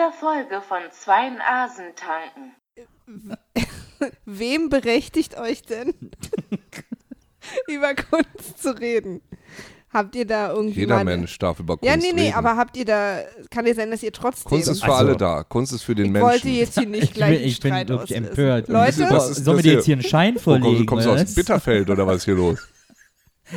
[0.00, 3.36] dieser Folge von Zwei Nasen tanken.
[4.24, 5.92] Wem berechtigt euch denn,
[7.68, 9.20] über Kunst zu reden?
[9.92, 12.34] Habt ihr da irgendwie Jeder mal Mensch darf über Kunst Ja, nee, nee, reden.
[12.36, 13.18] aber habt ihr da,
[13.50, 14.48] kann ja sein, dass ihr trotzdem.
[14.48, 15.42] Kunst ist für Also- alle da.
[15.42, 16.28] Kunst ist für den ich Menschen.
[16.30, 18.68] wollte jetzt hier nicht Ich gleich bin, ich bin wirklich empört.
[18.68, 19.72] Leute, Was ist Sollen das wir dir hier?
[19.74, 20.86] jetzt hier einen Schein Oh, vorlegen?
[20.86, 21.34] kommst, kommst du oder aus?
[21.34, 22.58] Bitterfeld oder was ist hier los?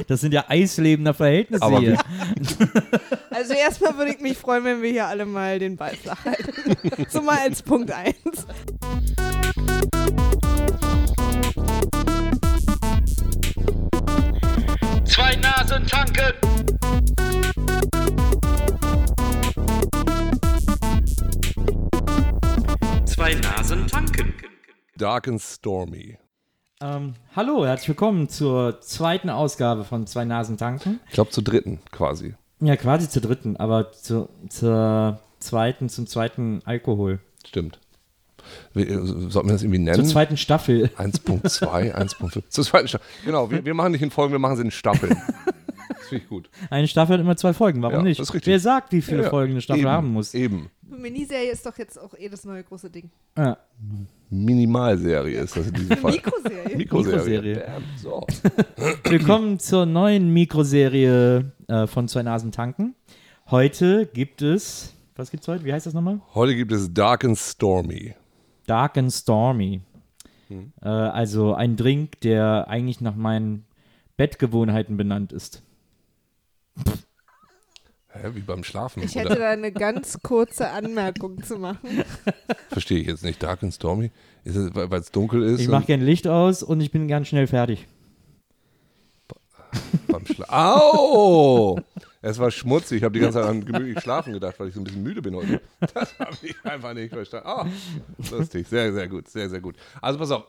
[0.07, 1.97] Das sind ja eislebender Verhältnisse Aber hier.
[3.29, 6.53] also erstmal würde ich mich freuen, wenn wir hier alle mal den Ball flach halten.
[7.09, 8.15] so mal als Punkt eins.
[15.05, 16.33] Zwei Nasen tanken.
[23.05, 24.33] Zwei Nasen tanken.
[24.97, 26.17] Dark and Stormy.
[26.83, 30.99] Ähm, hallo, herzlich willkommen zur zweiten Ausgabe von Zwei Nasen tanken.
[31.07, 32.33] Ich glaube zur dritten quasi.
[32.59, 37.19] Ja, quasi zur dritten, aber zu, zur zweiten, zum zweiten Alkohol.
[37.47, 37.79] Stimmt.
[38.73, 40.05] Wie, äh, Sollten wir das irgendwie Zur nennen?
[40.05, 40.89] zweiten Staffel.
[40.97, 42.43] 1.2, 1.5.
[42.49, 43.07] Zur zweiten Staffel.
[43.25, 45.15] Genau, wir, wir machen nicht in Folgen, wir machen sie in Staffeln.
[45.89, 46.49] Das finde ich gut.
[46.69, 48.19] Eine Staffel hat immer zwei Folgen, warum Ja, nicht?
[48.19, 48.51] das ist richtig.
[48.51, 50.33] Wer sagt, wie viele Ja, Folgen eine Staffel eben, haben muss?
[50.33, 50.69] Eben.
[50.81, 53.09] Miniserie ist doch jetzt auch eh das neue große Ding.
[53.37, 53.57] Ja.
[54.33, 56.11] Minimalserie ist das in diesem Fall.
[56.11, 56.77] Mikroserie.
[56.77, 57.53] Mikroserie.
[57.55, 57.63] Mikroserie.
[57.97, 58.25] So.
[59.03, 62.95] Willkommen zur neuen Mikroserie äh, von Zwei Nasen tanken.
[63.51, 65.63] Heute gibt es, was gibt's heute?
[65.65, 66.19] Wie heißt das nochmal?
[66.33, 68.15] Heute gibt es Dark and Stormy.
[68.65, 69.81] Dark and Stormy.
[70.49, 73.65] Äh, also ein Drink, der eigentlich nach meinen
[74.17, 75.61] Bettgewohnheiten benannt ist.
[78.13, 79.01] Hä, wie beim Schlafen.
[79.01, 79.39] Ich hätte oder?
[79.39, 82.03] da eine ganz kurze Anmerkung zu machen.
[82.69, 83.41] Verstehe ich jetzt nicht.
[83.41, 84.11] Dark and Stormy?
[84.43, 85.59] Ist es, weil es dunkel ist?
[85.61, 87.87] Ich mache gern Licht aus und ich bin ganz schnell fertig.
[90.07, 91.79] beim Au!
[92.21, 92.97] Es war schmutzig.
[92.97, 95.21] Ich habe die ganze Zeit an gemütlich schlafen gedacht, weil ich so ein bisschen müde
[95.21, 95.59] bin heute.
[95.93, 97.47] Das habe ich einfach nicht verstanden.
[97.47, 97.67] Ah,
[98.31, 98.67] lustig.
[98.67, 99.27] Sehr, sehr gut.
[99.27, 99.75] Sehr, sehr gut.
[100.01, 100.45] Also pass auf.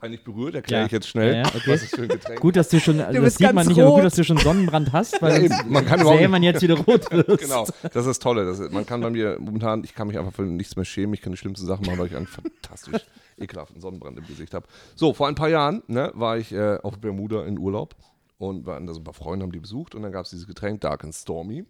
[0.00, 0.86] Peinlich berührt, erkläre Ja.
[0.86, 1.60] ich jetzt schnell, Ja, ja, okay.
[1.66, 2.40] was ist für ein Getränk.
[2.40, 4.36] Gut, dass du schon, also das bist sieht man nicht, aber gut, dass du schon
[4.38, 5.72] Sonnenbrand hast, weil Ja, eben.
[5.72, 7.42] Man kann sähe man jetzt wieder rot wirst.
[7.42, 8.44] Genau, das ist das Tolle.
[8.44, 11.14] Das ist, man kann bei mir momentan, ich kann mich einfach für nichts mehr schämen.
[11.14, 13.02] Ich kann die schlimmsten Sachen machen, weil ich einen fantastisch
[13.38, 14.66] ekelhaften Sonnenbrand im Gesicht habe.
[14.94, 17.94] So, vor ein paar Jahren ne, war ich äh, auf Bermuda in Urlaub
[18.38, 20.46] und waren da so ein paar Freunde, haben die besucht und dann gab es dieses
[20.46, 21.64] Getränk Dark and Stormy.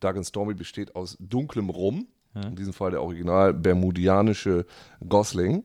[0.00, 4.66] Dark and Stormy besteht aus dunklem Rum, in diesem Fall der original bermudianische
[5.08, 5.64] Gosling.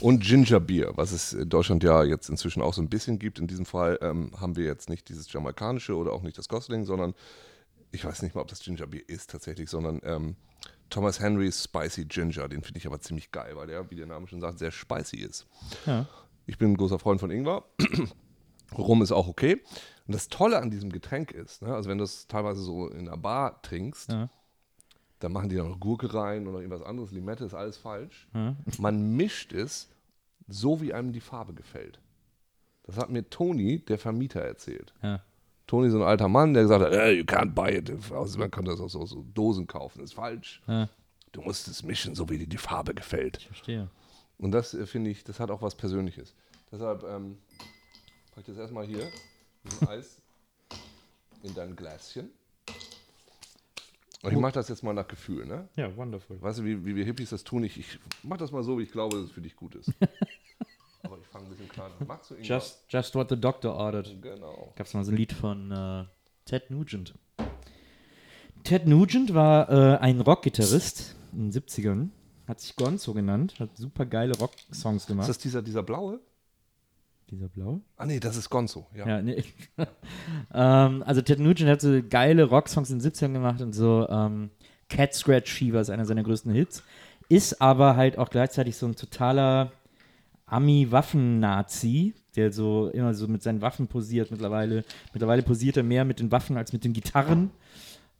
[0.00, 3.38] Und Ginger Beer, was es in Deutschland ja jetzt inzwischen auch so ein bisschen gibt.
[3.38, 6.84] In diesem Fall ähm, haben wir jetzt nicht dieses jamaikanische oder auch nicht das Gosling,
[6.84, 7.14] sondern
[7.92, 10.36] ich weiß nicht mal, ob das Ginger Beer ist tatsächlich, sondern ähm,
[10.90, 12.48] Thomas Henrys Spicy Ginger.
[12.48, 15.18] Den finde ich aber ziemlich geil, weil der, wie der Name schon sagt, sehr spicy
[15.18, 15.46] ist.
[15.86, 16.06] Ja.
[16.46, 17.64] Ich bin ein großer Freund von Ingwer.
[18.78, 19.60] Rum ist auch okay.
[20.06, 23.08] Und das Tolle an diesem Getränk ist, ne, also wenn du es teilweise so in
[23.08, 24.28] einer Bar trinkst, Ja.
[25.20, 27.12] Dann machen die da noch Gurke rein oder irgendwas anderes.
[27.12, 28.28] Limette ist alles falsch.
[28.34, 28.56] Ja.
[28.78, 29.88] Man mischt es
[30.48, 32.00] so, wie einem die Farbe gefällt.
[32.84, 34.92] Das hat mir Toni, der Vermieter, erzählt.
[35.02, 35.22] Ja.
[35.66, 37.92] Toni, so ein alter Mann, der gesagt hat, "Eh, you can't buy it.
[38.10, 40.00] Also man kann das aus so, so Dosen kaufen.
[40.00, 40.60] Das ist falsch.
[40.66, 40.88] Ja.
[41.32, 43.36] Du musst es mischen, so wie dir die Farbe gefällt.
[43.38, 43.88] Ich verstehe.
[44.38, 46.34] Und das äh, finde ich, das hat auch was Persönliches.
[46.72, 47.38] Deshalb ähm,
[48.32, 49.06] pack ich das erstmal hier,
[49.86, 50.20] Eis,
[51.42, 52.30] in dein Gläschen.
[54.22, 55.68] Ich mache das jetzt mal nach Gefühl, ne?
[55.76, 56.40] Ja, wonderful.
[56.42, 57.64] Weißt du, wie, wie wir Hippies das tun?
[57.64, 59.90] Ich, ich mach das mal so, wie ich glaube, dass es für dich gut ist.
[61.02, 62.06] Aber ich fange ein bisschen klein an.
[62.06, 62.46] Magst du Ingwer?
[62.46, 64.20] Just, just what the doctor ordered.
[64.20, 64.72] Genau.
[64.76, 66.04] Gab es mal so ein Lied von äh,
[66.44, 67.14] Ted Nugent.
[68.64, 72.08] Ted Nugent war äh, ein Rockgitarrist in den 70ern.
[72.46, 73.54] Hat sich Gonzo genannt.
[73.58, 75.28] Hat super geile Rocksongs Ist gemacht.
[75.28, 76.20] das dieser, dieser blaue?
[77.30, 77.80] Dieser blaue?
[77.96, 78.86] Ah, nee, das ist Gonzo.
[78.94, 79.06] Ja.
[79.06, 79.44] Ja, nee.
[80.54, 84.50] ähm, also Ted Nugent hat so geile Rocksongs in den 70ern gemacht und so ähm,
[84.88, 86.82] Cat Scratch Fever ist einer seiner größten Hits.
[87.28, 89.70] Ist aber halt auch gleichzeitig so ein totaler
[90.46, 94.84] Ami-Waffen-Nazi, der so immer so mit seinen Waffen posiert mittlerweile.
[95.12, 97.50] Mittlerweile posiert er mehr mit den Waffen als mit den Gitarren.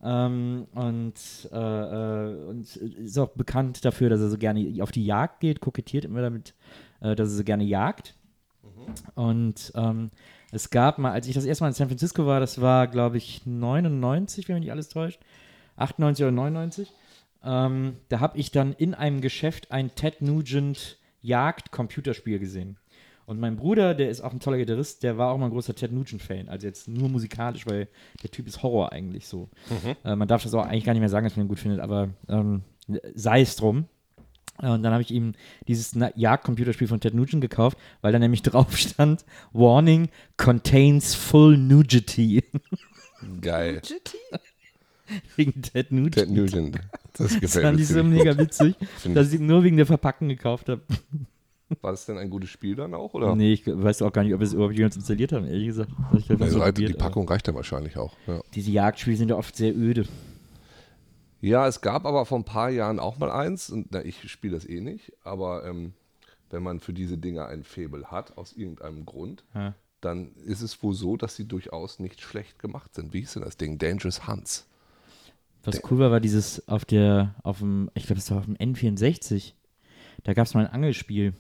[0.02, 1.14] Ähm, und,
[1.52, 5.60] äh, äh, und ist auch bekannt dafür, dass er so gerne auf die Jagd geht,
[5.60, 6.54] kokettiert immer damit,
[7.00, 8.14] äh, dass er so gerne jagt.
[9.14, 10.10] Und ähm,
[10.52, 13.16] es gab mal, als ich das erste Mal in San Francisco war, das war, glaube
[13.16, 15.20] ich, 99, wenn mich nicht alles täuscht,
[15.76, 16.92] 98 oder 99,
[17.44, 22.78] ähm, da habe ich dann in einem Geschäft ein Ted Nugent Jagd-Computerspiel gesehen.
[23.26, 25.74] Und mein Bruder, der ist auch ein toller Gitarrist, der war auch mal ein großer
[25.74, 26.48] Ted Nugent-Fan.
[26.48, 27.86] Also jetzt nur musikalisch, weil
[28.24, 29.48] der Typ ist Horror eigentlich so.
[30.04, 31.80] Äh, man darf das auch eigentlich gar nicht mehr sagen, dass man ihn gut findet,
[31.80, 32.62] aber ähm,
[33.14, 33.84] sei es drum.
[34.62, 35.32] Und dann habe ich ihm
[35.66, 42.44] dieses Jagd-Computerspiel von Ted Nugent gekauft, weil da nämlich drauf stand: Warning contains full nudity.
[43.40, 43.80] Geil.
[43.84, 44.18] Jitty?
[45.36, 46.14] Wegen Ted Nugent.
[46.14, 46.76] Ted Nugent.
[47.14, 48.74] Das Das gefällt fand mir ich so mega witzig,
[49.14, 50.82] dass ich nur wegen der Verpackung gekauft habe.
[51.80, 53.14] War das denn ein gutes Spiel dann auch?
[53.14, 53.34] Oder?
[53.36, 55.90] Nee, ich weiß auch gar nicht, ob wir es überhaupt jemals installiert haben, ehrlich gesagt.
[56.18, 58.16] Ich hab das Also, so die probiert, aber Packung reicht ja wahrscheinlich auch.
[58.26, 58.40] Ja.
[58.54, 60.04] Diese Jagdspiele sind ja oft sehr öde.
[61.40, 64.54] Ja, es gab aber vor ein paar Jahren auch mal eins, und na, ich spiele
[64.54, 65.94] das eh nicht, aber ähm,
[66.50, 69.74] wenn man für diese Dinge ein Faible hat, aus irgendeinem Grund, Ja.
[70.00, 73.12] dann ist es wohl so, dass sie durchaus nicht schlecht gemacht sind.
[73.12, 73.78] Wie hieß denn das Ding?
[73.78, 74.66] Dangerous Hunts.
[75.62, 78.56] Was cool war, war dieses auf der, auf dem, ich glaube, das war auf dem
[78.56, 79.52] N64.
[80.24, 81.34] Da gab es mal ein Angelspiel.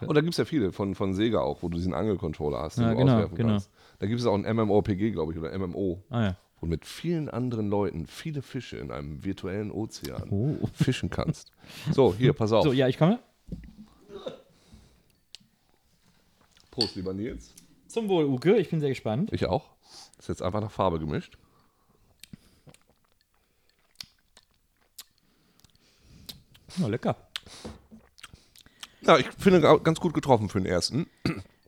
[0.00, 2.76] Und da gibt es ja viele von, von Sega auch, wo du diesen Angelcontroller hast,
[2.76, 3.48] den Ja, du genau, auswerfen genau.
[3.50, 3.70] kannst.
[3.98, 6.36] Da gibt es auch ein MMORPG, glaube ich, oder MMO, Ah ja.
[6.60, 10.68] Du mit vielen anderen Leuten viele Fische in einem virtuellen Ozean Oh.
[10.74, 11.50] fischen kannst.
[11.92, 12.64] So, hier, pass auf.
[12.64, 13.18] So, ja, ich komme.
[16.70, 17.52] Prost, lieber Nils.
[17.88, 18.56] Zum Wohl, Uke.
[18.56, 19.32] Ich bin sehr gespannt.
[19.32, 19.70] Ich auch.
[20.18, 21.38] Ist jetzt einfach nach Farbe gemischt.
[26.78, 27.16] Ja, lecker.
[29.02, 31.06] Ja, ich finde ga- ganz gut getroffen für den ersten.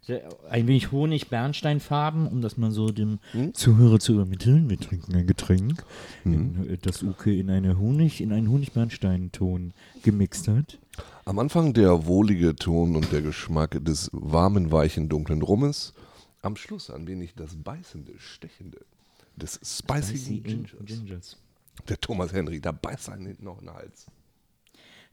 [0.08, 3.19] Sehr, ein wenig Honig-Bernsteinfarben, um das mal so dem
[3.52, 4.70] Zuhörer zu übermitteln.
[4.70, 5.84] Wir trinken ein Getränk,
[6.25, 10.78] in, äh, das Uke in eine Honig, in einen Honig-Bernstein-Ton gemixt hat.
[11.26, 15.93] Am Anfang der wohlige Ton und der Geschmack des warmen, weichen, dunklen Rummes.
[16.40, 18.78] Am Schluss ein wenig das beißende, stechende
[19.37, 20.70] des spicy, Spicy Gingers.
[20.87, 21.37] Gingers.
[21.87, 24.06] Der Thomas Henry, da beißt einen hinten noch in den Hals.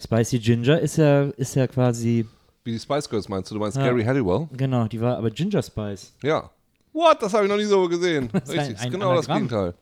[0.02, 2.26] Spicy Ginger ist ja, ist ja quasi,
[2.66, 3.56] Wie die Spice Girls meinst du?
[3.56, 3.86] Du meinst Ja.
[3.86, 4.48] Carrie Halliwell?
[4.52, 6.14] genau, die war aber Ginger Spice.
[6.24, 6.50] Ja.
[6.92, 7.22] What?
[7.22, 8.26] Das habe ich noch nie so gesehen.
[8.34, 9.48] ist ein- Richtig, ist ein genau das Anagramm.
[9.48, 9.74] Gegenteil.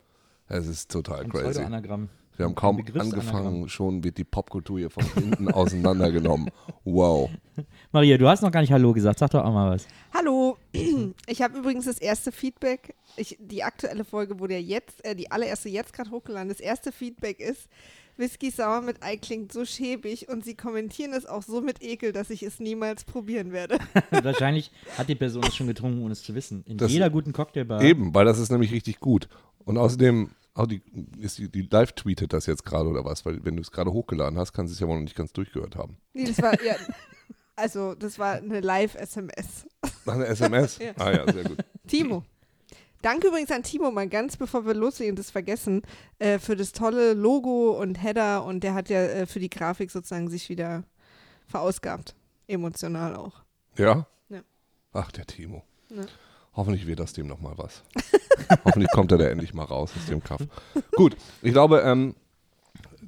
[0.49, 1.51] Es ist total Ein crazy.
[1.51, 2.09] Pseudo-Anagramm.
[2.35, 6.49] Wir haben kaum Ein angefangen, schon wird die Popkultur hier von hinten auseinandergenommen.
[6.83, 7.29] Wow.
[7.91, 9.19] Maria, du hast noch gar nicht Hallo gesagt.
[9.19, 9.87] Sag doch auch mal was.
[10.13, 10.57] Hallo,
[11.27, 12.95] ich habe übrigens das erste Feedback.
[13.15, 16.49] Ich, die aktuelle Folge wurde ja jetzt, äh, die allererste jetzt gerade hochgeladen.
[16.49, 17.67] Das erste Feedback ist,
[18.17, 22.11] Whisky sauer mit Ei klingt so schäbig und sie kommentieren es auch so mit Ekel,
[22.11, 23.79] dass ich es niemals probieren werde.
[24.11, 26.63] Wahrscheinlich hat die Person es schon getrunken, ohne es zu wissen.
[26.65, 27.81] In Das- jeder guten Cocktailbar.
[27.81, 29.27] Eben, weil das ist nämlich richtig gut.
[29.65, 30.81] Und außerdem, auch die,
[31.19, 33.25] ist die, die live tweetet das jetzt gerade oder was?
[33.25, 35.33] Weil wenn du es gerade hochgeladen hast, kann sie es ja wohl noch nicht ganz
[35.33, 35.97] durchgehört haben.
[36.13, 36.75] Nee, das war, ja,
[37.55, 39.65] also das war eine Live-SMS.
[40.05, 40.77] Einer SMS?
[40.79, 40.93] Ja.
[40.97, 41.57] Ah ja, sehr gut.
[41.87, 42.23] Timo.
[43.01, 45.81] Danke übrigens an Timo, mal ganz bevor wir loslegen das vergessen,
[46.19, 49.91] äh, für das tolle Logo und Header und der hat ja äh, für die Grafik
[49.91, 50.83] sozusagen sich wieder
[51.47, 52.15] verausgabt.
[52.47, 53.43] Emotional auch.
[53.77, 54.07] Ja?
[54.29, 54.41] Ja.
[54.93, 55.63] Ach, der Timo.
[55.89, 56.03] Ja.
[56.55, 57.83] Hoffentlich wird das dem nochmal was.
[58.63, 60.41] Hoffentlich kommt er da endlich mal raus aus dem Kaff.
[60.95, 62.15] Gut, ich glaube, ähm,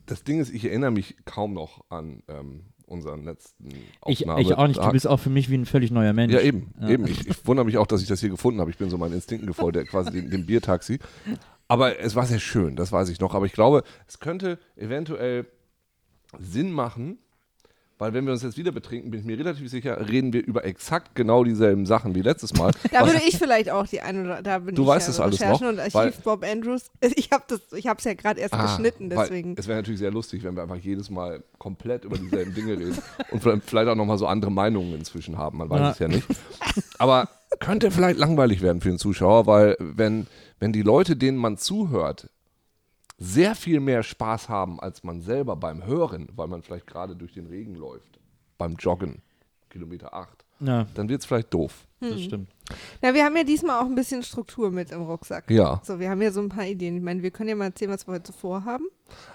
[0.07, 3.69] das Ding ist, ich erinnere mich kaum noch an ähm, unseren letzten
[4.05, 4.41] Ich, Aufnahme.
[4.41, 4.79] ich auch nicht.
[4.81, 6.33] Du bist auch für mich wie ein völlig neuer Mensch.
[6.33, 6.73] Ja, eben.
[6.79, 6.89] Ja.
[6.89, 7.07] eben.
[7.07, 8.69] Ich, ich wundere mich auch, dass ich das hier gefunden habe.
[8.71, 10.99] Ich bin so meinen Instinkten gefolgt, der quasi dem, dem Biertaxi.
[11.67, 13.33] Aber es war sehr schön, das weiß ich noch.
[13.33, 15.47] Aber ich glaube, es könnte eventuell
[16.39, 17.17] Sinn machen,
[17.97, 20.65] weil wenn wir uns jetzt wieder betrinken, bin ich mir relativ sicher, reden wir über
[20.65, 22.71] exakt genau dieselben Sachen wie letztes Mal.
[22.91, 25.19] Da würde ich vielleicht auch die eine oder da bin Du ich weißt ja das
[25.21, 26.91] alles Recherchen noch, und Archiv weil- Bob Andrews.
[27.15, 29.55] Ich habe das, ich habe es ja gerade erst Ah, geschnitten, deswegen.
[29.57, 32.97] Es wäre natürlich sehr lustig, wenn wir einfach jedes Mal komplett über dieselben Dinge reden
[33.31, 35.57] und vielleicht- auch nochmal so andere Meinungen inzwischen haben.
[35.59, 35.91] Man weiß Ja.
[35.91, 36.27] es ja nicht.
[36.97, 40.27] Aber könnte vielleicht langweilig werden für den Zuschauer, weil wenn,
[40.59, 42.29] wenn die Leute, denen man zuhört,
[43.17, 47.33] sehr viel mehr Spaß haben als man selber beim Hören, weil man vielleicht gerade durch
[47.33, 48.19] den Regen läuft,
[48.57, 49.21] beim Joggen,
[49.69, 51.85] Kilometer 8, Ja, dann wird es vielleicht doof.
[51.99, 52.49] das stimmt.
[53.01, 55.49] Na, wir haben ja diesmal auch ein bisschen Struktur mit im Rucksack.
[55.49, 55.81] Ja.
[55.83, 56.97] So, wir haben ja so ein paar Ideen.
[56.97, 58.85] Ich meine, wir können ja mal erzählen, was wir heute vorhaben.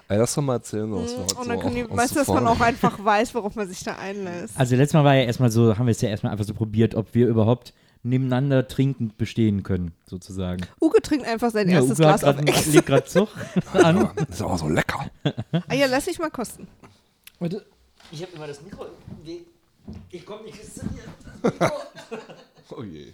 [0.09, 2.11] Ey, lass doch mal erzählen, was wir heute Und so dann können die, uns weißt
[2.15, 4.59] du, dass man auch einfach weiß, worauf man sich da einlässt.
[4.59, 6.93] Also letztes Mal war ja erstmal so, haben wir es ja erstmal einfach so probiert,
[6.95, 10.65] ob wir überhaupt nebeneinander trinkend bestehen können, sozusagen.
[10.81, 12.65] Uke trinkt einfach sein erstes Uwe hat Glas auf grad- Ex.
[12.73, 13.29] legt gerade Zug
[13.73, 14.09] an.
[14.15, 15.05] Das ist aber so lecker.
[15.67, 16.67] Ah ja, lass dich mal kosten.
[17.39, 17.65] Warte,
[18.11, 18.85] ich habe immer das Mikro.
[20.09, 20.57] Ich komme nicht
[22.75, 23.13] Oh je.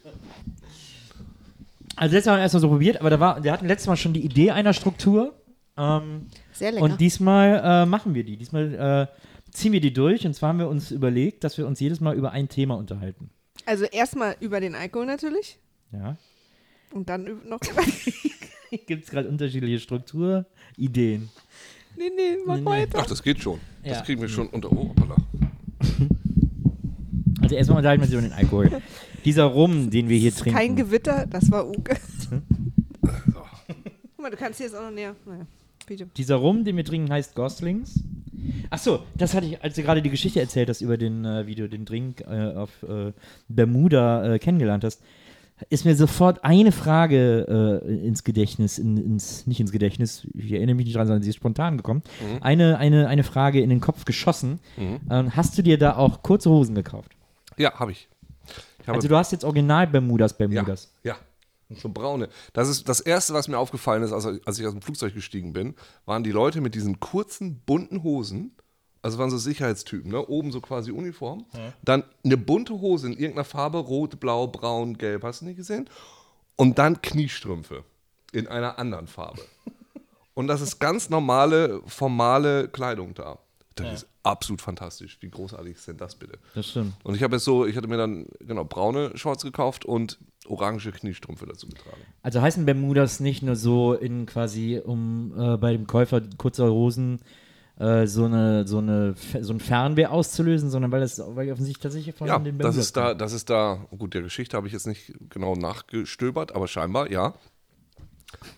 [1.96, 3.96] Also letztes Mal haben wir erstmal so probiert, aber da war, wir hatten letztes Mal
[3.98, 5.34] schon die Idee einer Struktur.
[5.78, 6.84] Ähm, Sehr lecker.
[6.84, 8.38] und diesmal äh, machen wir die.
[8.38, 10.26] Diesmal äh, ziehen wir die durch.
[10.26, 13.30] Und zwar haben wir uns überlegt, dass wir uns jedes Mal über ein Thema unterhalten.
[13.68, 15.60] Also erstmal über den Alkohol natürlich.
[15.92, 16.18] Ja.
[16.92, 17.84] Und dann noch über.
[18.88, 21.30] Gibt es gerade unterschiedliche Strukturideen?
[21.98, 23.00] nee, nee, mach Nee, weiter.
[23.02, 23.60] Ach, das geht schon.
[23.84, 23.94] Ja.
[23.94, 24.72] Das kriegen wir schon unter.
[24.72, 25.16] Oh, hoppala.
[27.40, 28.82] Also erstmal unterhalten wir uns über den Alkohol.
[29.24, 30.58] Dieser Rum, den wir hier Das ist trinken.
[30.58, 31.96] Kein Gewitter, das war Uke.
[33.00, 35.16] Guck mal, du kannst hier jetzt auch noch näher.
[35.26, 35.46] Naja,
[35.86, 36.10] bitte.
[36.18, 38.04] Dieser Rum, den wir trinken, heißt Goslings.
[38.70, 41.56] Achso, das hatte ich, als du gerade die Geschichte erzählt hast über den, äh, wie
[41.56, 43.12] du den Drink äh, auf äh,
[43.48, 45.02] Bermuda äh, kennengelernt hast.
[45.70, 50.76] ist mir sofort eine Frage äh, ins Gedächtnis, in, ins, nicht ins Gedächtnis, ich erinnere
[50.76, 52.04] mich nicht dran, sondern sie ist spontan gekommen.
[52.22, 52.44] Mhm.
[52.44, 54.60] Eine, eine, eine Frage in den Kopf geschossen.
[54.78, 57.14] Ähm, hast du dir da auch kurze Hosen gekauft?
[57.58, 58.08] Ja, habe ich.
[58.82, 60.94] ich habe, Also du hast jetzt original Bermudas ja, Bermudas.
[61.04, 61.16] ja.
[61.70, 62.30] So braune.
[62.54, 65.54] Das ist das Erste, was mir aufgefallen ist, als, als ich aus dem Flugzeug gestiegen
[65.54, 68.56] bin, waren die Leute mit diesen kurzen, bunten Hosen.
[69.02, 70.26] Also waren so Sicherheitstypen, ne?
[70.26, 71.46] Oben so quasi Uniform.
[71.84, 75.90] Dann eine bunte Hose in irgendeiner Farbe, rot, blau, braun, gelb, hast du nicht gesehen?
[76.56, 77.84] Und dann Kniestrümpfe
[78.32, 79.42] in einer anderen Farbe.
[80.34, 83.40] Und das ist ganz normale, formale Kleidung da.
[83.86, 85.18] Das ist absolut fantastisch.
[85.22, 86.40] Wie großartig ist denn das bitte?
[86.56, 86.94] Das stimmt.
[87.04, 90.92] Und ich habe jetzt so, ich hatte mir dann genau braune Shorts gekauft und orange
[90.92, 92.02] Kniestrümpfe dazu getragen.
[92.22, 97.20] Also heißen Bermudas nicht nur so in quasi, um äh, bei dem Käufer kurzer Hosen
[97.80, 102.16] äh, so, eine, so, eine, so ein Fernweh auszulösen, sondern weil das weil offensichtlich tatsächlich
[102.16, 104.74] von Ja, den das Bermudas ist da, das ist da, gut, der Geschichte habe ich
[104.74, 107.36] jetzt nicht genau nachgestöbert, aber scheinbar, ja.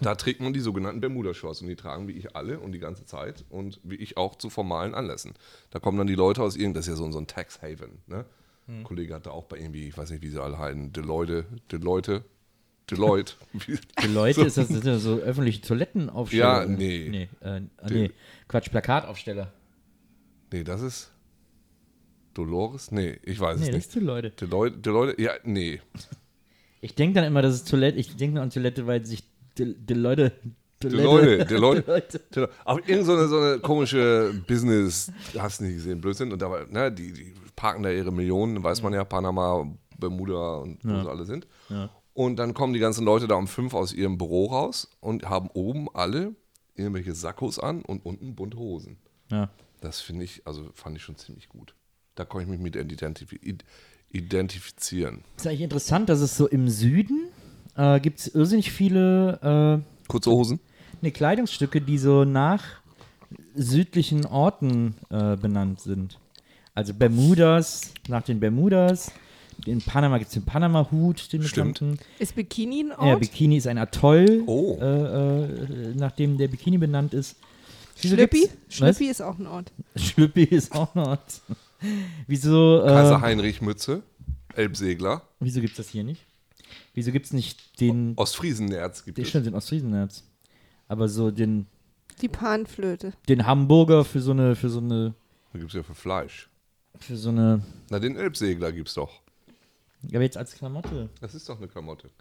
[0.01, 3.05] Da trägt man die sogenannten Bermuda-Shorts und die tragen wie ich alle und die ganze
[3.05, 5.33] Zeit und wie ich auch zu formalen Anlässen.
[5.71, 7.99] Da kommen dann die Leute aus irgend, das ist ja so, so ein Tax Haven,
[8.07, 8.25] ne?
[8.67, 11.45] Ein Kollege hat da auch bei irgendwie, ich weiß nicht, wie sie alle heißen, Deloitte,
[11.71, 12.23] Deloitte,
[12.91, 13.33] Deloitte.
[13.99, 16.61] Für Leute ist das, sind das so öffentliche Toilettenaufsteller.
[16.61, 17.07] Ja, nee.
[17.09, 18.11] Nee, äh, äh, nee.
[18.47, 19.51] Quatsch, Plakataufsteller.
[20.51, 21.11] nee, das ist
[22.35, 22.91] Dolores?
[22.91, 23.85] Nee, ich weiß Nee, es das nicht.
[23.87, 24.29] ist für Leute.
[24.31, 25.81] Deloitte, Deloitte, ja, nee.
[26.81, 27.97] Ich denke dann immer, das ist Toilette.
[27.97, 29.23] Ich denke nur an Toilette, weil sich
[29.57, 30.31] die, die Leute.
[30.81, 31.83] Deloitte, Deloitte.
[31.91, 32.21] Leute.
[32.31, 32.47] Genau.
[32.65, 36.31] Aber irgend so eine, so eine komische Business, hast du nicht gesehen, Blödsinn.
[36.31, 39.67] Und da ne, die, die parken da ihre Millionen, weiß man ja, Panama,
[39.99, 41.47] Bermuda und wo sie alle sind.
[42.13, 45.49] Und dann kommen die ganzen Leute da um fünf aus ihrem Büro raus und haben
[45.53, 46.33] oben alle
[46.75, 48.97] irgendwelche Sakkos an und unten bunte Hosen.
[49.29, 49.49] Ja.
[49.81, 51.75] Das finde ich, also fand ich schon ziemlich gut.
[52.15, 53.63] Da konnte ich mich mit identif id-
[54.11, 55.23] identifizieren.
[55.37, 57.27] Ist eigentlich interessant, dass es so im Süden
[57.79, 60.59] äh, gibt es irrsinnig viele äh, Kurze Hosen?
[61.01, 62.63] ne, Kleidungsstücke, die so nach
[63.55, 66.17] südlichen Orten äh, benannt sind.
[66.75, 69.11] Also Bermudas, nach den Bermudas.
[69.65, 71.79] In Panama gibt es den Panama-Hut, den Stimmt.
[71.79, 71.99] bekannten.
[72.17, 73.07] Ist Bikini ein Ort?
[73.07, 74.77] Ja, Bikini ist ein Atoll, Oh.
[74.79, 77.35] äh, äh, nach dem der Bikini benannt ist.
[78.01, 78.49] Wieso Schlüppi?
[78.69, 79.73] Schlüppi ist auch ein Ort.
[79.97, 81.17] Schlüppi ist auch noch.
[82.27, 84.01] Wieso, Kaiser äh, Heinrich Mütze,
[84.55, 86.25] Elbsegler, wieso gibt es das hier nicht?
[86.99, 89.29] Wieso gibt es nicht den, Ostfriesennerz gibt den es.
[89.29, 90.25] stimmt, den Ostfriesenherz?
[90.89, 91.65] Aber so den,
[92.21, 93.13] Die Panflöte.
[93.29, 95.13] den Hamburger für so eine, für so eine,
[95.53, 96.49] Da gibt es ja für Fleisch.
[96.99, 99.21] für so eine, Na, den Elbsegler gibt's doch.
[100.09, 101.07] ja, aber jetzt als Klamotte.
[101.21, 102.07] Das ist doch eine Klamotte.
[102.07, 102.11] Ja,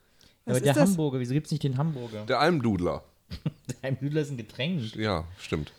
[0.45, 0.91] Was aber der das?
[0.91, 2.25] Hamburger, wieso gibt es nicht den Hamburger?
[2.27, 3.03] Der Almdudler.
[3.83, 4.95] Ein Hüdler ist ein Getränk.
[4.95, 5.73] Ja, stimmt.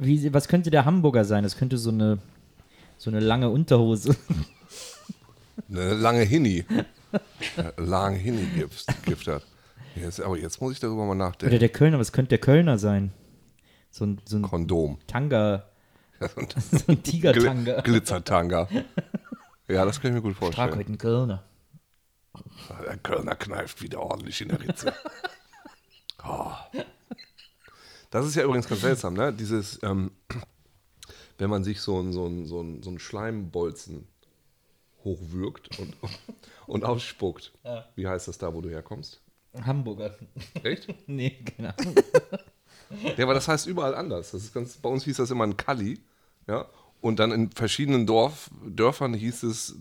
[0.00, 1.44] Wie, was könnte der Hamburger sein?
[1.44, 2.18] Das könnte so eine,
[2.98, 4.16] so eine lange Unterhose.
[5.70, 6.64] Eine lange Hini.
[9.04, 9.46] Gift hat.
[9.96, 11.58] Jetzt, aber jetzt muss ich darüber mal Oder nachdenken.
[11.58, 13.12] der Kölner, was könnte der Kölner sein?
[13.90, 14.98] So ein, so ein Kondom.
[15.06, 15.66] Tanga,
[16.20, 17.80] Ja, so ein so ein Tigertanga.
[17.80, 18.68] Gl Glitzertanga.
[19.68, 20.70] Ja, das kann ich mir gut vorstellen.
[20.72, 21.44] heute einen Kölner.
[22.84, 24.92] Der Kölner kneift wieder ordentlich in der Ritze.
[26.26, 26.50] Oh.
[28.10, 29.32] Das ist ja übrigens ganz seltsam, ne?
[29.32, 30.12] Dieses, ähm,
[31.36, 34.06] wenn man sich so einen so einen- so einen- so einen Schleimbolzen
[35.04, 35.94] hochwürgt und,
[36.66, 37.52] und ausspuckt.
[37.94, 39.20] Wie heißt das da, wo du herkommst?
[39.64, 40.16] Hamburger.
[40.62, 40.88] Echt?
[41.06, 41.94] nee, keine Ahnung.
[43.16, 44.32] Ja, aber das heißt überall anders.
[44.32, 45.98] Das ist ganz, bei uns hieß das immer ein Kalli,
[46.46, 46.66] ja.
[47.00, 49.74] Und dann in verschiedenen Dorf, Dörfern hieß es,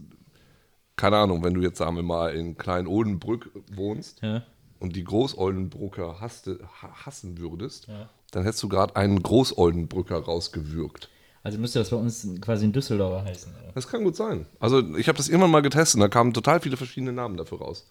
[0.95, 4.43] keine Ahnung, wenn du jetzt sagen wir mal in Klein-Oldenbrück wohnst Ja.
[4.79, 7.87] und die Groß-Oldenbrücker hasste, ha- hassen würdest,
[8.31, 11.09] dann hättest du gerade einen Groß-Oldenbrücker rausgewürgt.
[11.43, 13.51] Also müsste das bei uns quasi ein Düsseldorfer heißen.
[13.53, 13.71] oder?
[13.73, 14.45] Das kann gut sein.
[14.59, 17.59] Also ich habe das irgendwann mal getestet und da kamen total viele verschiedene Namen dafür
[17.59, 17.85] raus.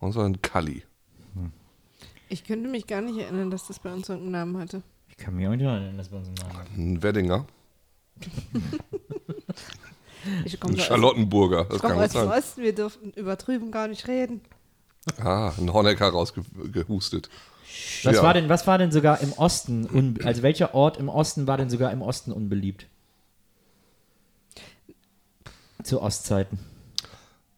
[0.00, 0.82] Und so ein Kalli.
[2.28, 4.82] Ich könnte mich gar nicht erinnern, dass das bei uns irgendeinen Namen hatte.
[5.08, 6.66] Ich kann mich auch nicht erinnern, dass bei uns ein Name hat.
[6.76, 7.46] Ein Weddinger.
[10.44, 11.64] Ich komme Ein Charlottenburger.
[11.66, 12.38] Das ich kann komm gut aus dem sein.
[12.38, 14.40] Osten, wir dürfen über drüben gar nicht reden.
[15.18, 17.30] Ah, ein Honecker rausgehustet.
[18.02, 18.22] Was, Ja.
[18.22, 21.70] war denn, was war denn sogar im Osten, also welcher Ort im Osten war denn
[21.70, 22.86] sogar im Osten unbeliebt?
[25.82, 26.58] Zu Ostzeiten.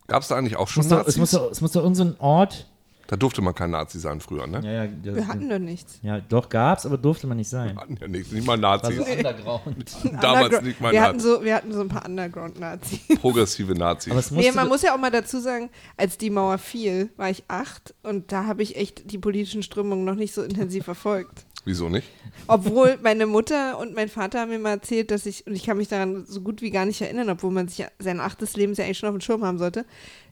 [0.06, 2.12] Gab es da eigentlich auch schon Muss doch, es, muss doch, es muss doch irgendein
[2.12, 2.66] so Ort.
[3.10, 4.60] Da durfte man kein Nazi sein früher, ne?
[4.62, 5.98] Ja, ja, das, Wir hatten doch nichts.
[6.02, 7.74] ja doch gab's, aber durfte man nicht sein.
[7.76, 8.96] Hatten ja nichts, nicht mal Nazis.
[8.98, 9.96] so underground.
[10.20, 13.00] Damals Undergro- nicht mal wir hatten, so, wir hatten so ein paar Underground-Nazis.
[13.20, 14.12] Progressive Nazis.
[14.12, 17.44] Aber Nee, man muss ja auch mal dazu sagen, als die Mauer fiel, war ich
[17.48, 21.46] acht und da habe ich echt die politischen Strömungen noch nicht so intensiv verfolgt.
[21.64, 22.08] Wieso nicht?
[22.46, 25.76] Obwohl meine Mutter und mein Vater haben mir mal erzählt, dass ich, und ich kann
[25.76, 28.86] mich daran so gut wie gar nicht erinnern, obwohl man sich ja sein achtes Lebensjahr
[28.86, 29.84] eigentlich schon auf dem Schirm haben sollte,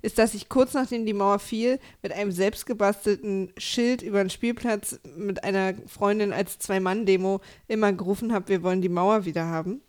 [0.03, 4.99] ist, dass ich kurz nachdem die Mauer fiel, mit einem selbstgebastelten Schild über den Spielplatz
[5.17, 9.83] mit einer Freundin als Zwei-Mann-Demo immer gerufen habe, wir wollen die Mauer wieder haben.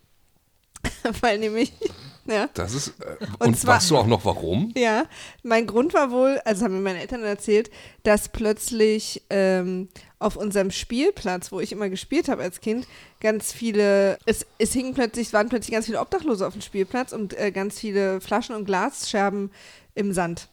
[1.22, 1.72] Weil nämlich,
[2.28, 2.50] ja.
[2.54, 2.90] Das ist.
[3.00, 4.72] Äh, Und und zwar- weißt du auch noch warum?
[4.78, 5.06] Ja,
[5.44, 7.70] mein Grund war wohl, also haben mir meine Eltern erzählt,
[8.04, 12.88] dass plötzlich ähm, auf unserem Spielplatz, wo ich immer gespielt habe als Kind,
[13.20, 17.12] ganz viele, es, es hingen plötzlich, es waren plötzlich ganz viele Obdachlose auf dem Spielplatz
[17.14, 19.52] und äh, ganz viele Flaschen und Glasscherben
[19.96, 20.48] im Sand.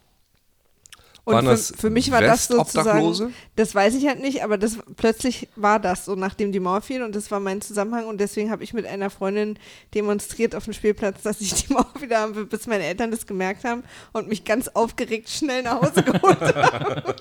[1.24, 4.58] Und Waren für, das für mich war das sozusagen, das weiß ich halt nicht, aber
[4.58, 8.20] das plötzlich war das so, nachdem die Mauer fiel und das war mein Zusammenhang und
[8.20, 9.58] deswegen habe ich mit einer Freundin
[9.94, 13.64] demonstriert auf dem Spielplatz, dass ich die Mauer wieder will, bis meine Eltern das gemerkt
[13.64, 17.14] haben und mich ganz aufgeregt schnell nach Hause geholt haben.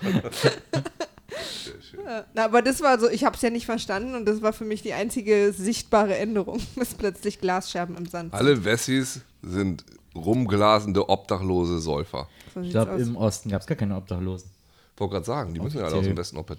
[2.34, 4.66] Na, aber das war so, ich habe es ja nicht verstanden und das war für
[4.66, 8.32] mich die einzige sichtbare Änderung, bis plötzlich Glasscherben im Sand.
[8.32, 8.40] sind.
[8.40, 12.28] Alle Wessis sind rumglasende, obdachlose Säufer.
[12.54, 14.50] So Ich glaube, im Osten gab es gar keine Obdachlosen.
[14.98, 16.38] Wollte gerade sagen, die müssen ja alle aus dem Westen.
[16.38, 16.56] ob- Da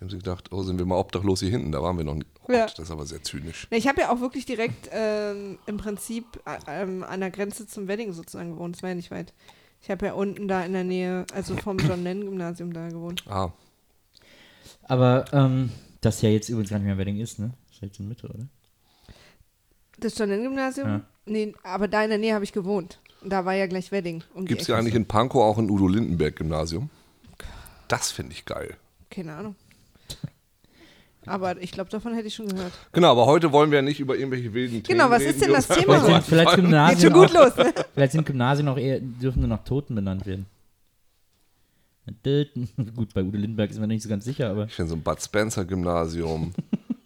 [0.00, 1.72] haben sie gedacht, oh, sind wir mal obdachlos hier hinten?
[1.72, 2.26] Da waren wir noch nicht.
[2.46, 2.66] Oh Ja.
[2.66, 3.66] Das ist aber sehr zynisch.
[3.70, 7.66] Nee, Ich habe ja auch wirklich direkt ähm, im Prinzip äh, ähm, an der Grenze
[7.66, 8.76] zum Wedding sozusagen gewohnt.
[8.76, 9.32] Das war ja nicht weit.
[9.82, 13.24] Ich habe ja unten da in der Nähe, also vom John Lennon Gymnasium da gewohnt.
[13.26, 13.50] Ah,
[14.82, 15.70] Aber ähm,
[16.02, 17.54] das ja jetzt übrigens gar nicht mehr Wedding ist, ne?
[17.68, 18.46] Das ist jetzt in Mitte, oder?
[19.98, 20.88] Das John Lennon Gymnasium?
[20.88, 21.00] Ja.
[21.30, 22.98] Nee, aber da in der Nähe habe ich gewohnt.
[23.22, 24.24] Und da war ja gleich Wedding.
[24.34, 26.90] Um gibt es ja eigentlich in Pankow auch ein Udo-Lindenberg-Gymnasium?
[27.86, 28.76] Das finde ich geil.
[29.10, 29.54] Keine Ahnung.
[31.26, 32.72] Aber ich glaube, davon hätte ich schon gehört.
[32.92, 35.52] Genau, aber heute wollen wir ja nicht über irgendwelche wilden Themen Genau, was ist denn
[35.52, 36.00] das Thema?
[36.00, 36.50] Vielleicht, vielleicht.
[36.50, 37.74] Geht Gymnasien schon gut auch, los, ne?
[37.94, 40.46] Vielleicht sind Gymnasien auch eher, dürfen nur noch Toten benannt werden.
[42.24, 42.68] Töten.
[42.96, 45.02] Gut, bei Udo Lindenberg ist man nicht so ganz sicher, aber Ich finde so ein
[45.02, 46.52] Bud Spencer-Gymnasium,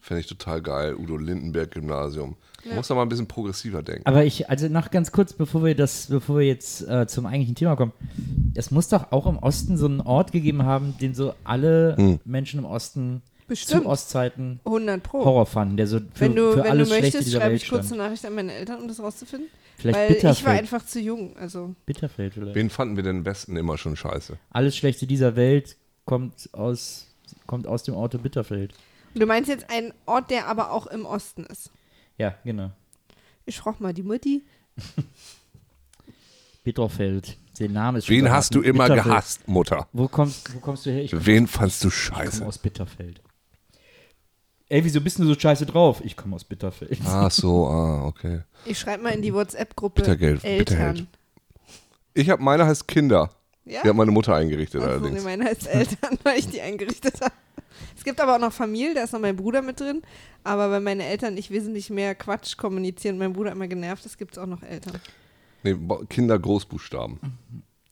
[0.05, 0.95] finde ich total geil.
[0.97, 2.37] Udo-Lindenberg-Gymnasium.
[2.67, 4.07] Man muss da mal ein bisschen progressiver denken.
[4.07, 7.55] Aber ich, also noch ganz kurz, bevor wir das, bevor wir jetzt äh, zum eigentlichen
[7.55, 7.93] Thema kommen,
[8.55, 12.21] es muss doch auch im Osten so einen Ort gegeben haben, den so alle Hm.
[12.25, 13.83] Menschen im Osten Bestimmt.
[13.83, 15.25] zu Ostzeiten 100 Pro.
[15.25, 17.63] Horror fanden, der so für, wenn du, für wenn du alles Schlechte möchtest, schreibe Welt
[17.63, 19.49] ich kurz eine Nachricht an meine Eltern, um das rauszufinden.
[19.77, 20.59] Vielleicht weil ich war Bitterfeld.
[20.61, 21.37] einfach zu jung.
[21.37, 22.55] Also Bitterfeld vielleicht.
[22.55, 24.39] Wen fanden wir denn im Westen immer schon scheiße?
[24.51, 25.77] Alles Schlechte dieser Welt
[26.07, 27.09] kommt aus,
[27.47, 28.73] kommt aus dem Auto Bitterfeld.
[29.15, 31.71] Du meinst jetzt einen Ort, der aber auch im Osten ist.
[32.19, 32.71] Ja, genau.
[33.47, 34.45] Ich frage mal die Mutti.
[36.65, 37.37] Bitterfeld.
[37.59, 39.05] Der Name ist schon Wen hast du immer Bitterfeld.
[39.05, 39.87] gehasst, Mutter?
[39.93, 41.05] Wo kommst, wo kommst du her?
[41.05, 42.45] Ich komme Wen fandst du komm scheiße?
[42.45, 43.21] aus Bitterfeld.
[44.69, 46.01] Ey, wieso bist du so scheiße drauf?
[46.05, 46.99] Ich komme aus Bitterfeld.
[47.05, 48.41] Ach so, ah, okay.
[48.65, 50.65] Ich schreibe mal in die WhatsApp-Gruppe Bittergeld, Eltern.
[50.95, 51.07] Bitterheld.
[52.15, 53.31] Ich habe, meine heißt Kinder.
[53.65, 53.83] Ja?
[53.83, 55.25] Die hat meine Mutter eingerichtet Ach so, nee, allerdings.
[55.25, 57.33] meine heißt Eltern, weil ich die eingerichtet habe.
[57.97, 60.03] Es gibt aber auch noch Familie, da ist noch mein Bruder mit drin.
[60.43, 64.33] Aber weil meine Eltern nicht wesentlich mehr Quatsch kommunizieren, mein Bruder immer genervt ist, gibt
[64.33, 65.01] es auch noch Eltern.
[65.63, 65.77] Nee,
[66.09, 67.19] Kinder Großbuchstaben.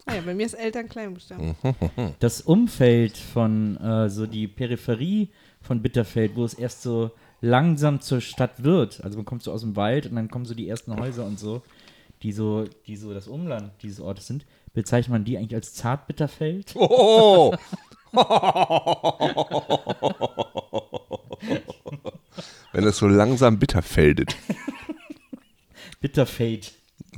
[0.05, 1.55] Ah ja, bei mir ist Eltern Kleinbuchstaben.
[2.19, 5.31] Das Umfeld von äh, so die Peripherie
[5.61, 9.03] von Bitterfeld, wo es erst so langsam zur Stadt wird.
[9.05, 11.39] Also man kommt so aus dem Wald und dann kommen so die ersten Häuser und
[11.39, 11.63] so,
[12.23, 14.45] die so, die so das Umland dieses Ortes sind.
[14.75, 16.75] Bezeichnet man die eigentlich als Zartbitterfeld?
[16.85, 17.55] Oh!
[22.73, 24.37] Wenn es so langsam bitter feldet.
[26.01, 26.73] Bitterfeld.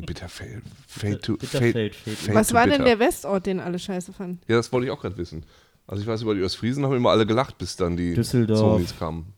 [0.07, 0.63] Bitterfeld.
[0.89, 2.17] Fade to, Bitterfeld, fade, fade.
[2.17, 2.77] fade Was to war bitter.
[2.79, 4.41] denn der Westort, den alle scheiße fanden?
[4.49, 5.45] Ja, das wollte ich auch gerade wissen.
[5.87, 8.59] Also ich weiß, über die Ostfriesen haben immer alle gelacht, bis dann die Düsseldorf.
[8.59, 9.33] Zombies kamen.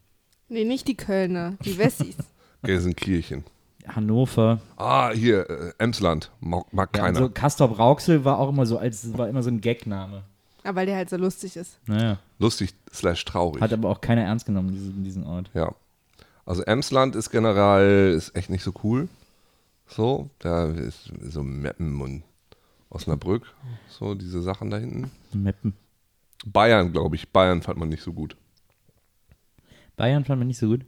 [0.48, 2.16] Nee, nicht die Kölner, die Wessis.
[2.62, 3.44] Gelsenkirchen.
[3.88, 4.60] Hannover.
[4.76, 6.30] Ah, hier, äh, Emsland.
[6.40, 7.18] Mag, mag Ja, keiner.
[7.18, 10.22] so Castrop Rauxel war auch immer so als war immer so ein Gagname.
[10.64, 11.78] Aber weil der halt so lustig ist.
[11.86, 12.18] Naja.
[12.38, 13.62] Lustig slash traurig.
[13.62, 15.50] Hat aber auch keiner ernst genommen, diesen, diesen Ort.
[15.54, 15.74] Ja.
[16.44, 19.08] Also Emsland ist generell ist echt nicht so cool.
[19.86, 22.22] So, da ist so Meppen und
[22.90, 23.52] Osnabrück,
[23.88, 25.10] so diese Sachen da hinten.
[25.32, 25.74] Meppen.
[26.44, 27.30] Bayern, glaube ich.
[27.30, 28.36] Bayern fand man nicht so gut.
[29.96, 30.84] Bayern fand man nicht so gut.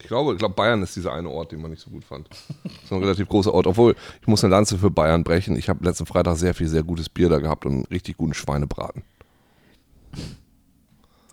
[0.00, 2.28] Ich glaube, ich glaube, Bayern ist dieser eine Ort, den man nicht so gut fand.
[2.64, 3.66] Das ist ein relativ großer Ort.
[3.66, 5.56] Obwohl, ich muss eine Lanze für Bayern brechen.
[5.56, 8.34] Ich habe letzten Freitag sehr viel, sehr gutes Bier da gehabt und einen richtig guten
[8.34, 9.02] Schweinebraten.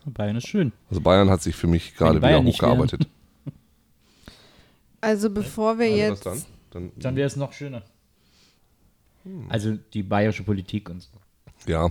[0.05, 0.71] Bayern ist schön.
[0.89, 3.07] Also Bayern hat sich für mich gerade wieder hochgearbeitet.
[5.01, 6.25] Also bevor wir Also jetzt.
[6.25, 6.41] dann?
[6.71, 7.83] Dann, Dann wäre es noch schöner.
[9.49, 11.09] Also die bayerische Politik und so.
[11.67, 11.89] ja.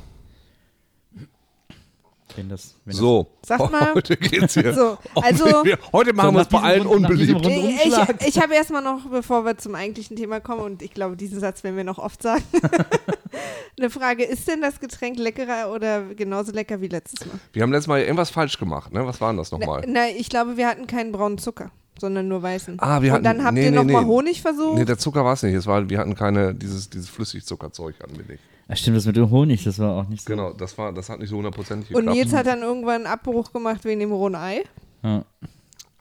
[2.36, 3.26] Wenn das, wenn So.
[3.44, 3.92] Sag mal.
[3.94, 4.72] Heute geht's hier.
[4.72, 5.44] So, also.
[5.92, 7.80] heute machen So, wir es nach bei allen diesem Rund- nach diesem unbeliebt.
[8.20, 11.40] Ich, ich, habe erstmal noch, bevor wir zum eigentlichen Thema kommen, und ich glaube, diesen
[11.40, 12.42] Satz werden wir noch oft sagen.
[13.78, 17.38] Eine Frage, ist denn das Getränk leckerer oder genauso lecker wie letztes Mal?
[17.52, 19.06] Wir haben letztes Mal irgendwas falsch gemacht, ne?
[19.06, 19.82] Was war denn das nochmal?
[19.86, 22.76] na, ich glaube, wir hatten keinen braunen Zucker, sondern nur weißen.
[22.80, 24.08] Ah, wir Und dann hatten- habt nee, ihr nochmal nee.
[24.08, 24.76] Honig versucht?
[24.78, 25.54] Nee, der Zucker war es nicht.
[25.54, 28.42] Es war, wir hatten keine, dieses, dieses Flüssigzuckerzeug hatten wir nicht.
[28.68, 30.30] Ach, stimmt, das mit dem Honig, das war auch nicht so.
[30.30, 32.16] Genau, das war, das hat nicht so hundertprozentig Und geklappt.
[32.16, 34.62] Nils hat dann irgendwann einen Abbruch gemacht wegen dem rohen Ei.
[35.02, 35.24] Ja.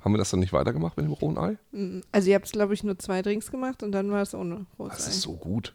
[0.04, 1.58] Haben wir das dann nicht weitergemacht mit dem rohen Ei?
[2.12, 4.96] Also ihr habt, glaube ich, nur zwei Drinks gemacht und dann war es ohne rohes
[4.98, 5.10] Das Ei.
[5.12, 5.74] ist so gut.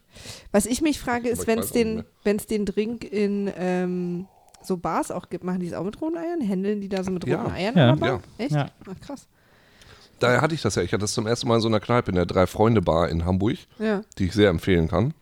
[0.53, 4.27] Was ich mich frage, ist, wenn es den, wenn's den Drink in ähm,
[4.63, 6.41] so Bars auch gibt, machen die es auch mit rohen Eiern?
[6.41, 7.41] Händeln die da so mit Ja.
[7.43, 7.95] roten Eiern Ja.
[7.95, 8.21] Bar?
[8.39, 8.53] Echt?
[8.53, 8.71] Ja.
[8.91, 9.27] Ach, krass.
[10.19, 10.83] Daher hatte ich das ja.
[10.83, 13.59] Ich hatte das zum ersten Mal in so einer Kneipe in der Drei-Freunde-Bar in Hamburg,
[13.79, 14.01] Ja.
[14.19, 15.13] die ich sehr empfehlen kann.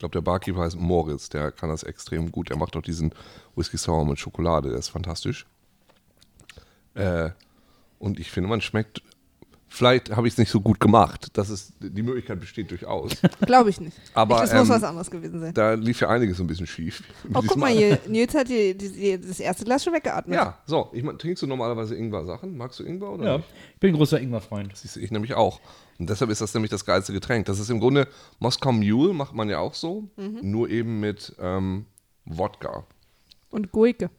[0.00, 2.50] Ich glaube, der Barkeeper heißt Moritz, der kann das extrem gut.
[2.50, 3.12] Er macht auch diesen
[3.54, 5.44] Whisky Sour mit Schokolade, der ist fantastisch.
[6.94, 7.28] Äh,
[7.98, 9.02] und ich finde, man schmeckt.
[9.68, 11.28] Vielleicht habe ich es nicht so gut gemacht.
[11.34, 13.12] Das ist, die Möglichkeit besteht durchaus.
[13.46, 13.94] Glaube ich nicht.
[14.14, 15.52] Aber, ich, das muss ähm, was anderes gewesen sein.
[15.52, 17.02] Da lief ja einiges so ein bisschen schief.
[17.34, 17.98] Oh, guck mal hier.
[18.08, 20.34] Nils hat die, die, das erste Glas schon weggeatmet.
[20.34, 20.88] Ja, so.
[20.94, 22.56] Ich mein, trinkst du normalerweise Ingwer-Sachen?
[22.56, 23.48] Magst du Ingwer oder ja, nicht?
[23.74, 24.74] ich bin ein großer Ingwer-Freund.
[24.74, 25.60] Siehst du, ich nämlich auch.
[26.00, 27.46] Und deshalb ist das nämlich das geilste Getränk.
[27.46, 28.08] Das ist im Grunde,
[28.38, 30.38] Moskau Mule macht man ja auch so, Mhm.
[30.42, 31.84] nur eben mit ähm,
[32.24, 32.84] Wodka.
[33.50, 34.10] Und Gurke.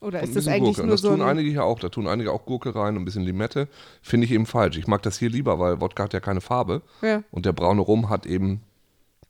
[0.00, 0.80] Oder Und ist das eigentlich Gurke.
[0.80, 1.28] Und nur das so tun ein...
[1.28, 1.78] einige hier auch.
[1.78, 3.68] Da tun einige auch Gurke rein und ein bisschen Limette.
[4.00, 4.78] Finde ich eben falsch.
[4.78, 6.80] Ich mag das hier lieber, weil Wodka hat ja keine Farbe.
[7.02, 8.62] Ja, Und der braune Rum hat eben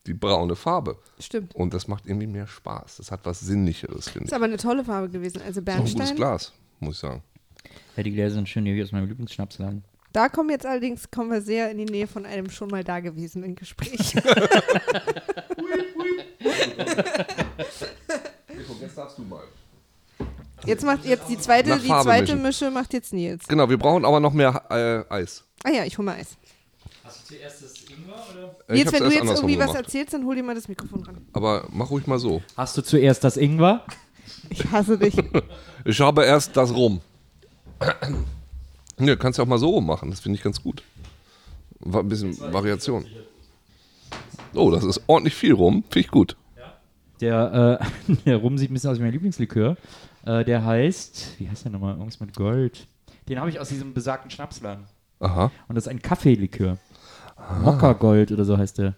[0.07, 0.97] die braune Farbe.
[1.19, 1.57] stimmt.
[1.57, 2.99] Und das macht irgendwie mehr Spaß.
[2.99, 4.37] Das hat was Sinnlicheres, finde Ist ich.
[4.37, 5.43] aber eine tolle Farbe gewesen.
[5.45, 6.17] Also Ist auch ein gutes Bernstein.
[6.17, 7.23] Glas, muss ich sagen.
[7.97, 9.83] Ja, die Gläser sind schön hier aus meinem Lieblingsschnapsladen.
[10.13, 13.55] Da kommen jetzt allerdings kommen wir sehr in die Nähe von einem schon mal dagewesenen
[13.55, 14.15] Gespräch.
[18.81, 19.43] Jetzt darfst du mal.
[20.67, 22.43] Jetzt macht jetzt die zweite, Nach die Farbe zweite mischen.
[22.43, 23.47] Mische macht jetzt Nils.
[23.49, 24.63] Genau, wir brauchen aber noch mehr
[25.09, 25.45] äh, Eis.
[25.65, 26.37] Ah ja, ich hol mal Eis.
[27.05, 28.57] Hast du zuerst das Ingwer oder?
[28.69, 29.85] Äh, Nils, wenn du jetzt irgendwie was gemacht.
[29.87, 31.27] erzählst, dann hol dir mal das Mikrofon ran.
[31.33, 32.43] Aber mach ruhig mal so.
[32.57, 33.85] Hast du zuerst das Ingwer?
[34.51, 35.15] Ich hasse dich.
[35.83, 37.01] Ich habe erst das Rum.
[39.01, 40.11] Ne, kannst ja auch mal so rummachen.
[40.11, 40.83] Das finde ich ganz gut.
[41.81, 43.07] War ein bisschen Variation.
[44.55, 45.85] Oh, das ist ordentlich viel Rum.
[45.89, 46.37] Finde ich gut.
[47.21, 49.77] Der, äh, der Rum sieht ein bisschen aus wie mein Lieblingslikör.
[50.25, 51.95] Äh, der heißt, wie heißt der nochmal?
[51.95, 52.87] Irgendwas mit Gold.
[53.29, 54.85] Den habe ich aus diesem besagten Schnapsladen.
[55.21, 55.51] Aha.
[55.69, 56.79] Und das ist ein Kaffeelikör.
[57.63, 58.95] Mokka-Gold oder so heißt der.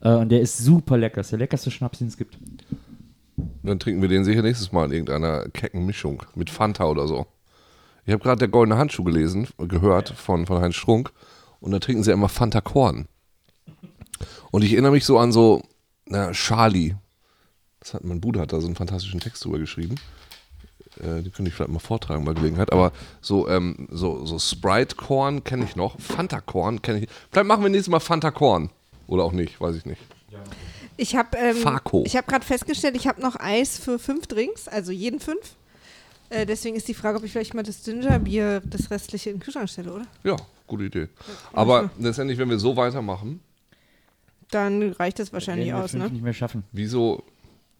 [0.00, 1.16] Äh, und der ist super lecker.
[1.16, 2.38] Das ist der leckerste Schnaps, den es gibt.
[3.62, 6.22] Dann trinken wir den sicher nächstes Mal in irgendeiner kecken Mischung.
[6.34, 7.26] Mit Fanta oder so.
[8.08, 11.12] Ich habe gerade der goldene Handschuh gelesen, gehört von, von Heinz Strunk.
[11.60, 13.06] Und da trinken sie immer Fanta Korn.
[14.50, 15.60] Und ich erinnere mich so an so,
[16.06, 16.94] na, Charlie.
[17.80, 19.96] Das hat, mein Bruder hat da so einen fantastischen Text drüber geschrieben.
[21.00, 22.72] Äh, den könnte ich vielleicht mal vortragen bei Gelegenheit.
[22.72, 26.00] Aber so, ähm, so, so Sprite-Korn kenne ich noch.
[26.00, 27.10] Fanta-Korn kenne ich.
[27.30, 28.70] Vielleicht machen wir nächstes Mal Fanta-Korn.
[29.06, 30.00] Oder auch nicht, weiß ich nicht.
[30.96, 31.56] Ich habe ähm,
[32.06, 35.57] ich hab gerade festgestellt, ich habe noch Eis für fünf Drinks, also jeden fünf.
[36.30, 39.42] Äh, deswegen ist die Frage, ob ich vielleicht mal das Gingerbier, das restliche in den
[39.42, 40.06] Kühlschrank stelle, oder?
[40.24, 40.36] Ja,
[40.66, 41.08] gute Idee.
[41.52, 43.40] Aber letztendlich, wenn wir so weitermachen,
[44.50, 46.08] Dann reicht das wahrscheinlich aus, ne?
[46.10, 46.64] nicht mehr schaffen.
[46.72, 47.22] wieso,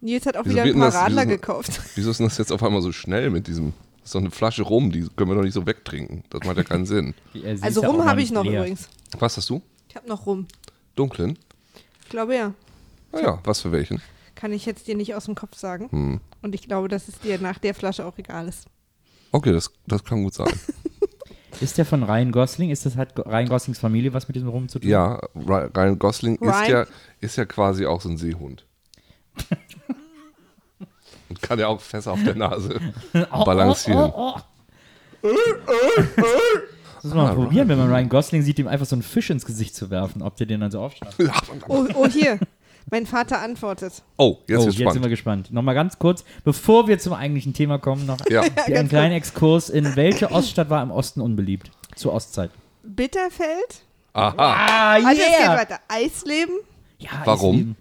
[0.00, 1.80] Nils hat auch Wieso wieder wird ein denn paar das- Radler wieso- gekauft.
[1.94, 3.72] wieso ist denn das jetzt auf einmal so schnell mit diesem.
[4.00, 6.24] Das ist doch eine Flasche rum, die können wir doch nicht so wegtrinken.
[6.30, 7.14] Das macht ja keinen Sinn.
[7.60, 8.88] Also rum habe ich noch übrigens.
[9.18, 9.60] Was hast du?
[9.88, 10.46] Ich habe noch rum.
[10.94, 11.38] Dunklen?
[12.04, 12.54] Ich glaube ja.
[13.12, 14.00] Ah ja, was für welchen?
[14.38, 15.88] Kann ich jetzt dir nicht aus dem Kopf sagen.
[15.90, 16.20] Hm.
[16.42, 18.66] Und ich glaube, dass es dir nach der Flasche auch egal ist.
[19.32, 20.46] Okay, das, das kann gut sein.
[21.60, 22.70] Ist der von Ryan Gosling?
[22.70, 24.88] Ist das Go- Ryan Goslings Familie was mit diesem Rum zu tun?
[24.88, 26.86] ja, Ry- Ryan Gosling ist Ryan- ja,
[27.20, 28.64] ist ja quasi auch so ein Seehund.
[31.28, 32.80] Und kann ja auch fest auf der Nase
[33.44, 34.12] balancieren.
[34.14, 34.34] Oh,
[35.22, 35.28] oh,
[35.66, 36.02] oh.
[36.94, 39.30] Das muss man mal probieren, wenn man Ryan Gosling sieht, ihm einfach so einen Fisch
[39.30, 41.16] ins Gesicht zu werfen, ob der den dann so aufschnappt.
[41.66, 42.38] Oh, oh hier.
[42.90, 44.02] Mein Vater antwortet.
[44.16, 45.52] Oh, jetzt oh, ist jetzt sind wir gespannt.
[45.52, 49.70] Nochmal ganz kurz, bevor wir zum eigentlichen Thema kommen, noch Ja, einen kleinen Exkurs.
[49.70, 51.70] In welche Oststadt war im Osten unbeliebt?
[51.96, 52.50] Zur Ostzeit.
[52.82, 53.82] Bitterfeld?
[54.12, 54.34] aha.
[54.36, 55.78] Ah, Also es geht weiter.
[55.88, 56.54] Eisleben?
[56.98, 57.50] Ja, Warum?
[57.54, 57.76] Eisleben.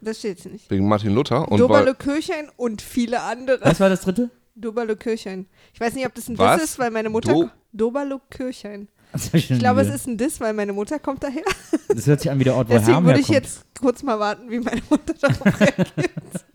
[0.00, 0.68] Das steht jetzt nicht.
[0.70, 1.48] Wegen Martin Luther.
[1.50, 3.60] Und Doberle weil, Kirchhain und viele andere.
[3.62, 4.30] Was war das dritte?
[4.56, 5.46] Doberle Kirchhain.
[5.72, 6.60] Ich weiß nicht, ob das ein Was?
[6.60, 7.32] Diss ist, weil meine Mutter.
[7.32, 8.88] Do- Doberle Kirchhain.
[8.88, 9.01] Das, hab
[9.32, 11.42] ich glaube, es ist ein Diss, weil meine Mutter kommt daher.
[11.88, 13.46] das hört sich an wie der Ort, wo Deswegen Herm würde ich herkommt.
[13.46, 15.88] jetzt kurz mal warten, wie meine Mutter darauf reagiert.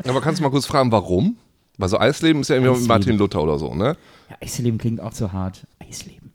[0.07, 1.37] aber kannst du mal kurz fragen, warum?
[1.77, 2.87] Weil so Eisleben ist ja irgendwie mit Eisleben.
[2.87, 3.95] Martin Luther oder so, ne?
[4.29, 5.65] Ja, Eisleben klingt auch so hart.
[5.79, 6.31] Eisleben.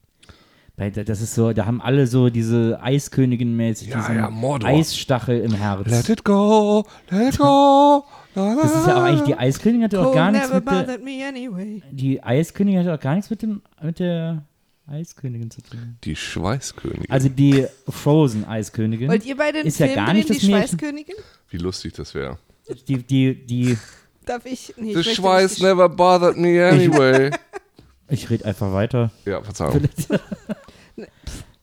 [0.76, 4.70] Weil das ist so, da haben alle so diese Eiskönigin-mäßig Ja, diesen ja, Mordor.
[4.70, 5.86] Eisstachel im Herz.
[5.86, 8.04] Let it go, let it go.
[8.34, 10.80] Das ist ja auch eigentlich, die Eiskönigin hatte auch Cold gar nichts never mit der,
[10.80, 11.82] bothered me anyway.
[11.90, 14.44] die Eiskönigin hatte auch gar nichts mit dem, mit der
[14.92, 15.96] Eiskönigin zu tun?
[16.04, 17.10] Die Schweißkönigin.
[17.10, 19.08] Also die Frozen-Eiskönigin.
[19.08, 20.78] Wollt ihr beide den Ist ja Film gar drehen, nicht die das Märchen.
[20.78, 21.14] Schweißkönigin?
[21.48, 22.38] Wie lustig das wäre.
[22.88, 23.78] Die, die, die,
[24.24, 24.74] Darf ich?
[24.76, 27.30] Nee, The ich Schweiß nicht never bothered me anyway.
[28.08, 29.10] ich rede einfach weiter.
[29.24, 29.80] ja, Verzeihung.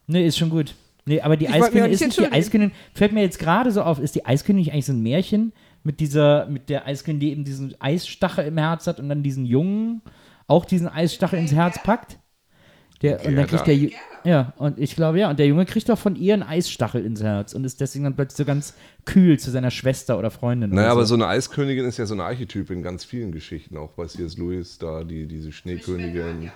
[0.07, 0.73] Nee, ist schon gut.
[1.05, 2.31] Nee, aber die Ich Eiskönigin nicht ist nicht die.
[2.31, 2.73] Eiskönigin.
[2.95, 6.47] Fällt mir jetzt gerade so auf, ist die Eiskönigin eigentlich so ein Märchen mit dieser,
[6.47, 10.01] mit der Eiskönigin, die eben diesen Eisstachel im Herz hat und dann diesen Jungen
[10.47, 12.17] auch diesen Eisstachel ins Herz packt?
[13.01, 13.91] Der, und dann kriegt der, Ju-
[14.25, 17.23] ja, und ich glaube, ja, und der Junge kriegt doch von ihr einen Eisstachel ins
[17.23, 18.73] Herz und ist deswegen dann plötzlich so ganz
[19.05, 20.71] kühl zu seiner Schwester oder Freundin.
[20.71, 23.77] Naja, oder aber so eine Eiskönigin ist ja so ein Archetyp in ganz vielen Geschichten,
[23.77, 24.37] auch bei C.S.
[24.37, 26.51] Lewis, da die, diese Schneekönigin.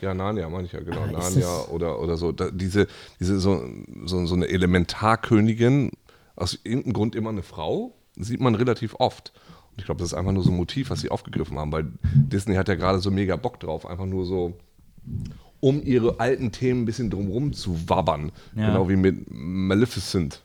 [0.00, 1.02] Ja, Narnia, meine ich ja, genau.
[1.02, 2.32] Ah, Narnia oder, oder so.
[2.32, 2.86] Da, diese
[3.20, 3.62] diese so,
[4.06, 5.90] so, so eine Elementarkönigin,
[6.36, 9.32] aus irgendeinem Grund immer eine Frau, sieht man relativ oft.
[9.72, 11.86] Und ich glaube, das ist einfach nur so ein Motiv, was sie aufgegriffen haben, weil
[12.02, 14.54] Disney hat ja gerade so mega Bock drauf, einfach nur so,
[15.64, 18.32] um ihre alten Themen ein bisschen drumrum zu wabbern.
[18.54, 18.66] Ja.
[18.68, 20.42] Genau wie mit Maleficent.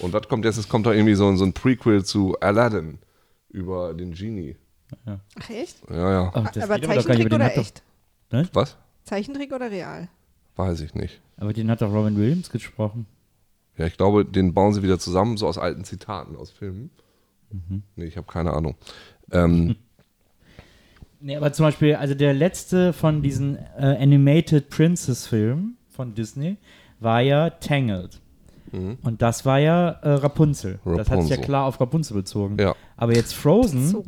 [0.00, 0.58] Und was kommt jetzt?
[0.58, 2.98] Es kommt da irgendwie so, ein- so ein Prequel zu Aladdin
[3.48, 4.56] über den Genie.
[5.06, 5.78] Ach, echt?
[5.88, 6.30] Ja, ja.
[6.52, 7.82] Das aber Zeichentrick oder echt?
[8.52, 8.76] Was?
[9.04, 10.08] Zeichentrick oder real?
[10.56, 11.20] Weiß ich nicht.
[11.38, 13.06] Aber den hat doch Robin Williams gesprochen.
[13.78, 16.90] Ja, ich glaube, den bauen sie wieder zusammen, so aus alten Zitaten aus Filmen.
[17.50, 17.82] Mhm.
[17.96, 18.74] Nee, ich habe keine Ahnung.
[19.30, 19.76] Ähm,
[21.22, 26.56] Nee, aber zum Beispiel, also der letzte von diesen äh, Animated Princess-Filmen von Disney
[27.00, 28.18] war ja Tangled.
[29.02, 30.78] Und das war ja äh, Rapunzel.
[30.84, 31.40] Das hat sich ja Mhm.
[31.40, 31.44] Rapunzel.
[31.44, 32.56] klar auf Rapunzel bezogen.
[32.58, 32.74] Ja.
[32.96, 34.04] Aber jetzt Frozen So.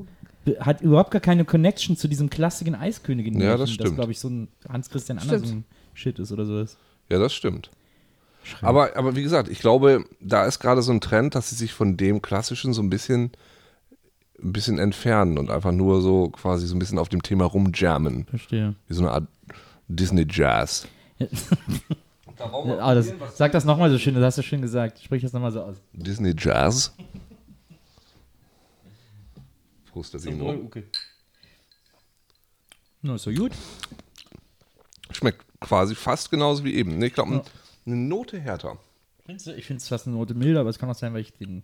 [0.60, 3.38] hat überhaupt gar keine Connection zu diesem klassischen Eiskönigin.
[3.40, 3.96] Ja, das Das stimmt.
[3.96, 5.18] glaube ich so ein Hans-Christian.
[5.18, 6.78] Andersen-Shit ist oder sowas.
[7.10, 7.70] ja, das stimmt.
[8.62, 11.72] Aber, aber wie gesagt, ich glaube, da ist gerade so ein Trend, dass sie sich
[11.74, 13.32] von dem Klassischen so ein bisschen,
[14.42, 18.26] ein bisschen entfernen und einfach nur so quasi so ein bisschen auf dem Thema rumjammen.
[18.26, 18.74] Verstehe.
[18.88, 19.26] Wie so eine Art
[19.88, 20.88] Disney-Jazz.
[22.38, 25.00] Ah, das, sag das nochmal so schön, das hast du schön gesagt.
[25.00, 25.76] Sprich das nochmal so aus.
[25.92, 26.94] Disney-Jazz.
[29.92, 30.50] Frustesino.
[30.66, 30.84] okay.
[33.02, 33.52] Na, ist so gut.
[35.10, 37.00] Schmeckt quasi fast genauso wie eben.
[37.02, 37.44] Ich glaube,
[37.86, 38.78] eine Note härter.
[39.26, 41.62] Ich finde es fast eine Note milder, aber es kann auch sein, weil ich den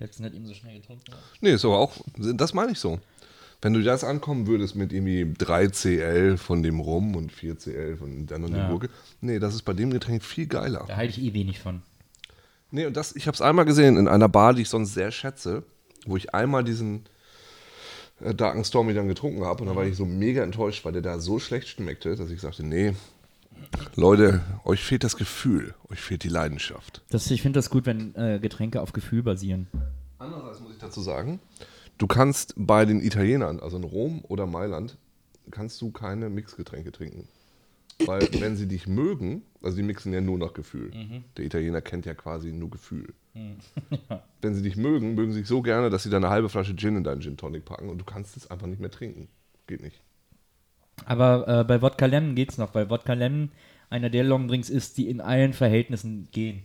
[0.00, 1.04] letzten nicht eben so schnell getrunken.
[1.40, 2.98] Nee, ist aber auch, das meine ich so.
[3.62, 8.44] Wenn du das ankommen würdest mit irgendwie 3CL von dem Rum und 4CL von dann
[8.44, 8.58] und Ja.
[8.60, 8.88] der Gurke,
[9.20, 10.84] nee, das ist bei dem Getränk viel geiler.
[10.88, 11.82] Da halte ich eh wenig von.
[12.70, 15.10] Nee, und das, ich habe es einmal gesehen in einer Bar, die ich sonst sehr
[15.10, 15.62] schätze,
[16.06, 17.04] wo ich einmal diesen
[18.20, 21.02] äh, Darken Stormy dann getrunken habe und da war ich so mega enttäuscht, weil der
[21.02, 22.94] da so schlecht schmeckte, dass ich sagte, nee,
[23.96, 27.02] Leute, euch fehlt das Gefühl, euch fehlt die Leidenschaft.
[27.10, 29.68] Das, ich finde das gut, wenn äh, Getränke auf Gefühl basieren.
[30.18, 31.40] Andererseits muss ich dazu sagen,
[31.98, 34.96] du kannst bei den Italienern, also in Rom oder Mailand,
[35.50, 37.28] kannst du keine Mixgetränke trinken.
[38.06, 40.90] Weil wenn sie dich mögen, also die mixen ja nur nach Gefühl.
[41.36, 43.12] Der Italiener kennt ja quasi nur Gefühl.
[44.42, 46.74] Wenn sie dich mögen, mögen sie dich so gerne, dass sie da eine halbe Flasche
[46.74, 49.28] Gin in deinen Gin Tonic packen und du kannst es einfach nicht mehr trinken.
[49.66, 50.02] Geht nicht.
[51.06, 53.50] Aber äh, bei Wodka Lemon geht's noch, weil Wodka Lemon
[53.88, 56.62] einer der Longdrinks ist, die in allen Verhältnissen gehen.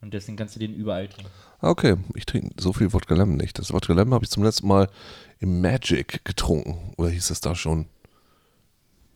[0.00, 1.30] Und deswegen kannst du den überall trinken.
[1.60, 3.58] Okay, ich trinke so viel Wodka Lemon nicht.
[3.58, 4.88] Das Wodka Lemon habe ich zum letzten Mal
[5.40, 6.94] im Magic getrunken.
[6.96, 7.86] Oder hieß es da schon?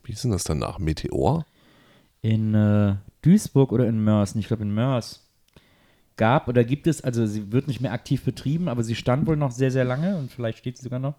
[0.03, 0.79] Wie hieß denn das danach?
[0.79, 1.45] Meteor?
[2.21, 5.23] In äh, Duisburg oder in Mörs, ich glaube in Mörs,
[6.17, 9.37] gab oder gibt es, also sie wird nicht mehr aktiv betrieben, aber sie stand wohl
[9.37, 11.15] noch sehr, sehr lange und vielleicht steht sie sogar noch,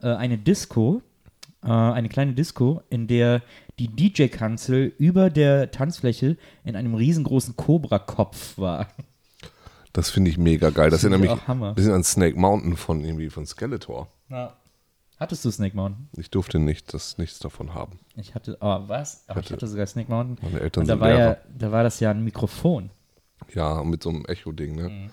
[0.00, 1.02] äh, eine Disco,
[1.64, 3.42] äh, eine kleine Disco, in der
[3.78, 8.88] die DJ-Kanzel über der Tanzfläche in einem riesengroßen Cobra-Kopf war.
[9.92, 10.90] Das finde ich mega geil.
[10.90, 14.08] Das Finde erinnert ich mich ein bisschen an Snake Mountain von irgendwie von Skeletor.
[15.18, 16.08] Hattest du Snake Mountain?
[16.16, 17.98] Ich durfte nicht, das nichts davon haben.
[18.16, 19.24] Ich hatte, oh, was?
[19.28, 20.38] Oh, ich Hatte- hatte sogar Snake Mountain.
[20.42, 21.36] Meine Eltern Und da sind war, ja, Lehrer.
[21.58, 22.90] da war das ja ein Mikrofon.
[23.54, 24.88] Ja, mit so einem Echo-Ding, ne?
[24.88, 25.10] Mhm.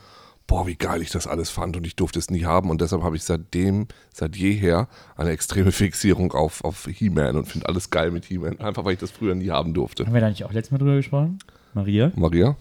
[0.47, 3.03] Boah, wie geil ich das alles fand und ich durfte es nie haben und deshalb
[3.03, 8.11] habe ich seitdem, seit jeher, eine extreme Fixierung auf, auf He-Man und finde alles geil
[8.11, 8.59] mit He-Man.
[8.61, 10.05] Einfach weil ich das früher nie haben durfte.
[10.05, 11.39] Haben wir da nicht auch letztes Mal drüber gesprochen?
[11.73, 12.11] Maria?
[12.15, 12.55] Maria?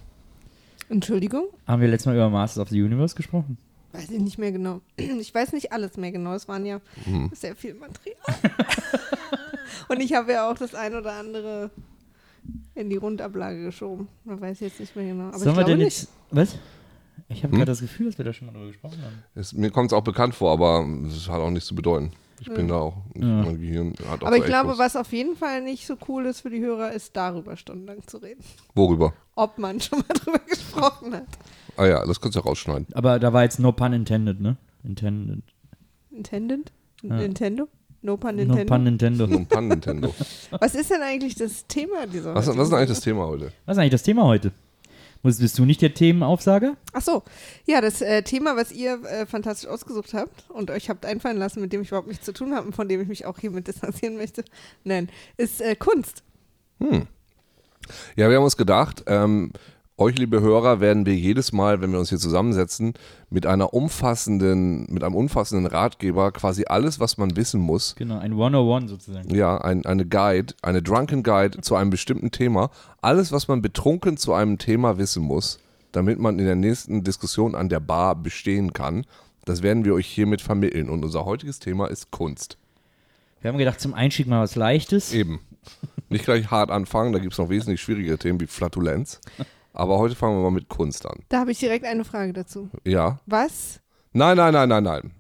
[0.89, 1.45] Entschuldigung?
[1.67, 3.57] Haben wir letztes Mal über Masters of the Universe gesprochen?
[3.93, 4.81] Weiß ich nicht mehr genau.
[4.97, 6.35] Ich weiß nicht alles mehr genau.
[6.35, 7.31] Es waren ja Mhm.
[7.35, 8.17] sehr viel Material.
[9.89, 11.71] Und ich habe ja auch das ein oder andere
[12.75, 14.09] in die Rundablage geschoben.
[14.25, 15.29] Man weiß jetzt nicht mehr genau.
[15.29, 15.99] Aber Sollen ich wir glaube denn nicht.
[16.01, 16.11] jetzt.
[16.31, 16.59] Was?
[17.29, 17.59] Ich habe Hm?
[17.59, 19.23] gerade das Gefühl, dass wir da schon mal drüber gesprochen haben.
[19.35, 22.11] Es, mir kommt es auch bekannt vor, aber es hat auch nichts zu bedeuten.
[22.39, 25.37] Ich bin da auch, mein Gehirn hat auch Aber so ich glaube, was auf jeden
[25.37, 28.43] Fall nicht so cool ist für die Hörer, ist darüber stundenlang zu reden.
[28.75, 29.15] Worüber?
[29.37, 31.25] Ob man schon mal drüber gesprochen hat.
[31.79, 32.89] Ah ja, das kannst du ja rausschneiden.
[32.93, 34.59] Aber da war jetzt no pun intended, ne?
[34.85, 35.43] Intended.
[36.11, 36.73] Intended?
[37.03, 37.17] Ja.
[37.17, 37.69] Nintendo?
[38.03, 38.65] No pun No Nintendo.
[38.75, 39.25] pun Nintendo.
[39.25, 40.15] Ein Pan Nintendo.
[40.61, 43.01] Was ist denn eigentlich das Thema dieser Was, was ist denn eigentlich das?
[43.01, 43.53] Thema heute?
[43.65, 44.53] Was ist eigentlich das Thema heute?
[45.27, 46.77] Bist du nicht der Themenaufsager?
[46.93, 47.23] Ach so,
[47.67, 51.61] ja, das äh, Thema, was ihr äh, fantastisch ausgesucht habt und euch habt einfallen lassen,
[51.61, 53.67] mit dem ich überhaupt nichts zu tun habe und von dem ich mich auch hiermit
[53.67, 54.45] distanzieren möchte,
[54.85, 56.23] nein, ist äh, Kunst.
[58.17, 59.53] Ja, wir haben uns gedacht, ähm,
[59.99, 62.95] euch, liebe Hörer, werden wir jedes Mal, wenn wir uns hier zusammensetzen,
[63.31, 68.33] mit einer umfassenden, mit einem umfassenden Ratgeber quasi alles, was man wissen muss, Genau, ein
[68.33, 69.35] 101 sozusagen.
[69.35, 74.17] ja, ein, eine Guide, eine Drunken Guide zu einem bestimmten Thema, alles, was man betrunken
[74.17, 75.59] zu einem Thema wissen muss,
[75.93, 79.07] damit man in der nächsten Diskussion an der Bar bestehen kann,
[79.47, 80.91] das werden wir euch hiermit vermitteln.
[80.91, 82.59] Und unser heutiges Thema ist Kunst.
[83.41, 85.15] Wir haben gedacht, zum Einstieg mal was Leichtes.
[85.15, 85.41] Eben.
[86.09, 89.21] Nicht gleich hart anfangen, da gibt es noch wesentlich schwierigere Themen wie Flatulenz.
[89.77, 91.19] Aber heute fangen wir mal mit Kunst an.
[91.29, 92.71] Da habe ich direkt eine Frage dazu.
[92.87, 93.21] Ja.
[93.27, 93.81] Was?
[94.15, 95.11] Nein, nein, nein, nein, nein.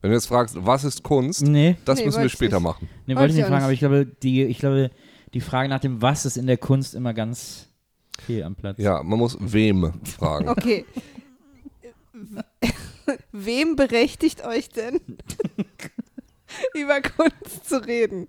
[0.00, 2.64] Wenn du jetzt fragst, was ist Kunst, Nee, das Nee, müssen wir später nicht.
[2.64, 2.88] machen.
[3.06, 3.64] nee wollte ich ich nicht fragen, nicht.
[3.64, 4.90] aber ich glaube, die, ich glaube,
[5.34, 7.68] die Frage nach dem Was ist in der Kunst immer ganz
[8.20, 8.78] fehl am Platz.
[8.78, 10.48] Ja, man muss wem fragen.
[10.48, 10.84] Okay.
[13.32, 15.00] Wem berechtigt euch denn,
[16.74, 18.26] über Kunst zu reden?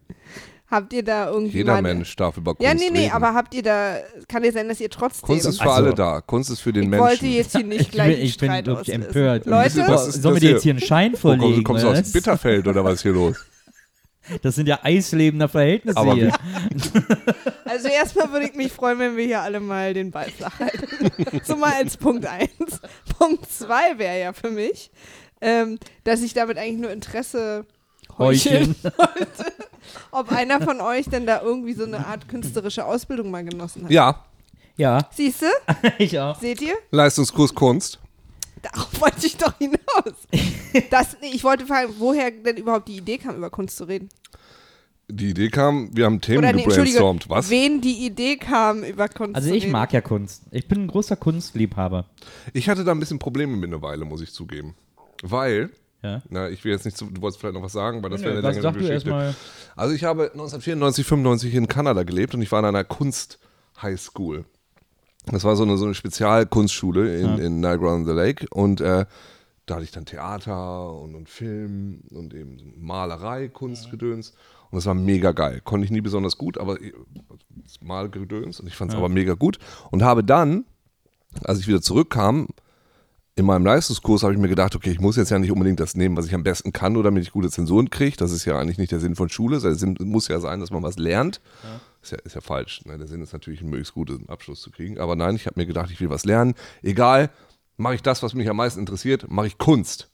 [0.76, 3.14] Habt ihr da irgendwie Jeder Mensch darf über Kunst Ja, nee, nee, reden.
[3.14, 5.26] aber habt ihr da, kann ja sein, dass ihr trotzdem.
[5.28, 6.22] Kunst ist für Also- alle da.
[6.22, 7.08] Kunst ist für den ich Menschen.
[7.08, 8.92] wollte jetzt hier nicht Ich gleich bin, ich bin auslösen.
[9.04, 9.46] empört.
[9.46, 10.50] Leute, Was ist Sollen wir das dir hier?
[10.52, 11.64] jetzt hier einen Schein Wo vorlegen?
[11.64, 12.12] kommst, kommst du aus?
[12.12, 13.36] Bitterfeld oder was ist hier los?
[14.42, 16.34] Das sind ja eislebender Verhältnisse Aber hier.
[17.66, 20.88] also erstmal würde ich mich freuen, wenn wir hier alle mal den Ball flach halten.
[21.44, 22.50] so mal als Punkt 1.
[23.20, 24.90] Punkt 2 wäre ja für mich,
[25.42, 27.66] ähm, dass ich damit eigentlich nur Interesse
[28.17, 28.75] heucheln
[30.12, 33.91] ob einer von euch denn da irgendwie so eine Art künstlerische Ausbildung mal genossen hat.
[33.91, 34.25] Ja,
[34.78, 35.45] Ja, Siehst du?
[35.97, 36.39] ich auch.
[36.39, 36.75] Seht ihr?
[36.91, 37.99] Leistungskurs Kunst.
[38.62, 40.13] Darauf wollte ich doch hinaus.
[40.89, 44.10] Das, nee, ich wollte fragen, woher denn überhaupt die Idee kam, über Kunst zu reden.
[45.08, 47.30] Die Idee kam, wir haben Themen Oder nee, gebrainstormt.
[47.30, 47.49] Was?
[47.51, 49.71] wen die Idee kam, über Kunst Also zu ich reden.
[49.71, 50.41] mag ja Kunst.
[50.49, 52.06] Ich bin ein großer Kunstliebhaber.
[52.54, 54.73] Ich hatte da ein bisschen Probleme mit einer Weile, muss ich zugeben.
[55.21, 55.69] Weil,
[56.06, 56.22] Ja.
[56.30, 58.28] na, ich will jetzt nicht zu, du wolltest vielleicht noch was sagen, weil das Nö,
[58.28, 59.36] wäre eine längere Geschichte.
[59.76, 64.46] Also ich habe 1994, 95 in Kanada gelebt und ich war in einer Kunst-Highschool.
[65.26, 69.06] Das war so eine, so eine Spezialkunstschule in, in Niagara on the Lake und äh,
[69.65, 74.34] da hatte ich dann Theater und, und Film und eben Malerei, Kunstgedöns
[74.70, 75.62] und das war mega geil.
[75.63, 76.78] Konnte ich nie besonders gut, aber
[77.82, 79.58] Malgedöns und ich fand es aber mega gut
[79.89, 80.65] und habe dann,
[81.44, 82.50] als ich wieder zurückkam,
[83.38, 85.95] in meinem Leistungskurs habe ich mir gedacht, okay, ich muss jetzt ja nicht unbedingt das
[85.95, 88.15] nehmen, was ich am besten kann, nur damit ich gute Zensuren kriege.
[88.15, 89.60] Das ist ja eigentlich nicht der Sinn von Schule.
[89.60, 91.41] Der Sinn muss ja sein, dass man was lernt.
[92.02, 92.86] Ist, ja, ist ja falsch.
[92.86, 92.98] Ne?
[92.98, 95.00] Der Sinn ist natürlich, einen möglichst guten Abschluss zu kriegen.
[95.00, 96.54] Aber nein, ich habe mir gedacht, ich will was lernen.
[96.82, 97.30] Egal,
[97.76, 100.10] mache ich das, was mich am meisten interessiert, mache ich Kunst.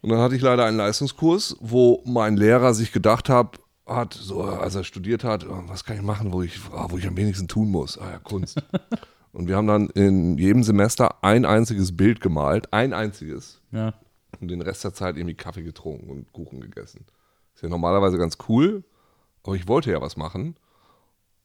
[0.00, 4.42] Und dann hatte ich leider einen Leistungskurs, wo mein Lehrer sich gedacht hat, hat so,
[4.42, 7.16] als er studiert hat, oh, was kann ich machen, wo ich, ah, wo ich am
[7.16, 7.98] wenigsten tun muss?
[7.98, 8.62] Ah ja, Kunst.
[9.36, 13.60] Und wir haben dann in jedem Semester ein einziges Bild gemalt, ein einziges.
[13.70, 13.92] Ja.
[14.40, 17.04] Und den Rest der Zeit irgendwie Kaffee getrunken und Kuchen gegessen.
[17.54, 18.82] Ist ja normalerweise ganz cool,
[19.42, 20.56] aber ich wollte ja was machen.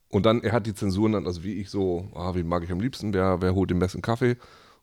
[0.08, 2.72] Und dann, er hat die Zensuren dann, also wie ich so, ah, wie mag ich
[2.72, 4.38] am liebsten, wer, wer holt den besten Kaffee?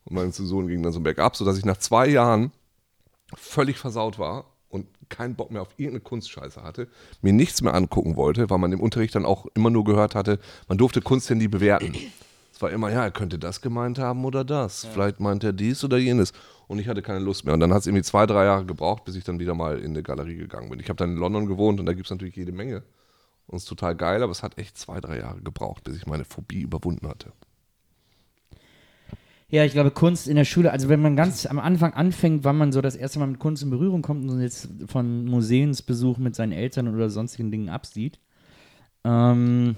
[0.05, 2.53] Und meine Zensuren gingen dann so bergab, sodass ich nach zwei Jahren
[3.35, 6.89] völlig versaut war und keinen Bock mehr auf irgendeine Kunstscheiße hatte,
[7.23, 10.39] mir nichts mehr angucken wollte, weil man im Unterricht dann auch immer nur gehört hatte,
[10.69, 11.95] man durfte Kunst ja nie bewerten.
[12.59, 14.85] Es war immer, ja, er könnte das gemeint haben oder das.
[14.85, 16.33] Vielleicht meint er dies oder jenes.
[16.67, 17.55] Und ich hatte keine Lust mehr.
[17.55, 19.93] Und dann hat es irgendwie zwei, drei Jahre gebraucht, bis ich dann wieder mal in
[19.93, 20.81] eine Galerie gegangen bin.
[20.81, 22.83] Ich habe dann in London gewohnt und da gibt es natürlich jede Menge.
[23.47, 26.07] Und es ist total geil, aber es hat echt zwei, drei Jahre gebraucht, bis ich
[26.09, 27.31] meine Phobie überwunden hatte.
[29.51, 32.59] Ja, ich glaube, Kunst in der Schule, also wenn man ganz am Anfang anfängt, wann
[32.59, 36.35] man so das erste Mal mit Kunst in Berührung kommt und jetzt von Museumsbesuch mit
[36.35, 38.19] seinen Eltern oder sonstigen Dingen absieht,
[39.05, 39.77] ähm,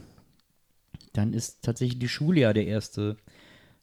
[1.12, 3.16] dann ist tatsächlich die Schule ja der erste,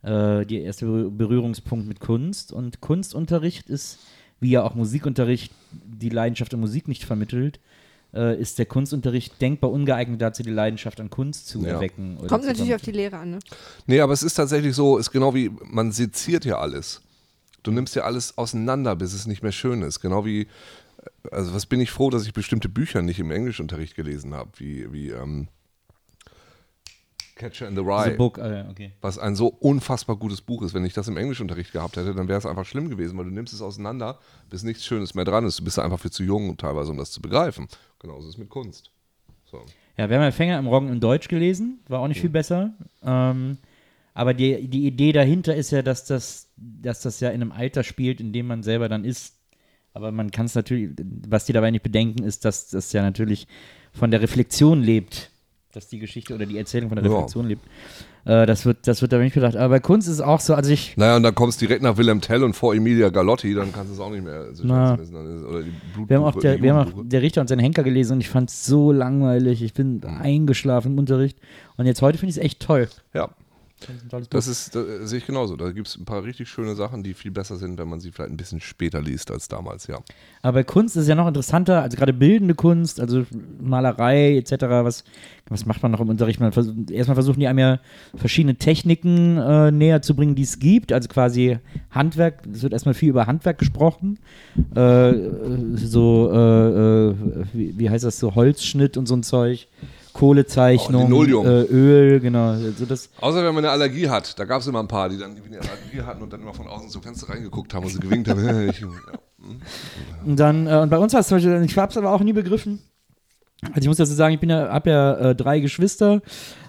[0.01, 2.51] äh, der erste Berühr- Berührungspunkt mit Kunst.
[2.51, 3.99] Und Kunstunterricht ist,
[4.39, 7.59] wie ja auch Musikunterricht die Leidenschaft an Musik nicht vermittelt,
[8.13, 11.71] äh, ist der Kunstunterricht denkbar ungeeignet dazu, die Leidenschaft an Kunst zu Ja.
[11.73, 12.17] erwecken.
[12.17, 13.39] oder Kommt natürlich auf die Lehre an, ne?
[13.85, 17.01] Nee, aber es ist tatsächlich so, ist genau wie, man seziert ja alles.
[17.63, 19.99] Du nimmst ja alles auseinander, bis es nicht mehr schön ist.
[19.99, 20.47] Genau wie,
[21.31, 24.91] also was bin ich froh, dass ich bestimmte Bücher nicht im Englischunterricht gelesen habe, wie,
[24.93, 25.49] wie ähm,
[27.37, 28.11] Catcher in the Rye.
[28.11, 28.91] The Book, äh, okay.
[29.01, 30.73] was ein so unfassbar gutes Buch ist.
[30.73, 33.31] Wenn ich das im Englischunterricht gehabt hätte, dann wäre es einfach schlimm gewesen, weil du
[33.31, 34.19] nimmst es auseinander,
[34.49, 35.59] bis nichts Schönes mehr dran ist.
[35.59, 37.67] Du bist einfach viel zu jung teilweise, um das zu begreifen.
[37.99, 38.91] Genauso ist es mit Kunst.
[39.45, 39.61] So.
[39.97, 42.73] Ja, wir haben ja Fänger im Roggen in Deutsch gelesen, war auch nicht viel besser.
[43.03, 43.57] Ähm,
[44.13, 47.83] aber die, die Idee dahinter ist ja, dass das, dass das ja in einem Alter
[47.83, 49.35] spielt, in dem man selber dann ist.
[49.93, 50.91] Aber man kann es natürlich,
[51.27, 53.47] was die dabei nicht bedenken, ist, dass das ja natürlich
[53.93, 55.31] von der Reflexion lebt.
[55.77, 57.11] Dass die Geschichte oder die Erzählung von der Ja.
[57.13, 57.63] Reflexion lebt.
[58.25, 59.55] Äh, das wird, das wird da nicht bedacht.
[59.55, 61.83] Aber bei Kunst ist es auch so, also ich, Naja, und dann kommst du direkt
[61.83, 64.39] nach Willem Tell und vor Emilia Galotti, dann kannst du es auch nicht mehr.
[64.39, 64.95] Also Na.
[64.95, 68.21] Blut, wir haben auch, der, wir haben auch der Richter und seinen Henker gelesen und
[68.21, 69.61] ich fand es so langweilig.
[69.61, 71.37] Ich bin eingeschlafen im Unterricht.
[71.77, 72.89] Und jetzt heute finde ich es echt toll.
[73.13, 73.29] Ja,
[74.09, 75.55] Das das ist, das sehe ich genauso.
[75.55, 78.11] Da gibt es ein paar richtig schöne Sachen, die viel besser sind, wenn man sie
[78.11, 79.99] vielleicht ein bisschen später liest als damals, ja.
[80.41, 83.25] Aber Kunst ist ja noch interessanter, also gerade bildende Kunst, also
[83.61, 84.51] Malerei etc.
[84.61, 85.03] Was,
[85.49, 86.39] was macht man noch im Unterricht?
[86.39, 87.79] Man vers erstmal versuchen die einem ja
[88.15, 90.91] verschiedene Techniken äh, näher zu bringen, die es gibt.
[90.91, 91.59] Also quasi
[91.91, 94.17] Handwerk, es wird erstmal viel über Handwerk gesprochen.
[94.73, 95.13] Äh,
[95.75, 97.15] so, äh, äh,
[97.53, 99.67] wie, wie heißt das, so Holzschnitt und so ein Zeug.
[100.17, 102.49] Kohlezeichnung, Oh, äh, Öl, genau.
[102.49, 104.37] Also das, Außer wenn man eine Allergie hat.
[104.39, 106.67] Da gab es immer ein paar, die dann eine Allergie hatten und dann immer von
[106.67, 108.37] außen zum Fenster reingeguckt haben und sie gewinkt haben.
[108.69, 108.87] Ich, ja.
[110.25, 112.21] Und dann, äh, und bei uns war es zum Beispiel, ich habe es aber auch
[112.21, 112.79] nie begriffen.
[113.61, 116.21] Also ich muss dazu sagen, ich bin ja, habe ja äh, drei Geschwister.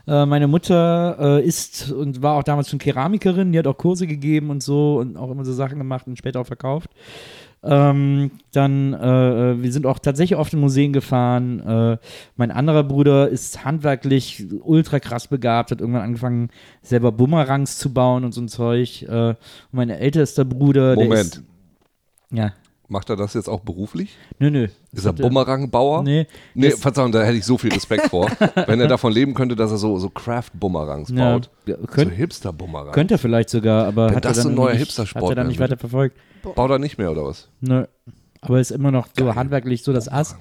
[0.07, 4.07] Äh, meine Mutter äh, ist und war auch damals schon Keramikerin, die hat auch Kurse
[4.07, 6.91] gegeben und so und auch immer so Sachen gemacht und später auch verkauft.
[7.63, 11.61] Ähm, dann, äh, äh, wir sind auch tatsächlich oft in Museen gefahren.
[11.61, 11.99] Äh,
[12.37, 16.51] mein anderer Bruder ist handwerklich ultra krass begabt, hat irgendwann angefangen,
[16.83, 19.03] selber Bumerangs zu bauen und so ein Zeug.
[19.03, 19.37] Äh, und
[19.73, 21.27] mein ältester Bruder, der Moment.
[21.27, 21.43] ist.
[22.31, 22.53] Ja,
[22.91, 24.16] Macht er das jetzt auch beruflich?
[24.39, 24.68] nö, nö.
[24.93, 26.03] Ist er Bumerangbauer?
[26.03, 26.26] Nee.
[26.55, 28.30] Nee, Verzeihung, da hätte ich so viel Respekt vor.
[28.66, 31.51] Wenn er davon leben könnte, dass er so, so Craft-Bumerangs Ja, baut.
[31.66, 32.93] ja, so könnt, Hipster-Bumerangs.
[32.95, 35.30] könnte er vielleicht sogar, aber Wenn hat er das dann so ein neuer Hipstersport Hat
[35.32, 36.16] er dann nicht weiter verfolgt.
[36.55, 37.49] Baut er nicht mehr, oder was?
[37.61, 37.84] Nö.
[38.41, 40.36] Aber ist immer noch so handwerklich so das Ass.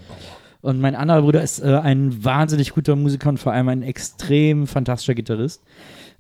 [0.61, 4.67] Und mein anderer Bruder ist äh, ein wahnsinnig guter Musiker und vor allem ein extrem
[4.67, 5.61] fantastischer Gitarrist.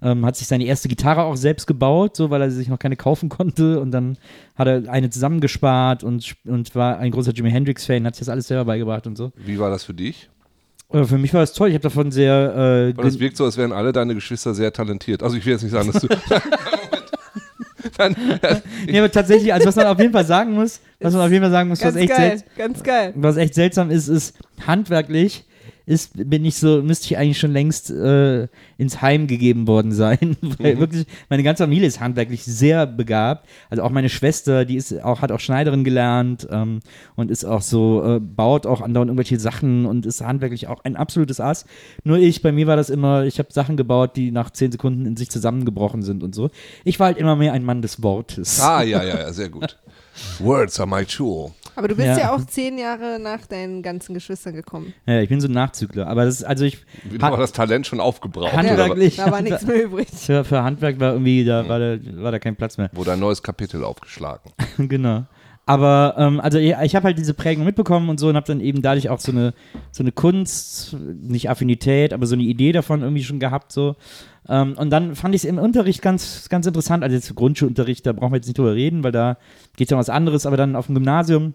[0.01, 2.95] Ähm, hat sich seine erste Gitarre auch selbst gebaut, so weil er sich noch keine
[2.95, 3.79] kaufen konnte.
[3.79, 4.17] Und dann
[4.55, 8.47] hat er eine zusammengespart und, und war ein großer Jimi Hendrix-Fan, hat sich das alles
[8.47, 9.31] selber beigebracht und so.
[9.35, 10.29] Wie war das für dich?
[10.91, 11.69] Äh, für mich war das toll.
[11.69, 12.87] Ich habe davon sehr.
[12.89, 15.23] Äh, gen- wirkt so, als wären alle deine Geschwister sehr talentiert.
[15.23, 16.07] Also ich will jetzt nicht sagen, dass du...
[17.97, 18.15] Dann,
[18.85, 21.41] nee, aber tatsächlich, also was man auf jeden Fall sagen muss, was man auf jeden
[21.43, 23.13] Fall sagen muss, was echt geil, seltsam ganz geil.
[23.15, 24.35] was echt seltsam ist, ist
[24.67, 25.45] handwerklich
[25.87, 30.35] ist, bin ich so, müsste ich eigentlich schon längst äh, ins Heim gegeben worden sein.
[30.59, 33.47] Weil wirklich, meine ganze Familie ist handwerklich sehr begabt.
[33.69, 36.81] Also auch meine Schwester, die ist auch, hat auch Schneiderin gelernt ähm,
[37.15, 40.97] und ist auch so, äh, baut auch andauernd irgendwelche Sachen und ist handwerklich auch ein
[40.97, 41.65] absolutes Ass.
[42.03, 45.05] Nur ich, bei mir war das immer, ich habe Sachen gebaut, die nach zehn Sekunden
[45.05, 46.49] in sich zusammengebrochen sind und so.
[46.83, 48.59] Ich war halt immer mehr ein Mann des Wortes.
[48.59, 49.77] ah, ja, ja, ja, sehr gut.
[50.39, 51.53] Words are my tool.
[51.77, 52.17] Aber du bist Ja.
[52.17, 52.33] ja.
[52.33, 54.93] auch zehn Jahre nach deinen ganzen Geschwistern gekommen.
[55.05, 56.07] Ja, ich bin so ein Nachzügler.
[56.07, 58.51] Aber das ist, also ich, Wie war das Talent schon aufgebraucht?
[58.51, 59.17] Handwerklich.
[59.17, 60.07] Da war nichts mehr übrig.
[60.11, 62.89] für, für Handwerk war irgendwie, da war da, war da kein Platz mehr.
[62.93, 64.51] Wurde ein neues Kapitel aufgeschlagen.
[64.79, 65.25] genau.
[65.67, 68.61] Aber ähm, also ja, ich habe halt diese Prägung mitbekommen und so und habe dann
[68.61, 69.53] eben dadurch auch so eine
[69.91, 73.97] so eine Kunst, nicht Affinität, aber so eine Idee davon irgendwie schon gehabt so.
[74.49, 77.03] Ähm, und dann fand ich es im Unterricht ganz ganz interessant.
[77.03, 79.37] Also jetzt Grundschulunterricht, da brauchen wir jetzt nicht drüber reden, weil da
[79.75, 80.45] geht es ja um was anderes.
[80.45, 81.53] Aber dann auf dem Gymnasium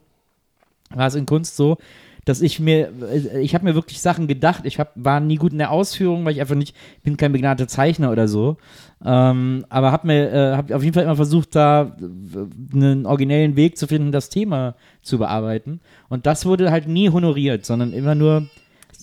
[0.94, 1.78] war es in Kunst so,
[2.24, 4.64] dass ich mir, äh, ich habe mir wirklich Sachen gedacht.
[4.64, 7.32] Ich hab, war nie gut in der Ausführung, weil ich einfach nicht, ich bin kein
[7.32, 8.56] begnadeter Zeichner oder so.
[9.04, 13.56] Ähm, aber habe mir, äh, habe auf jeden Fall immer versucht, da äh, einen originellen
[13.56, 15.80] Weg zu finden, das Thema zu bearbeiten.
[16.08, 18.46] Und das wurde halt nie honoriert, sondern immer nur,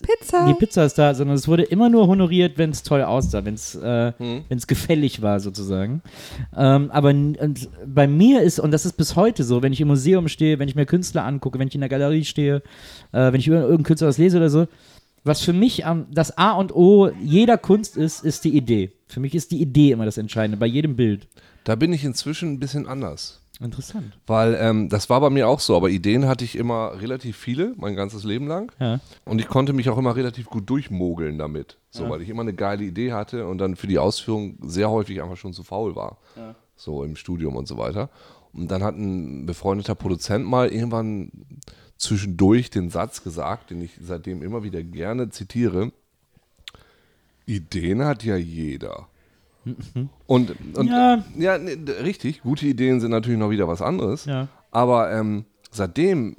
[0.01, 0.45] Pizza.
[0.47, 3.53] die Pizza ist da, sondern es wurde immer nur honoriert, wenn es toll aussah, wenn
[3.53, 4.13] es äh,
[4.47, 6.01] wenn's gefällig war sozusagen.
[6.55, 7.13] Ähm, aber
[7.85, 10.69] bei mir ist, und das ist bis heute so, wenn ich im Museum stehe, wenn
[10.69, 12.57] ich mir Künstler angucke, wenn ich in der Galerie stehe,
[13.11, 14.67] äh, wenn ich über irgendeinen Künstler was lese oder so,
[15.23, 18.91] was für mich am, das A und O jeder Kunst ist, ist die Idee.
[19.07, 21.27] Für mich ist die Idee immer das Entscheidende, bei jedem Bild.
[21.63, 23.38] Da bin ich inzwischen ein bisschen anders.
[23.61, 24.17] Interessant.
[24.25, 27.73] Weil ähm, das war bei mir auch so, aber Ideen hatte ich immer relativ viele,
[27.77, 28.71] mein ganzes Leben lang.
[28.79, 29.01] Ja.
[29.25, 31.77] Und ich konnte mich auch immer relativ gut durchmogeln damit.
[31.91, 35.21] So, weil ich immer eine geile Idee hatte und dann für die Ausführung sehr häufig
[35.21, 36.17] einfach schon zu faul war.
[36.75, 38.09] So im Studium und so weiter.
[38.53, 41.31] Und dann hat ein befreundeter Produzent mal irgendwann
[41.97, 45.91] zwischendurch den Satz gesagt, den ich seitdem immer wieder gerne zitiere.
[47.45, 49.07] Ideen hat ja jeder.
[50.27, 51.23] Und, und Ja.
[51.37, 54.25] ja, nee, richtig, gute Ideen sind natürlich noch wieder was anderes.
[54.25, 54.47] Ja.
[54.71, 56.35] Aber ähm, seitdem,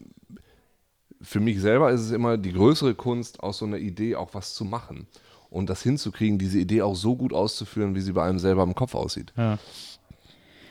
[1.23, 4.55] für mich selber ist es immer die größere Kunst, aus so einer Idee auch was
[4.55, 5.07] zu machen.
[5.51, 8.75] Und das hinzukriegen, diese Idee auch so gut auszuführen, wie sie bei einem selber im
[8.75, 9.33] Kopf aussieht.
[9.37, 9.59] Ja.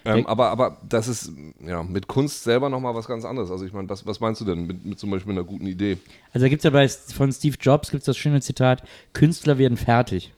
[0.05, 1.32] Ähm, aber, aber das ist
[1.66, 3.51] ja mit Kunst selber nochmal was ganz anderes.
[3.51, 5.97] Also ich meine, was, was meinst du denn mit, mit zum Beispiel einer guten Idee?
[6.34, 8.84] Also da gibt es ja bei von Steve Jobs gibt's das schöne Zitat,
[9.14, 10.34] Künstler werden fertig.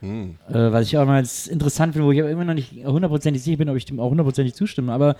[0.00, 0.36] Hm.
[0.48, 3.58] Äh, was ich auch mal interessant finde, wo ich aber immer noch nicht hundertprozentig sicher
[3.58, 4.92] bin, ob ich dem auch hundertprozentig zustimme.
[4.92, 5.16] Aber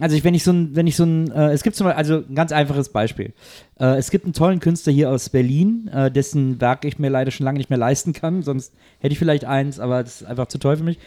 [0.00, 1.98] also ich, wenn ich so ein, wenn ich so ein, äh, es gibt zum Beispiel,
[1.98, 3.34] also ein ganz einfaches Beispiel.
[3.78, 7.30] Äh, es gibt einen tollen Künstler hier aus Berlin, äh, dessen Werk ich mir leider
[7.30, 8.42] schon lange nicht mehr leisten kann.
[8.42, 10.98] Sonst hätte ich vielleicht eins, aber das ist einfach zu toll für mich.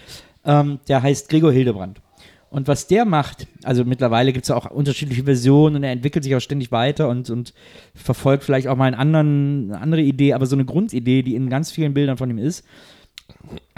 [0.45, 2.01] Ähm, der heißt Gregor Hildebrand.
[2.49, 6.23] Und was der macht, also mittlerweile gibt es ja auch unterschiedliche Versionen und er entwickelt
[6.23, 7.53] sich auch ständig weiter und, und
[7.93, 11.49] verfolgt vielleicht auch mal einen anderen, eine andere Idee, aber so eine Grundidee, die in
[11.49, 12.63] ganz vielen Bildern von ihm ist.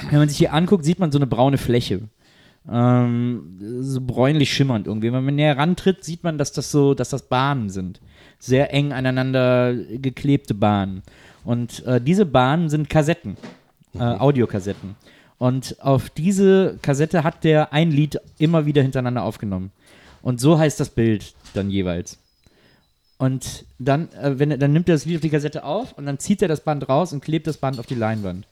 [0.09, 2.01] Wenn man sich hier anguckt, sieht man so eine braune Fläche.
[2.71, 5.11] Ähm, so bräunlich schimmernd irgendwie.
[5.11, 7.99] Wenn man näher rantritt, sieht man, dass das so, dass das Bahnen sind.
[8.39, 11.03] Sehr eng aneinander geklebte Bahnen.
[11.43, 13.37] Und äh, diese Bahnen sind Kassetten,
[13.95, 14.95] äh, Audiokassetten.
[15.37, 19.71] Und auf diese Kassette hat der ein Lied immer wieder hintereinander aufgenommen.
[20.21, 22.19] Und so heißt das Bild dann jeweils.
[23.17, 26.05] Und dann, äh, wenn er, dann nimmt er das Lied auf die Kassette auf und
[26.05, 28.47] dann zieht er das Band raus und klebt das Band auf die Leinwand.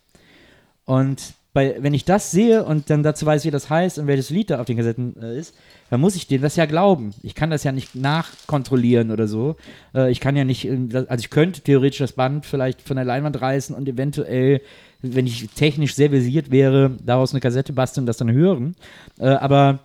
[0.87, 4.29] Und bei, wenn ich das sehe und dann dazu weiß, wie das heißt und welches
[4.29, 5.53] Lied da auf den Kassetten äh, ist,
[5.89, 7.13] dann muss ich dem das ja glauben.
[7.23, 9.55] Ich kann das ja nicht nachkontrollieren oder so.
[9.93, 12.95] Äh, ich kann ja nicht, äh, das- also ich könnte theoretisch das Band vielleicht von
[12.95, 14.61] der Leinwand reißen und eventuell,
[15.01, 18.75] wenn ich technisch sehr versiert wäre, daraus eine Kassette basteln und das dann hören.
[19.19, 19.79] Äh, aber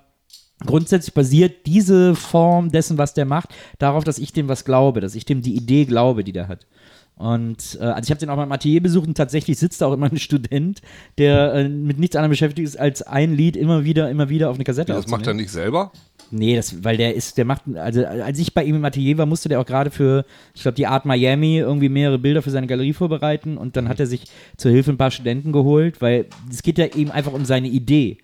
[0.66, 3.48] grundsätzlich basiert diese Form dessen, was der macht,
[3.78, 6.66] darauf, dass ich dem was glaube, dass ich dem die Idee glaube, die der hat.
[7.17, 9.87] Und äh, also ich habe den auch mal im Atelier besucht und tatsächlich sitzt da
[9.87, 10.81] auch immer ein Student,
[11.19, 14.57] der äh, mit nichts anderem beschäftigt ist, als ein Lied immer wieder, immer wieder auf
[14.57, 15.93] eine Kassette Das macht er nicht selber?
[16.31, 19.27] Nee, das, weil der ist, der macht, also als ich bei ihm im Atelier war,
[19.27, 22.67] musste der auch gerade für, ich glaube, die Art Miami irgendwie mehrere Bilder für seine
[22.67, 24.25] Galerie vorbereiten und dann hat er sich
[24.57, 28.17] zur Hilfe ein paar Studenten geholt, weil es geht ja eben einfach um seine Idee.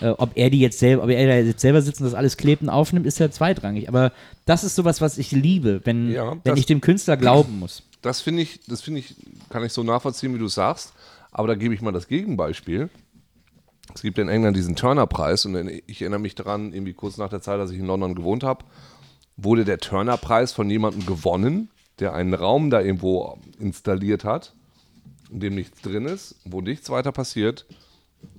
[0.00, 2.36] Äh, ob er die jetzt selber, ob er da jetzt selber sitzt und das alles
[2.36, 3.88] klebt und aufnimmt, ist ja zweitrangig.
[3.88, 4.12] Aber
[4.46, 7.82] das ist sowas, was ich liebe, wenn, Ja, wenn das- ich dem Künstler glauben muss.
[8.02, 9.14] Das finde ich, das finde ich,
[9.50, 10.92] kann ich so nachvollziehen, wie du sagst.
[11.32, 12.88] Aber da gebe ich mal das Gegenbeispiel.
[13.94, 17.40] Es gibt in England diesen Turner-Preis und ich erinnere mich daran, irgendwie kurz nach der
[17.42, 18.64] Zeit, als ich in London gewohnt habe,
[19.36, 24.54] wurde der Turner-Preis von jemandem gewonnen, der einen Raum da irgendwo installiert hat,
[25.30, 27.66] in dem nichts drin ist, wo nichts weiter passiert,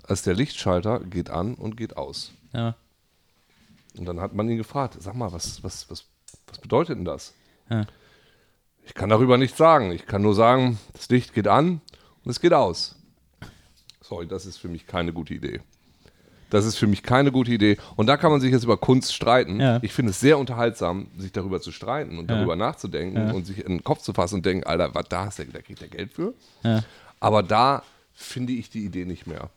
[0.04, 2.32] als der Lichtschalter geht an und geht aus.
[2.54, 2.76] Ja.
[3.98, 6.06] Und dann hat man ihn gefragt, sag mal, was, was, was,
[6.48, 7.34] was bedeutet denn das?
[7.70, 7.86] Ja.
[8.86, 9.92] Ich kann darüber nichts sagen.
[9.92, 11.82] Ich kann nur sagen, das Licht geht an
[12.24, 12.96] und es geht aus.
[14.02, 15.62] Sorry, das ist für mich keine gute Idee.
[16.50, 17.78] Das ist für mich keine gute Idee.
[17.96, 19.62] Und da kann man sich jetzt über Kunst streiten.
[19.62, 19.80] Ja.
[19.84, 22.36] Ich finde es sehr unterhaltsam, sich darüber zu streiten und Ja.
[22.36, 23.34] darüber nachzudenken Ja.
[23.34, 25.62] und sich in den Kopf zu fassen und denken, Alter, was da hast du, da
[25.62, 26.34] kriegt er Geld für.
[27.22, 29.50] Aber da finde ich die Idee nicht mehr.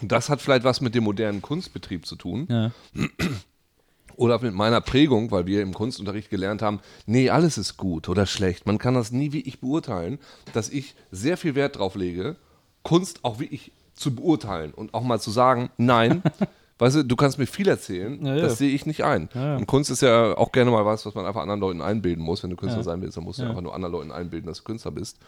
[0.00, 2.70] Das hat vielleicht was mit dem modernen Kunstbetrieb zu tun Ja.
[4.16, 8.26] oder mit meiner Prägung, weil wir im Kunstunterricht gelernt haben, nee, alles ist gut oder
[8.26, 8.66] schlecht.
[8.66, 10.18] Man kann das nie wie ich beurteilen,
[10.52, 12.36] dass ich sehr viel Wert drauf lege,
[12.82, 16.22] Kunst auch wie ich zu beurteilen und auch mal zu sagen, nein,
[16.78, 18.42] weißt du, du kannst mir viel erzählen, Ja, ja.
[18.42, 19.28] das sehe ich nicht ein.
[19.34, 19.56] Ja.
[19.56, 22.42] Und Kunst ist ja auch gerne mal was, was man einfach anderen Leuten einbilden muss.
[22.42, 23.50] Wenn du Künstler sein willst, dann musst du Ja.
[23.50, 25.18] einfach nur anderen Leuten einbilden, dass du Künstler bist.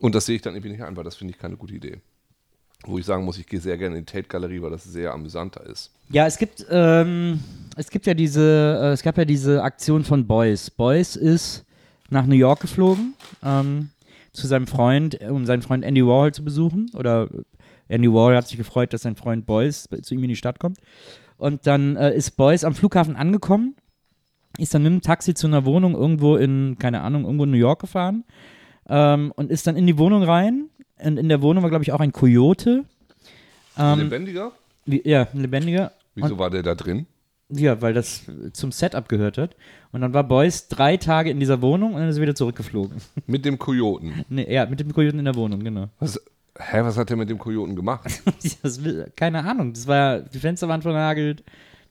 [0.00, 2.00] Und das sehe ich dann irgendwie nicht ein, weil das finde ich keine gute Idee.
[2.84, 5.66] Wo ich sagen muss, ich gehe sehr gerne in die Tate-Galerie, weil das sehr amüsanter
[5.66, 5.90] ist.
[6.10, 7.40] Ja, es gibt, ähm,
[7.76, 10.70] es gibt ja diese, äh, es gab ja diese Aktion von Beuys.
[10.70, 11.64] Beuys ist
[12.08, 13.14] nach New York geflogen,
[13.44, 13.90] ähm,
[14.32, 16.90] zu seinem Freund, um seinen Freund Andy Warhol zu besuchen.
[16.94, 17.28] Oder
[17.88, 20.78] Andy Warhol hat sich gefreut, dass sein Freund Beuys zu ihm in die Stadt kommt.
[21.36, 23.76] Und dann äh, ist Beuys am Flughafen angekommen,
[24.58, 27.56] ist dann mit dem Taxi zu einer Wohnung irgendwo in, keine Ahnung, irgendwo in New
[27.56, 28.24] York gefahren
[28.88, 30.68] ähm, und ist dann in die Wohnung rein.
[31.02, 32.84] Und in der Wohnung war, glaube ich, auch ein Kojote.
[33.78, 34.52] Ähm, Lebendiger?
[34.86, 35.92] wie, ja, ein lebendiger.
[36.14, 37.06] Wieso war der da drin?
[37.50, 39.56] Ja, weil das zum Setup gehört hat.
[39.92, 42.98] Und dann war Beuys drei Tage in dieser Wohnung und dann ist er wieder zurückgeflogen.
[43.26, 44.24] Mit dem Kojoten.
[44.28, 45.88] nee, ja, mit dem Kojoten in der Wohnung, genau.
[45.98, 46.20] Was,
[46.58, 48.22] hä, was hat der mit dem Kojoten gemacht?
[48.62, 48.80] Das,
[49.16, 51.42] keine Ahnung, das war, die Fenster waren vernagelt.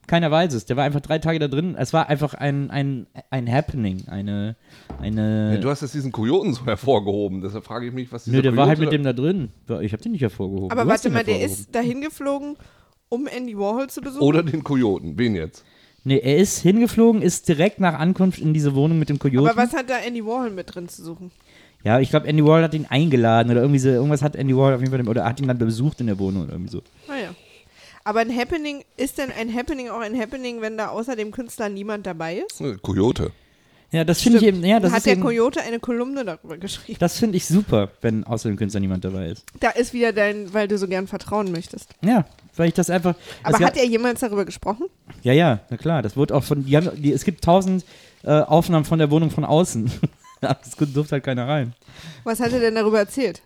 [0.07, 0.65] Keiner weiß es.
[0.65, 1.75] Der war einfach drei Tage da drin.
[1.77, 4.55] Es war einfach ein, ein, ein Happening, eine,
[5.01, 5.55] eine.
[5.55, 8.41] Ja, du hast jetzt diesen Kojoten so hervorgehoben, deshalb frage ich mich, was dieser Nö,
[8.41, 9.49] der war halt mit dem da drin.
[9.81, 10.71] Ich habe den nicht hervorgehoben.
[10.71, 11.61] Aber Du warte mal, der hervorgehoben.
[11.63, 12.55] ist dahin geflogen,
[13.09, 14.23] um Andy Warhol zu besuchen?
[14.23, 15.65] Oder den Kojoten, wen jetzt?
[16.03, 19.49] Nee, er ist hingeflogen, ist direkt nach Ankunft in diese Wohnung mit dem Kojoten.
[19.49, 21.31] Aber was hat da Andy Warhol mit drin zu suchen?
[21.83, 24.73] Ja, ich glaube, Andy Warhol hat ihn eingeladen oder irgendwie so, irgendwas hat Andy Warhol
[24.73, 26.81] auf jeden Fall, oder hat ihn dann besucht in der Wohnung oder irgendwie so.
[28.07, 31.67] Aber ein Happening, ist denn ein Happening auch ein Happening, wenn da außer dem Künstler
[31.67, 32.63] niemand dabei ist?
[32.81, 33.33] Kojote.
[33.91, 36.57] Ja, das finde ich eben, ja, das Hat ist der eben, Coyote eine Kolumne darüber
[36.57, 36.99] geschrieben?
[36.99, 39.43] das finde ich super, wenn außer dem Künstler niemand dabei ist.
[39.59, 41.89] Da ist wieder dein, weil du so gern vertrauen möchtest.
[42.01, 42.23] Ja,
[42.55, 43.15] weil ich das einfach.
[43.43, 44.85] Aber hat er jemals darüber gesprochen?
[45.23, 47.83] Ja, ja, na klar, das wird auch von, die haben, die, es gibt tausend
[48.23, 49.91] äh, Aufnahmen von der Wohnung von außen.
[50.39, 51.73] Es durfte halt keiner rein.
[52.23, 53.41] Was hat er denn darüber erzählt?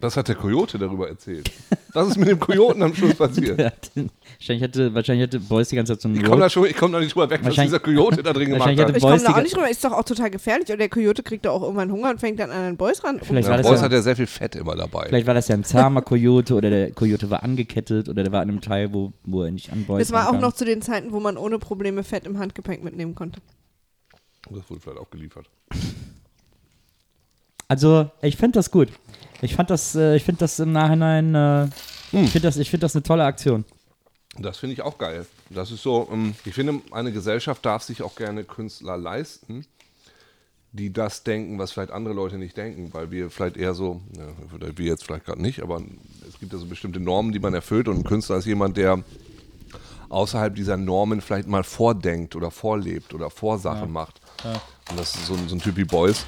[0.00, 1.50] Was hat der Coyote darüber erzählt?
[1.92, 3.58] Was ist mit dem Kojoten am Schluss passiert?
[3.64, 6.66] Hat- wahrscheinlich hätte, wahrscheinlich hätte Boys die ganze Zeit so einen Ich komme da, schon-
[6.66, 8.96] ich komm da nicht drüber weg, was dieser Coyote da drin gemacht hat.
[8.96, 9.68] Ich komme da auch nicht rüber.
[9.68, 10.70] Ist doch auch total gefährlich.
[10.70, 13.18] Und der Coyote kriegt doch auch irgendwann Hunger und fängt dann an einen Boys ran.
[13.20, 15.06] Vielleicht Ja, war das Boys ja- hat ja sehr viel Fett immer dabei.
[15.08, 18.42] Vielleicht war das ja ein zahmer Coyote oder der Coyote war angekettet oder der war
[18.44, 20.80] in einem Teil, wo, wo er nicht an Boys Das war auch noch zu den
[20.80, 23.40] Zeiten, wo man ohne Probleme Fett im Handgepäck mitnehmen konnte.
[24.48, 25.46] Das wurde vielleicht auch geliefert.
[27.70, 28.88] Also, ich finde das gut.
[29.40, 31.68] Ich fand das, äh, ich finde das im Nachhinein, äh,
[32.10, 32.24] Hm.
[32.24, 33.64] ich finde das, ich finde das eine tolle Aktion.
[34.38, 35.26] Das finde ich auch geil.
[35.50, 39.66] Das ist so, ähm, ich finde, eine Gesellschaft darf sich auch gerne Künstler leisten,
[40.72, 44.68] die das denken, was vielleicht andere Leute nicht denken, weil wir vielleicht eher so, ja,
[44.76, 45.82] wir jetzt vielleicht gerade nicht, aber
[46.28, 49.02] es gibt ja so bestimmte Normen, die man erfüllt und ein Künstler ist jemand, der
[50.08, 54.20] außerhalb dieser Normen vielleicht mal vordenkt oder vorlebt oder Vorsachen macht.
[54.90, 56.24] Und das ist so, ein- so ein Typ wie Beuys,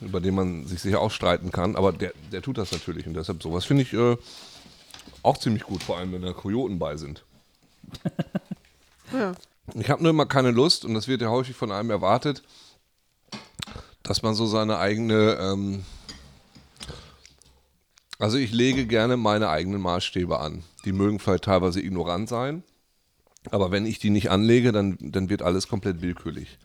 [0.00, 3.14] über den man sich sicher auch streiten kann, aber der, der tut das natürlich und
[3.14, 4.16] deshalb sowas finde ich äh,
[5.22, 7.24] auch ziemlich gut, vor allem wenn da Kojoten bei sind.
[9.12, 9.34] Ja.
[9.74, 12.42] Ich habe nur immer keine Lust, und das wird ja häufig von einem erwartet,
[14.02, 15.38] dass man so seine eigene.
[15.40, 15.84] Ähm
[18.18, 20.62] also, ich lege gerne meine eigenen Maßstäbe an.
[20.84, 22.62] Die mögen vielleicht teilweise ignorant sein,
[23.50, 26.58] aber wenn ich die nicht anlege, dann, dann wird alles komplett willkürlich.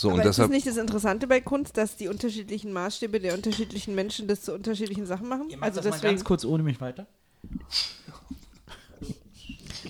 [0.00, 0.50] So, Aber und ist das deshalb.
[0.50, 5.04] nicht das Interessante bei Kunst, dass die unterschiedlichen Maßstäbe der unterschiedlichen Menschen das zu unterschiedlichen
[5.04, 5.48] Sachen machen?
[5.60, 7.06] Also deswegen kurz ohne mich weiter.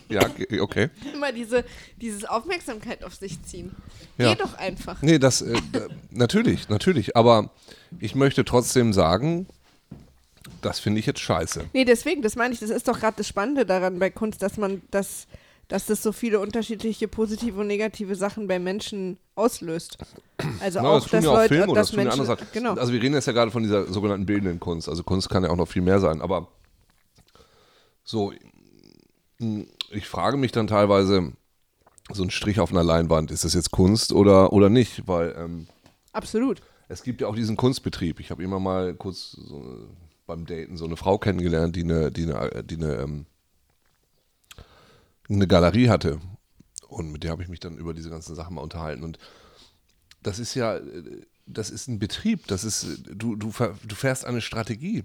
[0.09, 0.29] Ja,
[0.61, 0.91] okay.
[1.15, 1.65] immer diese
[2.01, 3.77] dieses Aufmerksamkeit auf sich ziehen.
[4.19, 4.35] Ja.
[4.35, 5.01] Geh doch einfach.
[5.01, 5.43] Nee, das.
[5.43, 5.57] Äh,
[6.11, 7.17] natürlich, natürlich.
[7.17, 7.53] Aber
[8.01, 9.47] ich möchte trotzdem sagen,
[10.61, 11.67] das finde ich jetzt scheiße.
[11.73, 14.57] Nee, deswegen, das meine ich, das ist doch gerade das Spannende daran bei Kunst, dass
[14.57, 15.29] man das,
[15.71, 19.99] dass das so viele unterschiedliche positive und negative Sachen bei Menschen auslöst.
[20.61, 22.47] Also Na, auch, das dass ja auch Leute, Filme oder das dass ja Menschen, andere
[22.53, 22.75] genau.
[22.75, 24.89] Also wir reden jetzt ja gerade von dieser sogenannten bildenden Kunst.
[24.89, 26.21] Also Kunst kann ja auch noch viel mehr sein.
[26.21, 26.49] Aber
[28.03, 28.33] so,
[29.91, 31.33] ich frage mich dann teilweise,
[32.13, 35.07] so ein Strich auf einer Leinwand, ist das jetzt Kunst oder, oder nicht?
[35.07, 35.69] Weil ähm,
[36.13, 36.61] Absolut.
[36.89, 38.19] es gibt ja auch diesen Kunstbetrieb.
[38.19, 39.87] Ich habe immer mal kurz so,
[40.27, 43.27] beim Daten so eine Frau kennengelernt, die eine, die eine, die eine, ähm,
[45.31, 46.21] eine Galerie hatte.
[46.89, 49.05] Und mit der habe ich mich dann über diese ganzen Sachen mal unterhalten.
[49.05, 49.19] Und
[50.23, 50.81] das ist ja,
[51.47, 52.47] das ist ein Betrieb.
[52.49, 55.05] Das ist, du, du, du fährst eine Strategie.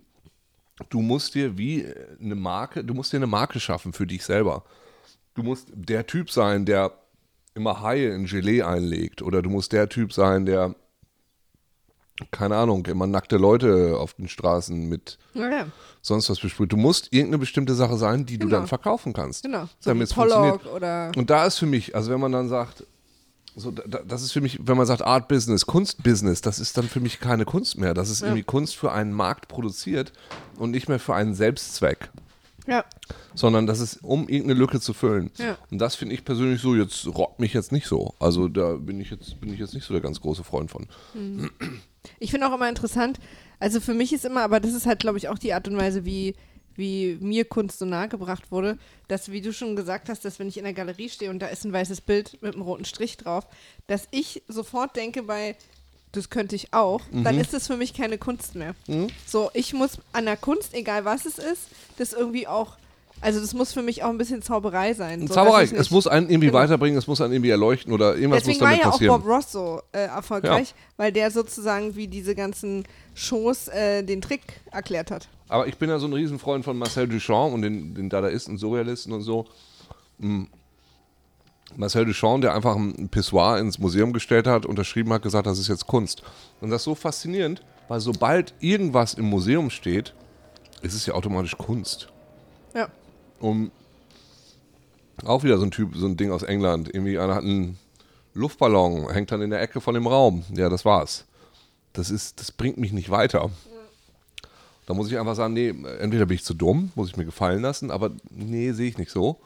[0.89, 1.85] Du musst dir wie
[2.19, 4.65] eine Marke, du musst dir eine Marke schaffen für dich selber.
[5.33, 6.91] Du musst der Typ sein, der
[7.53, 9.21] immer Haie in Gelee einlegt.
[9.21, 10.75] Oder du musst der Typ sein, der
[12.31, 15.67] keine Ahnung, immer nackte Leute auf den Straßen mit Ja, ja.
[16.01, 16.71] sonst was besprüht.
[16.71, 18.59] Du musst irgendeine bestimmte Sache sein, die du Genau.
[18.59, 19.43] dann verkaufen kannst.
[19.43, 19.63] Genau.
[19.79, 20.65] So Damit es funktioniert.
[20.67, 22.85] Oder Und da ist für mich, also wenn man dann sagt,
[23.57, 26.77] so, da, da- das ist für mich, wenn man sagt Art Business, Kunstbusiness, das ist
[26.77, 27.93] dann für mich keine Kunst mehr.
[27.93, 30.11] Das ist irgendwie Kunst für einen Markt produziert
[30.57, 32.09] und nicht mehr für einen Selbstzweck,
[32.67, 32.83] ja.
[33.33, 35.31] sondern das ist, um irgendeine Lücke zu füllen.
[35.37, 35.57] Ja.
[35.71, 38.13] Und das finde ich persönlich so, jetzt rockt mich jetzt nicht so.
[38.19, 40.87] Also da bin ich jetzt, bin ich jetzt nicht so der ganz große Freund von.
[42.19, 43.19] Ich finde auch immer interessant,
[43.59, 45.77] also für mich ist immer, aber das ist halt, glaube ich, auch die Art und
[45.77, 46.35] Weise, wie,
[46.75, 48.77] wie mir Kunst so nahe gebracht wurde,
[49.07, 51.47] dass, wie du schon gesagt hast, dass wenn ich in der Galerie stehe und da
[51.47, 53.47] ist ein weißes Bild mit einem roten Strich drauf,
[53.87, 55.55] dass ich sofort denke bei,
[56.11, 57.23] das könnte ich auch, Mhm.
[57.23, 58.73] dann ist das für mich keine Kunst mehr.
[59.25, 62.77] So, ich muss an der Kunst, egal was es ist, das irgendwie auch,
[63.25, 65.27] also das muss für mich auch ein bisschen Zauberei sein.
[65.27, 66.59] So, Zauberei, es muss einen irgendwie Genau.
[66.59, 69.21] weiterbringen, es muss einen irgendwie erleuchten oder irgendwas Deswegen muss war damit ja auch passieren.
[69.21, 72.83] Bob Ross so äh, erfolgreich, weil der sozusagen wie diese ganzen
[73.15, 75.27] Shows äh, den Trick erklärt hat.
[75.49, 79.11] Aber ich bin ja so ein Riesenfreund von Marcel Duchamp und den, den Dadaisten, Surrealisten
[79.11, 79.47] und so.
[80.19, 80.43] Mm.
[81.75, 85.67] Marcel Duchamp, der einfach ein Pissoir ins Museum gestellt hat, unterschrieben hat, gesagt, das ist
[85.67, 86.21] jetzt Kunst.
[86.61, 90.13] Und das ist so faszinierend, weil sobald irgendwas im Museum steht,
[90.83, 92.09] ist es ja automatisch Kunst.
[92.75, 92.87] Ja.
[93.39, 93.71] Um
[95.23, 96.89] auch wieder so ein Typ, so ein Ding aus England.
[96.93, 97.77] Irgendwie einer hat einen
[98.33, 100.43] Luftballon, hängt dann in der Ecke von dem Raum.
[100.53, 101.25] Ja, das war's.
[101.93, 103.49] Das ist, das bringt mich nicht weiter.
[104.85, 105.69] Da muss ich einfach sagen, nee,
[105.99, 109.09] entweder bin ich zu dumm, muss ich mir gefallen lassen, aber nee, sehe ich nicht
[109.09, 109.39] so.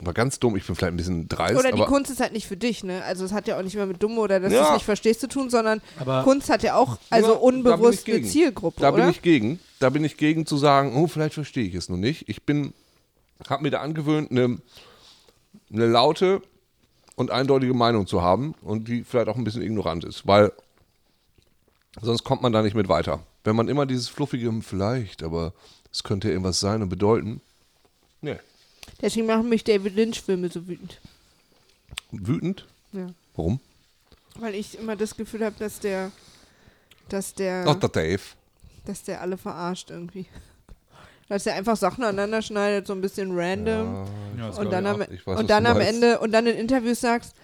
[0.00, 2.32] Aber ganz dumm, ich bin vielleicht ein bisschen dreist, Oder die aber Kunst ist halt
[2.32, 3.04] nicht für dich, ne?
[3.04, 4.68] Also es hat ja auch nicht mehr mit dumm oder dass du Ja.
[4.68, 8.22] es nicht verstehst zu tun, sondern Aber- Kunst hat ja auch also Ja, unbewusst eine.
[8.24, 9.02] Zielgruppe, da oder?
[9.02, 9.60] bin ich gegen.
[9.78, 12.28] Da bin ich gegen zu sagen, oh, vielleicht verstehe ich es noch nicht.
[12.28, 12.72] Ich bin,
[13.48, 14.58] habe mir da angewöhnt, eine,
[15.72, 16.42] eine laute
[17.16, 20.52] und eindeutige Meinung zu haben und die vielleicht auch ein bisschen ignorant ist, weil
[22.00, 23.20] sonst kommt man da nicht mit weiter.
[23.44, 25.52] Wenn man immer dieses fluffige, hm, vielleicht, aber
[25.92, 27.40] es könnte ja irgendwas sein und bedeuten.
[28.20, 28.38] Nee.
[29.00, 31.00] Deswegen machen mich David Lynch-Filme so wütend.
[32.10, 32.66] Wütend?
[32.92, 33.08] Ja.
[33.36, 33.60] Warum?
[34.36, 36.10] Weil ich immer das Gefühl habe, dass der,
[37.08, 38.22] dass der, Ach, der Dave.
[38.86, 40.26] dass der alle verarscht irgendwie.
[41.28, 44.06] Dass er einfach Sachen aneinander schneidet, so ein bisschen random.
[44.58, 45.80] und dann, am, weiß, und dann am.
[45.80, 47.34] Ende und dann in Interviews sagst,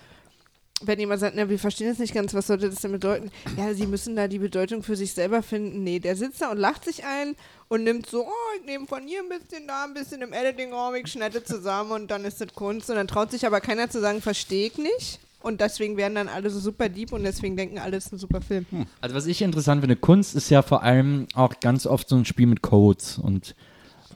[0.83, 3.31] wenn jemand sagt, na, wir verstehen das nicht ganz, was sollte das denn bedeuten?
[3.57, 5.85] Ja, sie müssen da die Bedeutung für sich selber finden.
[5.85, 7.37] Nee, der sitzt da und lacht sich ein
[7.69, 10.95] und nimmt so, oh, ich nehme von hier ein bisschen, da ein bisschen im Editing-Raum,
[10.95, 12.89] ich schneide zusammen und dann ist das Kunst.
[12.89, 15.21] Und dann traut sich aber keiner zu sagen, verstehe ich nicht.
[15.43, 18.19] Und deswegen werden dann alle so super deep und deswegen denken alle, es ist ein
[18.19, 18.67] super Film.
[19.01, 22.27] Also was ich interessant finde, Kunst ist ja vor allem auch ganz oft so ein
[22.27, 23.55] Spiel mit Codes und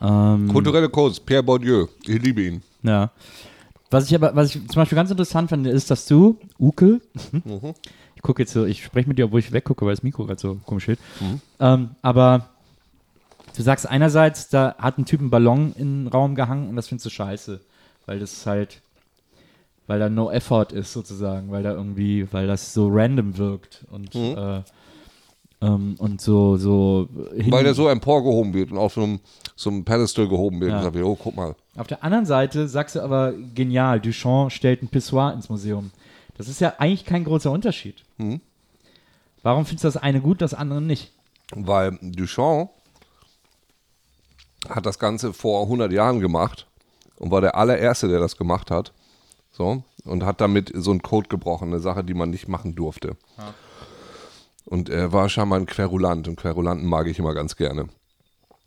[0.04, 2.62] ähm, Kulturelle Codes, Pierre Bourdieu, ich liebe ihn.
[2.82, 3.10] Ja.
[3.90, 7.00] Was ich aber, was ich zum Beispiel ganz interessant finde, ist, dass du, Uke,
[8.16, 10.40] ich gucke jetzt so, ich spreche mit dir, obwohl ich weggucke, weil das Mikro gerade
[10.40, 10.98] so komisch steht.
[11.60, 12.48] Ähm, aber
[13.56, 16.88] du sagst einerseits, da hat ein Typ einen Ballon in den Raum gehangen und das
[16.88, 17.60] findest du scheiße.
[18.06, 18.82] Weil das halt,
[19.86, 24.14] weil da no effort ist sozusagen, weil da irgendwie, weil das so random wirkt und,
[24.14, 24.62] äh,
[25.64, 29.20] ähm, und so, so hin- Weil der so emporgehoben wird und auf so einem,
[29.56, 30.70] so einem Pedestal gehoben wird.
[30.72, 30.78] Ja.
[30.78, 31.54] Und sagt, oh, guck mal.
[31.76, 35.90] Auf der anderen Seite sagst du aber genial, Duchamp stellt ein Pissoir ins Museum.
[36.36, 38.02] Das ist ja eigentlich kein großer Unterschied.
[38.18, 38.40] Mhm.
[39.42, 41.12] Warum findest du das eine gut, das andere nicht?
[41.54, 42.70] Weil Duchamp
[44.68, 46.66] hat das Ganze vor 100 Jahren gemacht
[47.18, 48.92] und war der allererste, der das gemacht hat.
[49.52, 53.16] So, und hat damit so einen Code gebrochen, eine Sache, die man nicht machen durfte.
[54.64, 57.88] Und er war scheinbar ein Querulant und Querulanten mag ich immer ganz gerne.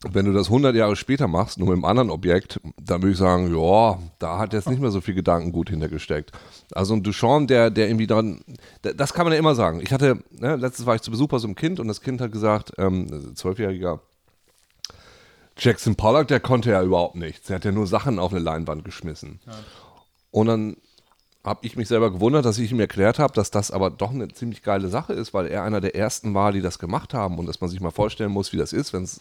[0.08, 3.18] Wenn du das 100 Jahre später machst, nur mit einem anderen Objekt, dann würde ich
[3.18, 6.32] sagen, ja, da hat jetzt nicht mehr so viel Gedankengut hintergesteckt.
[6.72, 8.42] Also ein Duchamp, der, der irgendwie dran,
[8.84, 9.80] da- das kann man ja immer sagen.
[9.82, 12.22] Ich hatte, ne, letztens war ich zu Besuch bei so einem Kind und das Kind
[12.22, 14.00] hat gesagt, ähm, zwölfjähriger
[15.58, 17.48] Jackson Pollock, der konnte ja überhaupt nichts.
[17.48, 19.40] Der hat ja nur Sachen auf eine Leinwand geschmissen.
[20.30, 20.78] Und dann
[21.44, 24.28] habe ich mich selber gewundert, dass ich ihm erklärt habe, dass das aber doch eine
[24.30, 27.46] ziemlich geile Sache ist, weil er einer der ersten war, die das gemacht haben und
[27.46, 29.20] dass man sich mal vorstellen muss, wie das ist, wenn es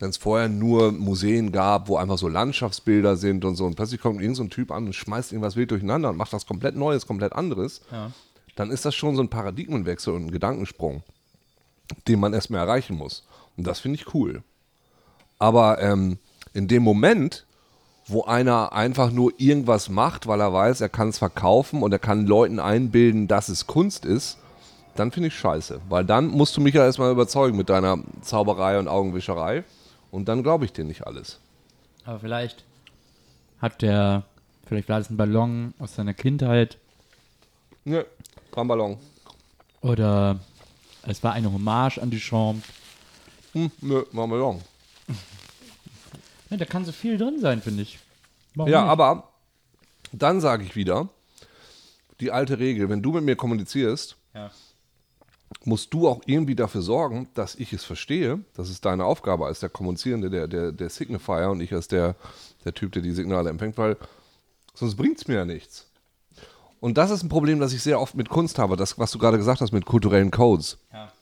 [0.00, 4.00] wenn es vorher nur Museen gab, wo einfach so Landschaftsbilder sind und so und plötzlich
[4.00, 6.76] kommt irgend so ein Typ an und schmeißt irgendwas wild durcheinander und macht was komplett
[6.76, 7.80] Neues, komplett anderes,
[8.54, 11.02] dann ist das schon so ein Paradigmenwechsel und ein Gedankensprung,
[12.06, 13.26] den man erstmal erreichen muss.
[13.56, 14.42] Und das finde ich cool.
[15.38, 16.18] Aber ähm,
[16.54, 17.46] in dem Moment,
[18.08, 21.98] wo einer einfach nur irgendwas macht, weil er weiß, er kann es verkaufen und er
[21.98, 24.38] kann Leuten einbilden, dass es Kunst ist,
[24.96, 25.80] dann finde ich scheiße.
[25.88, 29.62] Weil dann musst du mich ja erstmal überzeugen mit deiner Zauberei und Augenwischerei.
[30.10, 31.38] Und dann glaube ich dir nicht alles.
[32.04, 32.64] Aber vielleicht
[33.60, 34.24] hat der,
[34.66, 36.78] vielleicht war das ein Ballon aus seiner Kindheit
[37.84, 38.04] Ne,
[38.52, 38.96] Ballon.
[39.82, 40.38] oder
[41.02, 42.64] es war eine Hommage an Duchamp.
[43.52, 44.60] Hm, nö, war ein Ballon.
[46.50, 47.98] Ja, da kann so viel drin sein, finde ich.
[48.54, 48.90] Warum Ja, nicht?
[48.90, 49.28] aber
[50.12, 51.08] dann sage ich wieder,
[52.20, 54.50] die alte Regel, wenn du mit mir kommunizierst, Ja.
[55.64, 58.40] musst du auch irgendwie dafür sorgen, dass ich es verstehe.
[58.54, 62.16] Das ist deine Aufgabe als der Kommunizierende, der, der, der Signifier und ich als der,
[62.64, 63.96] der Typ, der die Signale empfängt, weil
[64.74, 65.86] sonst bringt es mir ja nichts.
[66.80, 69.18] Und das ist ein Problem, das ich sehr oft mit Kunst habe, das, was du
[69.18, 70.78] gerade gesagt hast mit kulturellen Codes.
[70.92, 71.12] Ja.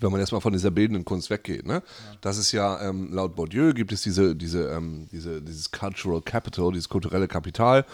[0.00, 1.64] Wenn man erstmal von dieser bildenden Kunst weggeht.
[1.64, 1.82] Ne?
[2.20, 6.72] Das ist ja, ähm, laut Bourdieu gibt es diese, diese, ähm, diese, dieses Cultural Capital,
[6.72, 7.84] dieses kulturelle Kapital,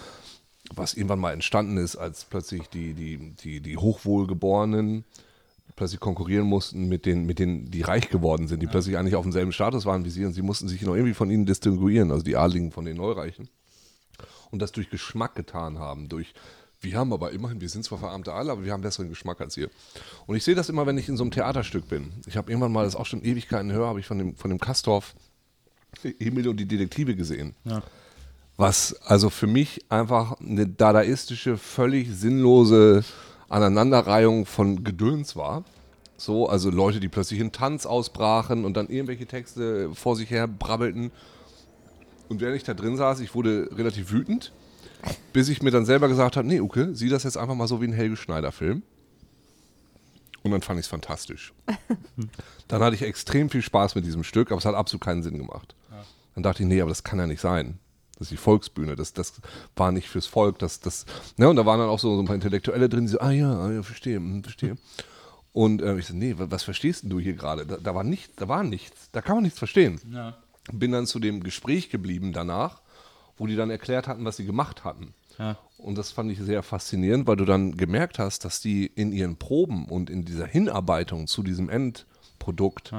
[0.74, 5.04] was irgendwann mal entstanden ist, als plötzlich die, die, die, die Hochwohlgeborenen
[5.76, 9.24] plötzlich konkurrieren mussten mit den, mit denen, die reich geworden sind, die plötzlich eigentlich auf
[9.24, 12.22] demselben Status waren wie sie und sie mussten sich noch irgendwie von ihnen distinguieren, also
[12.22, 13.48] die Adligen von den Neureichen.
[14.50, 16.34] Und das durch Geschmack getan haben, durch
[16.82, 19.56] wir haben aber immerhin, wir sind zwar verarmte Adel, aber wir haben besseren Geschmack als
[19.56, 19.70] ihr.
[20.26, 22.12] Und ich sehe das immer, wenn ich in so einem Theaterstück bin.
[22.26, 24.50] Ich habe irgendwann mal, das ist auch schon Ewigkeiten höher, habe ich von dem, von
[24.50, 25.14] dem Kastorf
[26.18, 27.54] Emil und die Detektive gesehen.
[28.56, 33.04] Was also für mich einfach eine dadaistische, völlig sinnlose
[33.48, 35.64] Aneinanderreihung von Gedöns war.
[36.16, 40.46] So, also Leute, die plötzlich in Tanz ausbrachen und dann irgendwelche Texte vor sich her
[40.46, 41.10] brabbelten.
[42.28, 44.52] Und während ich da drin saß, ich wurde relativ wütend,
[45.32, 47.80] bis ich mir dann selber gesagt habe, nee, Uke, sieh das jetzt einfach mal so
[47.80, 48.82] wie ein Helge Schneider-Film.
[50.42, 51.52] Und dann fand ich es fantastisch.
[52.68, 55.38] dann hatte ich extrem viel Spaß mit diesem Stück, aber es hat absolut keinen Sinn
[55.38, 55.74] gemacht.
[56.34, 57.78] Dann dachte ich, nee, aber das kann ja nicht sein.
[58.18, 59.34] Das ist die Volksbühne, das, das
[59.76, 60.58] war nicht fürs Volk.
[60.58, 61.04] Das, das,
[61.36, 61.48] ne?
[61.48, 63.52] Und da waren dann auch so, so ein paar Intellektuelle drin, die so, ah ja,
[63.52, 64.76] ah, ja verstehe, hm, verstehe.
[65.52, 67.66] Und äh, ich so, nee, wa- was verstehst du hier gerade?
[67.66, 70.00] Da, da war nichts, da war nichts, da kann man nichts verstehen.
[70.12, 70.36] Ja.
[70.72, 72.80] Bin dann zu dem Gespräch geblieben danach,
[73.42, 75.14] wo die dann erklärt hatten, was sie gemacht hatten.
[75.36, 75.56] Ja.
[75.76, 79.36] Und das fand ich sehr faszinierend, weil du dann gemerkt hast, dass die in ihren
[79.36, 82.92] Proben und in dieser Hinarbeitung zu diesem Endprodukt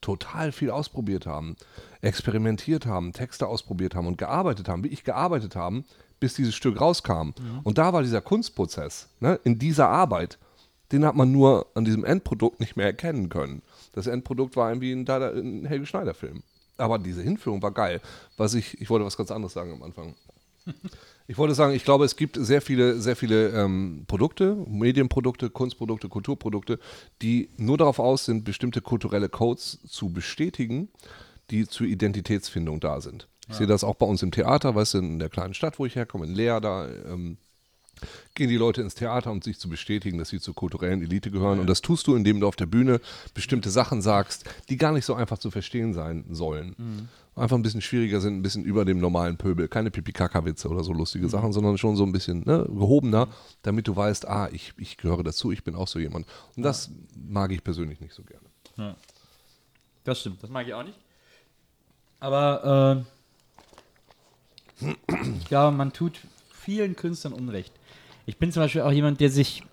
[0.00, 1.56] total viel ausprobiert haben,
[2.02, 5.84] experimentiert haben, Texte ausprobiert haben und gearbeitet haben, wie ich gearbeitet haben,
[6.20, 7.30] bis dieses Stück rauskam.
[7.64, 10.38] Und da war dieser Kunstprozess, ne, in dieser Arbeit
[10.92, 13.62] den hat man nur an diesem Endprodukt nicht mehr erkennen können.
[13.92, 16.42] Das Endprodukt war irgendwie ein, ein Helge Schneider-Film.
[16.80, 18.00] Aber diese Hinführung war geil.
[18.36, 20.14] Was ich, ich wollte was ganz anderes sagen am Anfang.
[21.26, 26.08] Ich wollte sagen, ich glaube, es gibt sehr viele, sehr viele ähm, Produkte, Medienprodukte, Kunstprodukte,
[26.08, 26.78] Kulturprodukte,
[27.22, 30.88] die nur darauf aus sind, bestimmte kulturelle Codes zu bestätigen,
[31.50, 33.28] die zur Identitätsfindung da sind.
[33.48, 35.86] Ich sehe das auch bei uns im Theater, weißt du, in der kleinen Stadt, wo
[35.86, 37.36] ich herkomme, in Leer, da ähm,
[38.34, 41.60] gehen die Leute ins Theater, um sich zu bestätigen, dass sie zur kulturellen Elite gehören.
[41.60, 43.00] Und das tust du, indem du auf der Bühne
[43.34, 47.08] bestimmte Sachen sagst, die gar nicht so einfach zu verstehen sein sollen.
[47.36, 49.68] Einfach ein bisschen schwieriger sind, ein bisschen über dem normalen Pöbel.
[49.68, 53.28] Keine Pipi-Kaka-Witze oder so lustige Sachen, sondern schon so ein bisschen ne, gehobener,
[53.62, 56.26] damit du weißt, ah, ich, ich gehöre dazu, ich bin auch so jemand.
[56.56, 58.96] Und das mag ich persönlich nicht so gerne.
[60.04, 60.98] Das stimmt, das mag ich auch nicht.
[62.18, 63.04] Aber
[64.80, 64.86] äh,
[65.50, 66.20] ja, man tut
[66.50, 67.72] vielen Künstlern Unrecht.
[68.30, 69.64] Ich bin zum Beispiel auch jemand, der sich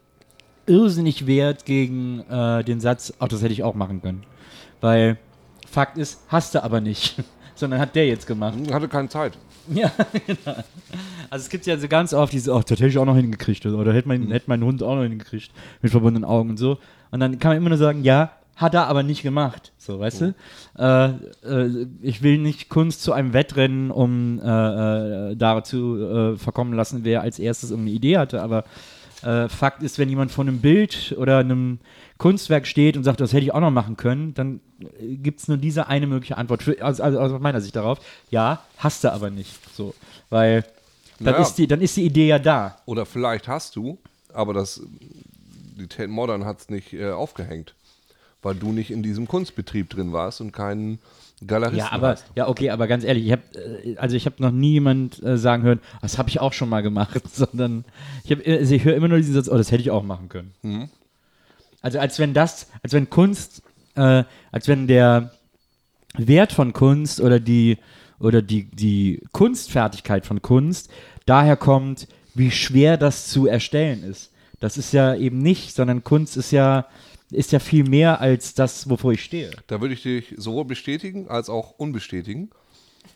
[0.65, 4.23] irrsinnig wehrt gegen äh, den Satz, ach, das hätte ich auch machen können.
[4.81, 5.19] Weil
[5.69, 7.23] Fakt ist, hast du aber nicht.
[7.55, 8.55] Sondern hat der jetzt gemacht.
[8.65, 9.37] Ich hatte keine Zeit.
[9.67, 9.91] Ja,
[10.25, 10.57] genau.
[11.29, 13.63] Also es gibt ja so ganz oft diese, oh, das hätte ich auch noch hingekriegt.
[13.67, 15.51] Oder hätte mein, hätte mein Hund auch noch hingekriegt.
[15.83, 16.79] Mit verbundenen Augen und so.
[17.11, 19.71] Und dann kann man immer nur sagen, ja, hat er aber nicht gemacht.
[19.77, 20.35] So, weißt du?
[20.77, 21.09] Äh,
[21.47, 27.03] äh, ich will nicht Kunst zu einem Wettrennen, um äh, äh, dazu äh, verkommen lassen,
[27.03, 28.41] wer als erstes irgendeine Idee hatte.
[28.41, 28.65] Aber
[29.23, 31.79] äh, Fakt ist, wenn jemand vor einem Bild oder einem
[32.17, 34.59] Kunstwerk steht und sagt, das hätte ich auch noch machen können, dann
[34.99, 37.99] gibt es nur diese eine mögliche Antwort, für, also, also aus meiner Sicht darauf.
[38.31, 39.53] Ja, hast du aber nicht.
[39.75, 39.93] So,
[40.29, 40.63] weil
[41.19, 41.41] dann, Naja.
[41.45, 42.77] ist die, dann ist die Idee ja da.
[42.85, 43.99] Oder vielleicht hast du,
[44.33, 44.81] aber das,
[45.79, 47.75] die Tate Modern hat es nicht äh, aufgehängt,
[48.41, 50.99] weil du nicht in diesem Kunstbetrieb drin warst und keinen
[51.45, 52.25] Galeristen Ja, aber hast.
[52.35, 53.43] ja, okay, aber ganz ehrlich, ich habe
[53.97, 56.81] also ich habe noch nie jemand äh, sagen hören, das habe ich auch schon mal
[56.81, 57.85] gemacht, sondern
[58.23, 60.29] ich habe also ich höre immer nur diesen Satz, oh, das hätte ich auch machen
[60.29, 60.53] können.
[60.63, 60.89] Mhm.
[61.81, 63.61] Also als wenn das, als wenn Kunst,
[63.95, 65.31] äh, als wenn der
[66.15, 67.77] Wert von Kunst oder die
[68.19, 70.89] oder die die Kunstfertigkeit von Kunst
[71.27, 74.31] daher kommt, wie schwer das zu erstellen ist.
[74.59, 76.87] Das ist ja eben nicht, sondern Kunst ist ja
[77.31, 79.51] ist ja viel mehr als das, wovor ich stehe.
[79.67, 82.49] Da würde ich dich sowohl bestätigen als auch unbestätigen,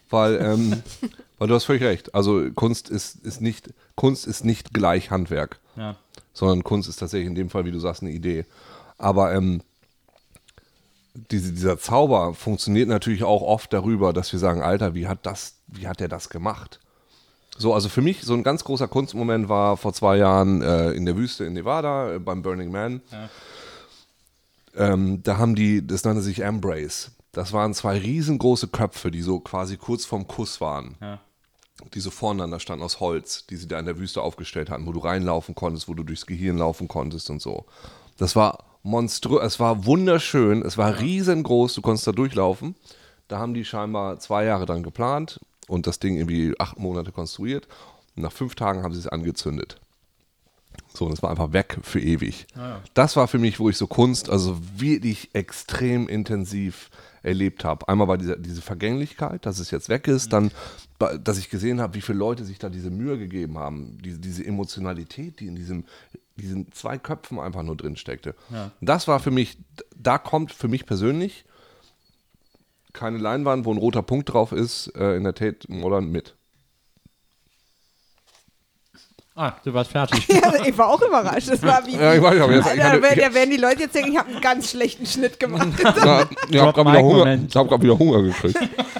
[0.09, 0.83] weil, ähm,
[1.37, 2.13] weil du hast völlig recht.
[2.13, 5.95] Also Kunst ist, ist nicht Kunst ist nicht gleich Handwerk, Ja.
[6.33, 8.45] sondern Kunst ist tatsächlich in dem Fall, wie du sagst, eine Idee.
[8.97, 9.61] Aber ähm,
[11.13, 15.55] diese, dieser Zauber funktioniert natürlich auch oft darüber, dass wir sagen, Alter, wie hat das,
[15.67, 16.79] wie hat der das gemacht?
[17.57, 21.05] So, also für mich so ein ganz großer Kunstmoment war vor zwei Jahren äh, in
[21.05, 23.01] der Wüste in Nevada äh, beim Burning Man.
[24.75, 27.11] Ähm, da haben die, das nannte sich Embrace.
[27.31, 30.95] Das waren zwei riesengroße Köpfe, die so quasi kurz vorm Kuss waren.
[31.01, 31.19] Ja.
[31.93, 34.91] Die so voreinander standen aus Holz, die sie da in der Wüste aufgestellt hatten, wo
[34.91, 37.65] du reinlaufen konntest, wo du durchs Gehirn laufen konntest und so.
[38.17, 42.75] Das war monströs, es war wunderschön, es war riesengroß, du konntest da durchlaufen.
[43.27, 47.67] Da haben die scheinbar zwei Jahre dran geplant und das Ding irgendwie acht Monate konstruiert.
[48.15, 49.80] Und nach fünf Tagen haben sie es angezündet.
[50.93, 52.45] So, und es war einfach weg für ewig.
[52.93, 56.89] Das war für mich, wo ich so Kunst, also wirklich extrem intensiv
[57.23, 57.87] erlebt habe.
[57.87, 60.51] Einmal war diese, diese Vergänglichkeit, dass es jetzt weg ist, dann,
[60.99, 64.19] ba- dass ich gesehen habe, wie viele Leute sich da diese Mühe gegeben haben, diese,
[64.19, 65.85] diese Emotionalität, die in diesem,
[66.35, 68.35] diesen zwei Köpfen einfach nur drin steckte.
[68.79, 69.57] Und Das war für mich,
[69.95, 71.45] da kommt für mich persönlich
[72.93, 76.35] keine Leinwand, wo ein roter Punkt drauf ist, äh, in der Tate Modern mit.
[79.41, 80.27] Ah, du warst fertig.
[80.29, 81.49] Ja, ich war auch überrascht.
[81.49, 81.95] Das war wie.
[81.95, 84.17] Ja, ich weiß, aber jetzt- ich hatte- werden, da werden die Leute jetzt denken, ich
[84.17, 85.67] habe einen ganz schlechten Schnitt gemacht.
[85.83, 88.59] Na, ich habe gerade wieder, Hunger- ich hab grad wieder Hunger gekriegt.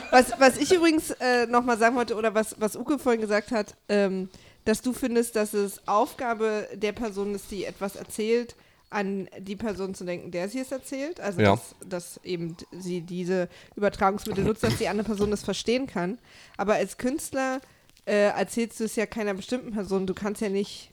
[0.10, 3.76] Was, was ich übrigens äh, nochmal sagen wollte, oder was, was Uke vorhin gesagt hat,
[3.88, 4.30] ähm,
[4.66, 8.56] dass du findest, dass es Aufgabe der Person ist, die etwas erzählt,
[8.90, 11.22] an die Person zu denken, der sie es erzählt.
[11.22, 11.52] Also, Ja.
[11.52, 16.18] dass, dass eben sie diese Übertragungsmittel nutzt, dass die andere Person das verstehen kann.
[16.58, 17.62] Aber als Künstler
[18.06, 20.08] äh, erzählst du es ja keiner bestimmten Person.
[20.08, 20.92] Du kannst ja nicht.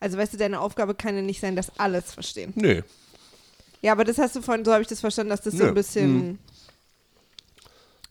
[0.00, 2.52] Also, weißt du, deine Aufgabe kann ja nicht sein, dass alles verstehen.
[2.54, 2.82] Nee.
[3.82, 5.68] Ja, aber das hast du vorhin, so habe ich das verstanden, dass das so Nö.
[5.68, 6.38] ein bisschen.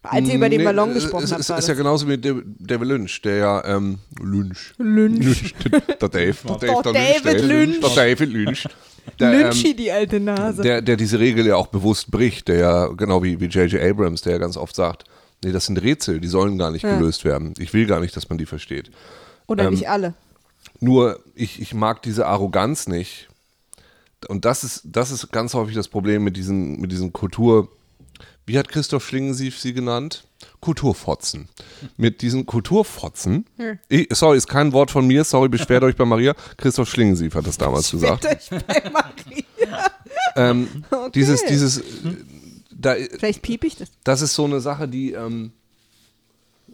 [0.04, 1.41] Als ihr über den Nee, Ballon gesprochen es, habt.
[1.41, 4.74] Es war ist ja genauso wie Dav- David Lynch, der ja, ähm, Lynch.
[4.78, 5.56] Lynch.
[6.00, 6.36] der Dave.
[6.48, 7.80] Der Dave, Der der David Lynch.
[7.80, 8.68] Der David Lynch.
[9.20, 10.62] Der, Lynchi, ähm, die alte Nase.
[10.64, 13.82] der, der diese Regel ja auch bewusst bricht, der ja, genau wie wie J.J.
[13.82, 15.04] Abrams, der ja ganz oft sagt,
[15.44, 16.98] nee, das sind Rätsel, die sollen gar nicht Ja.
[16.98, 17.54] gelöst werden.
[17.58, 18.92] Ich will gar nicht, dass man die versteht.
[19.48, 20.14] Oder ähm, nicht alle.
[20.80, 23.28] Nur ich, ich mag diese Arroganz nicht.
[24.28, 27.70] Und das ist, das ist ganz häufig das Problem mit diesen, mit diesen Kultur.
[28.48, 30.24] Wie hat Christoph Schlingensief sie genannt?
[30.62, 31.48] Kulturfotzen.
[31.98, 33.46] Mit diesen Kulturfotzen,
[33.88, 36.34] ich, sorry, ist kein Wort von mir, sorry, beschwert euch bei Maria.
[36.58, 38.22] Christoph Schlingensief hat das damals gesagt.
[38.22, 39.92] Bitte, ich bei Maria.
[40.36, 41.12] Ähm, Okay.
[41.16, 41.84] Dieses, dieses, äh,
[42.86, 43.90] da, Vielleicht piep ich das.
[44.04, 45.52] das ist so eine Sache, die, ähm,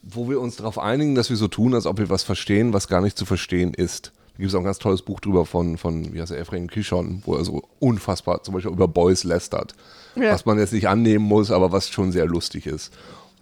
[0.02, 2.88] wo wir uns darauf einigen, dass wir so tun, als ob wir was verstehen, was
[2.88, 4.12] gar nicht zu verstehen ist.
[4.34, 6.70] Da gibt es auch ein ganz tolles Buch drüber von, von wie heißt er, Ephraim
[6.70, 9.74] Kishon, wo er so unfassbar zum Beispiel über Boys lästert.
[10.16, 10.34] Ja.
[10.34, 12.92] Was man jetzt nicht annehmen muss, aber was schon sehr lustig ist.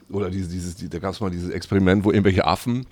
[0.10, 2.88] Oder dieses, dieses, die, da gab es mal dieses Experiment, wo irgendwelche Affen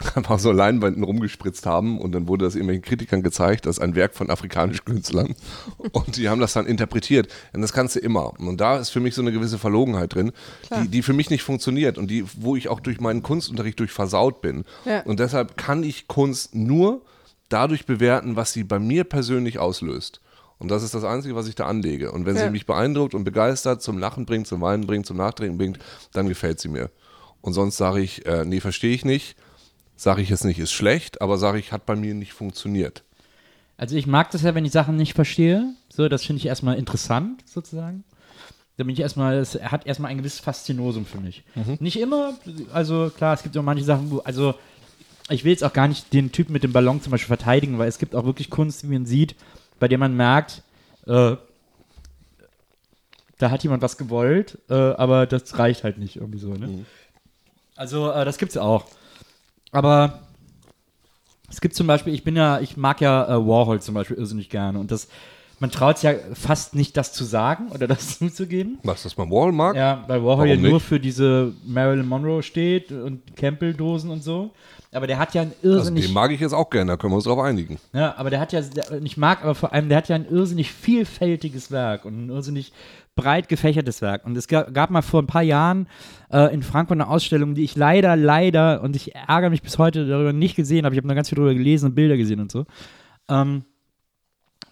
[0.14, 3.94] einfach so Leinwänden rumgespritzt haben und dann wurde das irgendwelchen Kritikern gezeigt, das ist ein
[3.94, 5.34] Werk von afrikanischen Künstlern
[5.92, 9.00] und die haben das dann interpretiert und das kannst du immer und da ist für
[9.00, 10.32] mich so eine gewisse Verlogenheit drin,
[10.82, 13.90] die, die für mich nicht funktioniert und die, wo ich auch durch meinen Kunstunterricht durch
[13.92, 15.00] versaut bin Ja.
[15.02, 17.02] und deshalb kann ich Kunst nur
[17.48, 20.20] dadurch bewerten, was sie bei mir persönlich auslöst.
[20.58, 22.12] Und das ist das Einzige, was ich da anlege.
[22.12, 22.42] Und wenn Ja.
[22.44, 25.78] sie mich beeindruckt und begeistert, zum Lachen bringt, zum Weinen bringt, zum Nachdenken bringt,
[26.12, 26.90] dann gefällt sie mir.
[27.40, 29.36] Und sonst sage ich, äh, nee, verstehe ich nicht.
[30.00, 33.02] Sage ich jetzt nicht, ist schlecht, aber sage ich, hat bei mir nicht funktioniert.
[33.76, 35.74] Also ich mag das ja, wenn ich Sachen nicht verstehe.
[35.90, 38.02] So, das finde ich erstmal interessant, sozusagen.
[38.78, 41.42] Da bin ich erstmal, es hat erstmal ein gewisses Faszinosum für mich.
[41.80, 42.32] Nicht immer,
[42.72, 44.54] also klar, es gibt auch manche Sachen, wo, also
[45.28, 47.88] ich will jetzt auch gar nicht den Typen mit dem Ballon zum Beispiel verteidigen, weil
[47.88, 49.34] es gibt auch wirklich Kunst, wie man sieht,
[49.80, 50.62] bei der man merkt,
[51.08, 51.36] äh,
[53.36, 56.86] da hat jemand was gewollt, äh, aber das reicht halt nicht irgendwie so, ne?
[57.76, 58.86] Also, äh, das gibt's auch.
[59.72, 60.20] Aber
[61.50, 64.50] es gibt zum Beispiel, ich bin ja, ich mag ja äh, Warhol zum Beispiel irrsinnig
[64.50, 65.08] gerne und das,
[65.58, 68.78] man traut sich ja fast nicht, das zu sagen oder das zuzugeben.
[68.82, 69.76] Was, dass man Wall mag?
[69.76, 70.86] Ja, weil Warhol Warum ja nur nicht?
[70.86, 74.50] für diese Marilyn Monroe steht und Campbell-Dosen und so.
[74.92, 76.06] Aber der hat ja ein Also irrsinnig.
[76.06, 77.78] den mag ich jetzt auch gerne, da können wir uns drauf einigen.
[77.92, 78.60] Ja, aber der hat ja,
[79.04, 82.72] ich mag aber vor allem, der hat ja ein irrsinnig vielfältiges Werk und ein irrsinnig
[83.14, 84.24] breit gefächertes Werk.
[84.26, 85.86] Und es gab, gab mal vor ein paar Jahren
[86.32, 90.06] äh, in Frankfurt eine Ausstellung, die ich leider, leider, und ich ärgere mich bis heute
[90.08, 90.94] darüber nicht gesehen habe.
[90.94, 92.64] Ich habe noch ganz viel darüber gelesen und Bilder gesehen und so.
[93.28, 93.64] Ähm,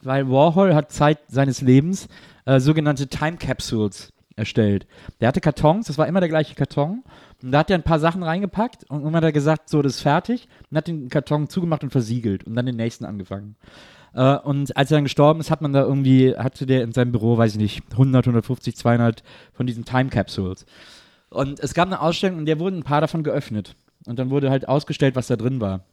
[0.03, 2.09] weil Warhol hat Zeit seines Lebens
[2.45, 4.87] äh, sogenannte Time Capsules erstellt.
[5.21, 7.03] Der hatte Kartons, das war immer der gleiche Karton.
[7.43, 9.97] Und da hat er ein paar Sachen reingepackt und irgendwann hat er gesagt, so, das
[9.97, 10.49] ist fertig.
[10.71, 13.57] Und hat den Karton zugemacht und versiegelt und dann den nächsten angefangen.
[14.15, 17.13] Äh, und als er dann gestorben ist, hat man da irgendwie, hatte der in seinem
[17.13, 19.23] Büro, weiß ich nicht, 100, 150, 200
[19.53, 20.67] von diesen Time Capsules.
[21.31, 23.77] Und es gab eine Ausstellung, in der wurden ein paar davon geöffnet.
[24.07, 25.85] Und dann wurde halt ausgestellt, was da drin war.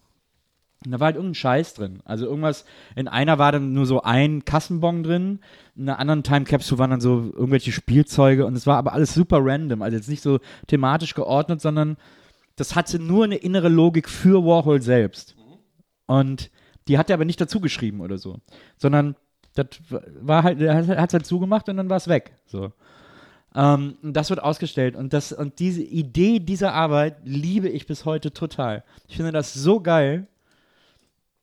[0.84, 2.00] Und da war halt irgendein Scheiß drin.
[2.06, 2.66] Also irgendwas,
[2.96, 5.40] in einer war dann nur so ein Kassenbon drin,
[5.76, 9.14] in einer anderen Time Capsule waren dann so irgendwelche Spielzeuge und es war aber alles
[9.14, 9.82] super random.
[9.82, 11.98] Also jetzt nicht so thematisch geordnet, sondern
[12.56, 15.36] das hatte nur eine innere Logik für Warhol selbst.
[16.06, 16.52] Und
[16.88, 18.40] die hat er aber nicht dazu geschrieben oder so.
[18.78, 19.16] Sondern
[19.56, 19.68] das
[20.22, 22.34] war halt, er hat es halt zugemacht und dann war es weg.
[22.46, 22.72] So.
[23.56, 28.06] Ähm, und das wird ausgestellt und das und diese Idee dieser Arbeit liebe ich bis
[28.06, 28.84] heute total.
[29.08, 30.28] Ich finde das so geil,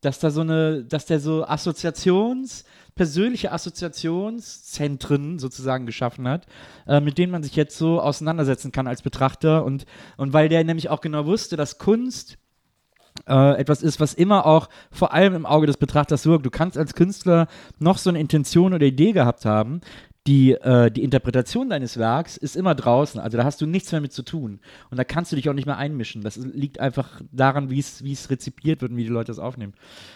[0.02, 6.46] dass da so eine, dass der so Assoziations, persönliche Assoziationszentren sozusagen geschaffen hat,
[6.86, 9.86] äh, mit denen man sich jetzt so auseinandersetzen kann als Betrachter und
[10.18, 12.36] und weil der nämlich auch genau wusste, dass Kunst
[13.28, 16.46] äh, etwas ist, was immer auch vor allem im Auge des Betrachters wirkt.
[16.46, 17.46] Du kannst als Künstler
[17.78, 19.80] noch so eine Intention oder Idee gehabt haben.
[20.28, 24.00] Die, äh, die Interpretation deines Werks ist immer draußen, also da hast du nichts mehr
[24.00, 24.60] mit zu tun.
[24.88, 26.22] Und da kannst du dich auch nicht mehr einmischen.
[26.22, 29.74] Das liegt einfach daran, wie es rezipiert wird und wie die Leute das aufnehmen.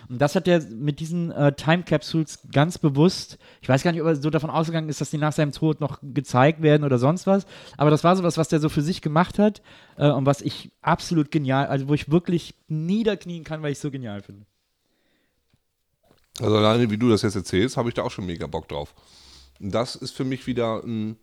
[0.09, 4.01] Und das hat er mit diesen äh, Time Capsules ganz bewusst, ich weiß gar nicht,
[4.01, 6.99] ob er so davon ausgegangen ist, dass die nach seinem Tod noch gezeigt werden oder
[6.99, 7.45] sonst was,
[7.77, 9.61] aber das war sowas, was der so für sich gemacht hat
[9.97, 13.83] äh, und was ich absolut genial, also wo ich wirklich niederknien kann, weil ich es
[13.83, 14.47] so genial finde.
[16.39, 18.95] Also alleine, wie du das jetzt erzählst, habe ich da auch schon mega Bock drauf.
[19.61, 21.17] Das ist für mich wieder ein.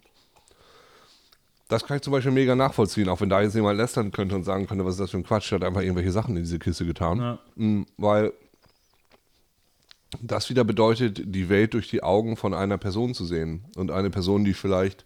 [1.70, 4.44] Das kann ich zum Beispiel mega nachvollziehen, auch wenn da jetzt jemand lästern könnte und
[4.44, 6.60] sagen könnte, was ist das für ein Quatsch, der hat einfach irgendwelche Sachen in diese
[6.60, 7.20] Kiste getan.
[7.20, 7.40] Ja.
[7.56, 8.34] Mm, Weil
[10.22, 13.66] das wieder bedeutet, die Welt durch die Augen von einer Person zu sehen.
[13.76, 15.06] Und eine Person, die vielleicht,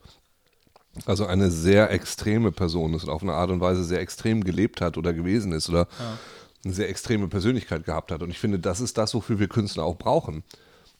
[1.05, 4.81] also eine sehr extreme Person ist und auf eine Art und Weise sehr extrem gelebt
[4.81, 5.87] hat oder gewesen ist oder
[6.65, 8.21] eine sehr extreme Persönlichkeit gehabt hat.
[8.21, 10.43] Und ich finde, das ist das, wofür wir Künstler auch brauchen.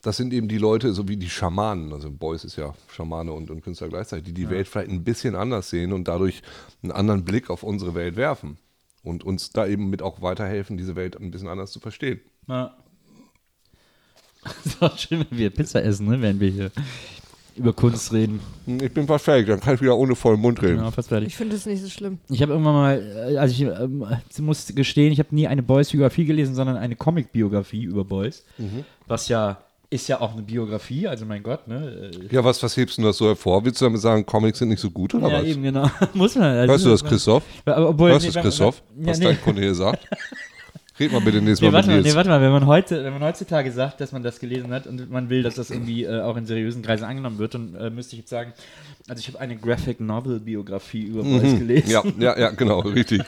[0.02, 3.50] Das sind eben die Leute, so wie die Schamanen, also Beuys ist ja Schamane und,
[3.50, 6.44] und Künstler gleichzeitig, die die Welt vielleicht ein bisschen anders sehen und dadurch
[6.84, 8.58] einen anderen Blick auf unsere Welt werfen.
[9.04, 12.20] Und uns da eben mit auch weiterhelfen, diese Welt ein bisschen anders zu verstehen.
[12.48, 12.76] Ja.
[14.66, 16.72] ist auch schön, wenn wir Pizza essen, ne, wenn wir hier
[17.58, 18.40] über Kunst reden.
[18.68, 20.78] Ich bin fast fertig, dann kann ich wieder ohne vollen Mund reden.
[20.78, 21.30] Ja, fast fertig.
[21.30, 22.20] Ich finde es nicht so schlimm.
[22.30, 25.64] Ich habe irgendwann mal, äh, also ich ähm, ich muss gestehen, ich habe nie eine
[25.64, 28.44] Boys-Biografie gelesen, sondern eine Comic-Biografie über Boys,
[29.08, 29.58] was ja
[29.90, 32.12] ist ja auch eine Biografie, also mein Gott, ne?
[32.14, 33.64] Äh, Ja, was, was hebst du das so hervor?
[33.64, 35.46] Willst du damit sagen, Comics sind nicht so gut oder Ja, was?
[35.46, 35.90] eben, genau.
[36.14, 36.44] Muss man.
[36.44, 37.44] Also, Hörst du das, Christoph?
[37.66, 38.84] Aber, obwohl, Hörst du nee, das, wenn- Christoph?
[39.00, 39.26] Ja, was nee.
[39.26, 40.06] dein Kunde hier sagt?
[41.00, 43.04] Red mal bitte nächstes Nee, Mal warte mit mal, nee, warte mal, wenn man, heute,
[43.04, 46.04] wenn man heutzutage sagt, dass man das gelesen hat und man will, dass das irgendwie
[46.06, 48.52] äh, auch in seriösen Kreisen angenommen wird, dann äh, müsste ich jetzt sagen,
[49.08, 51.64] also ich habe eine Graphic Novel Biografie über gelesen.
[51.66, 51.92] Mhm.
[51.92, 53.22] ja, ja, ja, genau, richtig.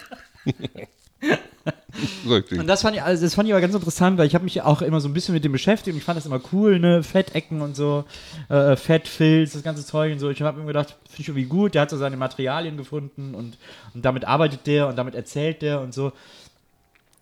[2.29, 2.59] richtig.
[2.59, 4.61] Und das fand ich, also das fand ich aber ganz interessant, weil ich habe mich
[4.61, 7.03] auch immer so ein bisschen mit dem beschäftigt und ich fand das immer cool, ne,
[7.03, 8.05] Fettecken und so,
[8.49, 10.29] äh, Fettfilz, das ganze Zeug und so.
[10.29, 13.57] Ich habe mir gedacht, finde ich irgendwie gut, der hat so seine Materialien gefunden und,
[13.93, 16.11] und damit arbeitet der und damit erzählt der und so.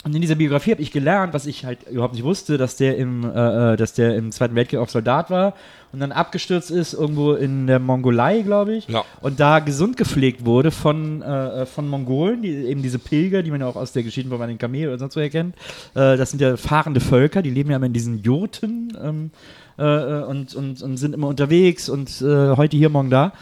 [0.04, 2.98] Und in dieser Biografie habe ich gelernt, was ich halt überhaupt nicht wusste, dass der
[2.98, 5.54] im, äh, äh, dass der im Zweiten Weltkrieg auch Soldat war
[5.92, 8.88] und dann abgestürzt ist irgendwo in der Mongolei, glaube ich.
[8.88, 9.04] Ja.
[9.22, 13.62] Und da gesund gepflegt wurde von, äh, von Mongolen, die, eben diese Pilger, die man
[13.62, 15.56] ja auch aus der Geschichte von den Kamel oder sonst wo erkennt.
[15.96, 19.32] Äh, das sind ja fahrende Völker, die leben ja immer in diesen Jurten ähm,
[19.80, 23.34] äh, äh, und, und, und sind immer unterwegs und äh, heute hier, morgen da.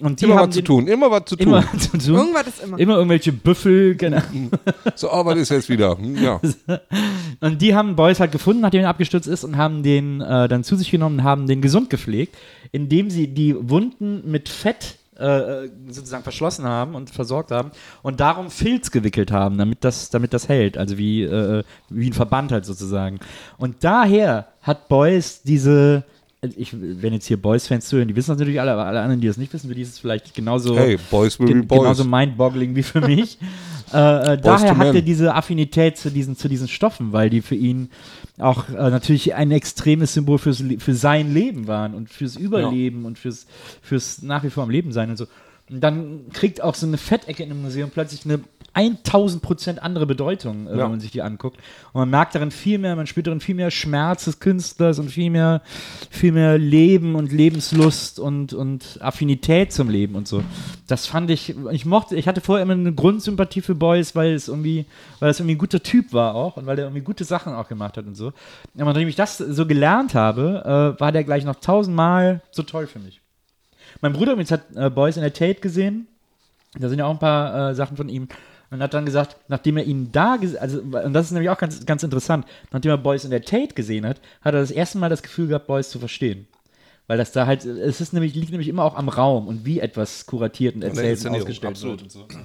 [0.00, 1.46] Und die Immer haben was zu tun, immer was zu tun.
[1.46, 2.14] Immer zu tun.
[2.16, 2.78] Irgendwas ist immer.
[2.80, 4.20] Immer irgendwelche Büffel, genau.
[4.96, 5.96] So, oh, was ist jetzt wieder?
[5.96, 6.40] Hm, Ja.
[7.40, 10.64] Und die haben Boys halt gefunden, nachdem er abgestürzt ist, und haben den äh, dann
[10.64, 12.36] zu sich genommen und haben den gesund gepflegt,
[12.72, 17.70] indem sie die Wunden mit Fett äh, sozusagen verschlossen haben und versorgt haben
[18.02, 22.12] und darum Filz gewickelt haben, damit das, damit das hält, also wie, äh, wie ein
[22.14, 23.20] Verband halt sozusagen.
[23.58, 26.04] Und daher hat Boys diese,
[26.56, 29.26] ich, wenn jetzt hier Boys-Fans zuhören, die wissen das natürlich alle, aber alle anderen, die
[29.26, 32.74] das nicht wissen, für die ist es vielleicht genauso Hey, Boys will gen genauso mind-boggling
[32.74, 33.38] wie für mich.
[33.92, 37.54] äh, äh, daher hat er diese Affinität zu diesen, zu diesen Stoffen, weil die für
[37.54, 37.90] ihn
[38.38, 43.18] auch äh, natürlich ein extremes Symbol fürs, für sein Leben waren und fürs Überleben und
[43.18, 43.46] fürs,
[43.82, 45.26] fürs nach wie vor am Leben sein und so.
[45.70, 48.40] Und dann kriegt auch so eine Fettecke in einem Museum plötzlich eine
[48.74, 50.84] 1000 Prozent andere Bedeutung, äh, Ja.
[50.84, 51.58] wenn man sich die anguckt.
[51.92, 55.10] Und man merkt darin viel mehr, man spürt darin viel mehr Schmerz des Künstlers und
[55.10, 55.62] viel mehr,
[56.10, 60.42] viel mehr Leben und Lebenslust und, und Affinität zum Leben und so.
[60.86, 64.48] Das fand ich, ich mochte, ich hatte vorher immer eine Grundsympathie für Boys, weil es
[64.48, 64.86] irgendwie,
[65.20, 67.68] weil es irgendwie ein guter Typ war auch und weil er irgendwie gute Sachen auch
[67.68, 68.32] gemacht hat und so.
[68.76, 72.86] Aber nachdem ich das so gelernt habe, äh, war der gleich noch tausendmal so toll
[72.86, 73.20] für mich.
[74.00, 76.08] Mein Bruder übrigens hat äh, Boys in der Tate gesehen.
[76.78, 78.26] Da sind ja auch ein paar äh, Sachen von ihm.
[78.74, 81.58] Und hat dann gesagt, nachdem er ihn da, ges- also, und das ist nämlich auch
[81.58, 84.98] ganz, ganz interessant, nachdem er Boys in der Tate gesehen hat, hat er das erste
[84.98, 86.48] Mal das Gefühl gehabt, Boys zu verstehen.
[87.06, 89.78] Weil das da halt, es ist nämlich, liegt nämlich immer auch am Raum und wie
[89.78, 92.02] etwas kuratiert und erzählt und Inszenierung, ausgestellt absolut.
[92.02, 92.38] wird und so.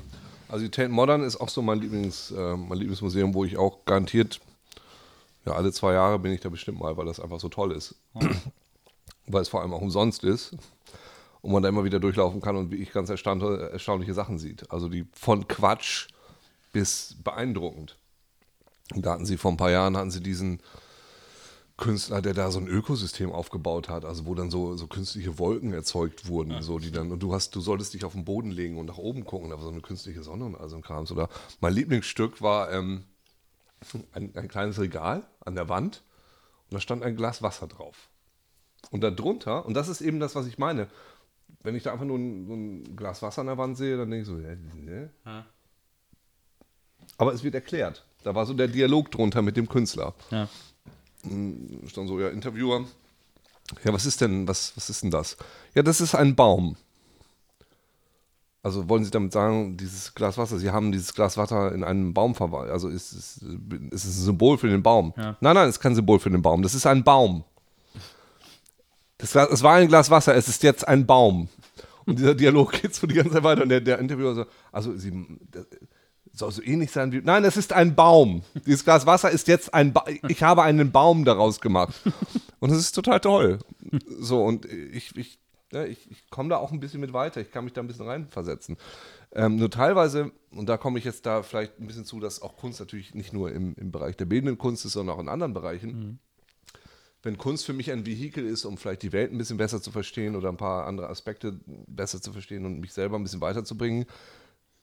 [0.50, 3.86] Also die Tate Modern ist auch so mein, Lieblings, äh, mein Lieblingsmuseum, wo ich auch
[3.86, 4.40] garantiert,
[5.48, 7.96] ja, alle zwei Jahre bin ich da bestimmt mal, weil das einfach so toll ist.
[9.26, 10.56] weil es vor allem auch umsonst ist
[11.42, 14.70] und man da immer wieder durchlaufen kann und wie ich ganz erstaunliche Sachen sieht.
[14.72, 16.08] Also die von Quatsch
[16.72, 17.98] bis beeindruckend.
[18.94, 20.62] Und da hatten sie vor ein paar Jahren hatten sie diesen
[21.78, 25.74] Künstler, der da so ein Ökosystem aufgebaut hat, also wo dann so, so künstliche Wolken
[25.74, 28.78] erzeugt wurden, so die dann, und du hast, du solltest dich auf den Boden legen
[28.78, 31.12] und nach oben gucken, da war so eine künstliche Sonne und all so ein Krams.
[31.12, 31.30] Oder
[31.62, 33.06] mein Lieblingsstück war ähm,
[34.12, 36.04] ein, ein kleines Regal an der Wand
[36.70, 38.10] und da stand ein Glas Wasser drauf.
[38.92, 40.88] Und da drunter, und das ist eben das, was ich meine,
[41.64, 44.12] wenn ich da einfach nur ein, so ein Glas Wasser an der Wand sehe, dann
[44.12, 45.12] denke ich so, hä, ne?
[47.20, 48.04] Aber es wird erklärt.
[48.24, 50.16] Da war so der Dialog drunter mit dem Künstler.
[50.32, 50.48] Ja.
[51.88, 52.86] Stand so, ja, Interviewer.
[53.84, 55.38] Ja, was ist denn, was, was ist denn das?
[55.76, 56.76] Ja, das ist ein Baum.
[58.62, 62.14] Also wollen Sie damit sagen, dieses Glas Wasser, Sie haben dieses Glas Wasser in einem
[62.14, 62.74] Baum verwandelt.
[62.74, 63.38] Also ist es,
[63.92, 65.14] ist es ein Symbol für den Baum?
[65.16, 65.38] Ja.
[65.40, 66.62] Nein, nein, es ist kein Symbol für den Baum.
[66.62, 67.44] Das ist ein Baum.
[69.18, 71.48] Das, Glas- es war ein Glas Wasser, es ist jetzt ein Baum.
[72.06, 73.64] Und dieser Dialog geht so die ganze Zeit weiter.
[73.64, 75.12] Und der, der Interviewer so, also Sie,
[76.34, 77.22] soll so ähnlich sein wie.
[77.22, 78.44] Nein, es ist ein Baum.
[78.66, 80.06] Dieses Glas Wasser ist jetzt ein Baum.
[80.28, 81.96] Ich habe einen Baum daraus gemacht.
[82.60, 83.60] Und es ist total toll.
[84.20, 85.40] So, und ich, ich,
[85.72, 87.40] ja, ich, ich komme da auch ein bisschen mit weiter.
[87.40, 88.76] Ich kann mich da ein bisschen reinversetzen.
[89.32, 92.58] Ähm, nur teilweise, und da komme ich jetzt da vielleicht ein bisschen zu, dass auch
[92.58, 95.54] Kunst natürlich nicht nur im, im Bereich der bildenden Kunst ist, sondern auch in anderen
[95.54, 96.20] Bereichen.
[97.22, 99.92] Wenn Kunst für mich ein Vehikel ist, um vielleicht die Welt ein bisschen besser zu
[99.92, 104.06] verstehen oder ein paar andere Aspekte besser zu verstehen und mich selber ein bisschen weiterzubringen,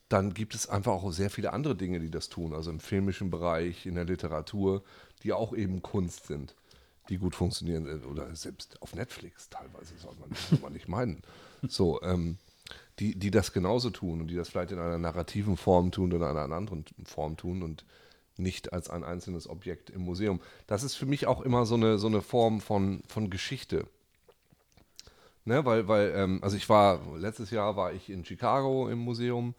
[0.08, 2.54] dann gibt es einfach auch sehr viele andere Dinge, die das tun.
[2.54, 4.82] Also im filmischen Bereich, in der Literatur,
[5.22, 6.54] die auch eben Kunst sind,
[7.08, 8.04] die gut funktionieren.
[8.04, 11.22] Oder selbst auf Netflix teilweise, soll man, soll man nicht meinen.
[11.68, 12.38] So, ähm,
[12.98, 16.30] die, die das genauso tun und die das vielleicht in einer narrativen Form tun oder
[16.30, 17.84] in einer anderen Form tun und
[18.38, 20.40] nicht als ein einzelnes Objekt im Museum.
[20.66, 23.86] Das ist für mich auch immer so eine, so eine Form von, von Geschichte.
[25.44, 29.54] Ne, weil, weil, ähm, also ich war, letztes Jahr war ich in Chicago im Museum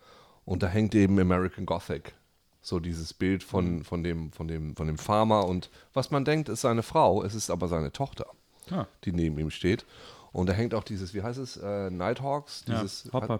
[0.48, 2.16] und da hängt eben American Gothic.
[2.62, 6.50] So dieses Bild von, von, dem, von, dem, von dem Farmer und was man denkt,
[6.50, 8.26] ist seine Frau, es ist aber seine Tochter.
[8.72, 8.86] Ah.
[9.06, 9.86] die neben ihm steht.
[10.34, 12.66] Und da hängt auch dieses, wie heißt es, äh, Nighthawks?
[12.66, 13.40] Dieses, Hopper.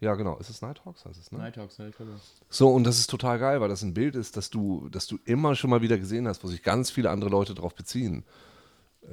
[0.00, 0.36] Ja, genau.
[0.36, 1.06] Ist es Nighthawks?
[1.06, 1.38] Heißt es, ne?
[1.38, 2.34] Nighthawks, Nighthawks.
[2.50, 5.18] So, und das ist total geil, weil das ein Bild ist, das du, das du
[5.24, 8.24] immer schon mal wieder gesehen hast, wo sich ganz viele andere Leute drauf beziehen.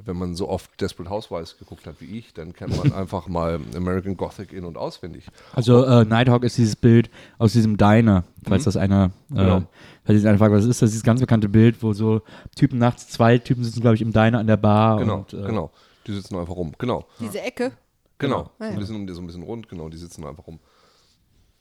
[0.04, 3.60] Wenn man so oft Desperate Housewives geguckt hat wie ich, dann kennt man einfach mal
[3.76, 5.26] American Gothic in- und auswendig.
[5.52, 9.62] Also äh, Nighthawk ist dieses Bild aus diesem Diner, falls das einer, äh, Genau.
[10.04, 10.90] falls jetzt einer fragt, was ist das?
[10.90, 12.22] Dieses ganz bekannte Bild, wo so
[12.56, 14.98] Typen nachts, zwei Typen sitzen, glaube ich, im Diner an der Bar.
[14.98, 15.70] Genau, und, äh, genau.
[16.06, 16.72] Die sitzen einfach rum.
[16.78, 17.72] Genau, Diese Ecke.
[18.18, 18.50] genau.
[18.58, 18.70] Ah, ja.
[18.70, 20.58] So, ein bisschen, so ein bisschen rund, genau, die sitzen einfach rum.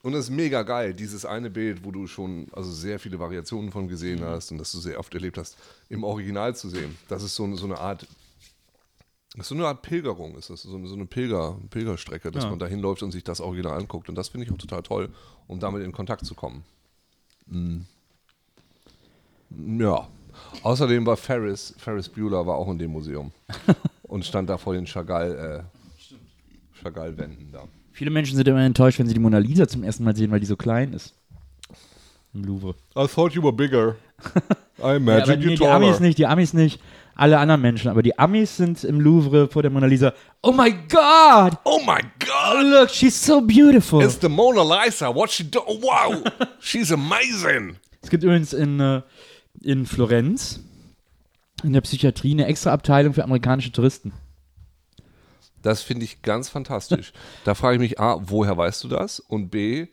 [0.02, 3.72] Und das ist mega geil, dieses eine Bild, wo du schon also sehr viele Variationen
[3.72, 5.56] von gesehen hast und das du sehr oft erlebt hast,
[5.88, 6.98] im Original zu sehen.
[7.08, 8.06] Das ist so, so eine Art,
[9.36, 12.50] das ist so eine Art Pilgerung, ist das so eine, Pilger, Pilgerstrecke, dass Ja.
[12.52, 14.08] man da hinläuft und sich das Original anguckt.
[14.10, 15.10] Und das finde ich auch total toll,
[15.48, 16.64] um damit in Kontakt zu kommen.
[17.48, 17.80] Mm.
[19.80, 20.08] Ja.
[20.64, 23.32] Außerdem war Ferris, Ferris Bueller war auch in dem Museum
[24.04, 27.64] und stand da vor den Chagall, äh, Chagall-Wänden da.
[27.92, 30.40] Viele Menschen sind immer enttäuscht, wenn sie die Mona Lisa zum ersten Mal sehen, weil
[30.40, 31.14] die so klein ist.
[32.34, 32.74] Im Louvre.
[32.98, 33.96] I thought you were bigger.
[34.80, 35.76] I Ja, aber imagined nee, you die taller.
[35.76, 36.80] Amis nicht, die Amis nicht.
[37.16, 40.14] Alle anderen Menschen, aber die Amis sind im Louvre vor der Mona Lisa.
[40.42, 41.58] Oh my God!
[41.64, 42.64] Oh my Oh, God!
[42.66, 44.02] look, she's so beautiful.
[44.02, 45.14] It's the Mona Lisa.
[45.14, 45.60] What she do?
[45.66, 46.24] Oh, wow!
[46.60, 47.76] She's amazing.
[48.02, 49.02] Es gibt übrigens in, äh,
[49.62, 50.60] in Florenz
[51.64, 54.12] in der Psychiatrie eine extra Abteilung für amerikanische Touristen.
[55.62, 57.14] Das finde ich ganz fantastisch.
[57.46, 59.20] Da frage ich mich A, woher weißt du das?
[59.20, 59.88] Und B,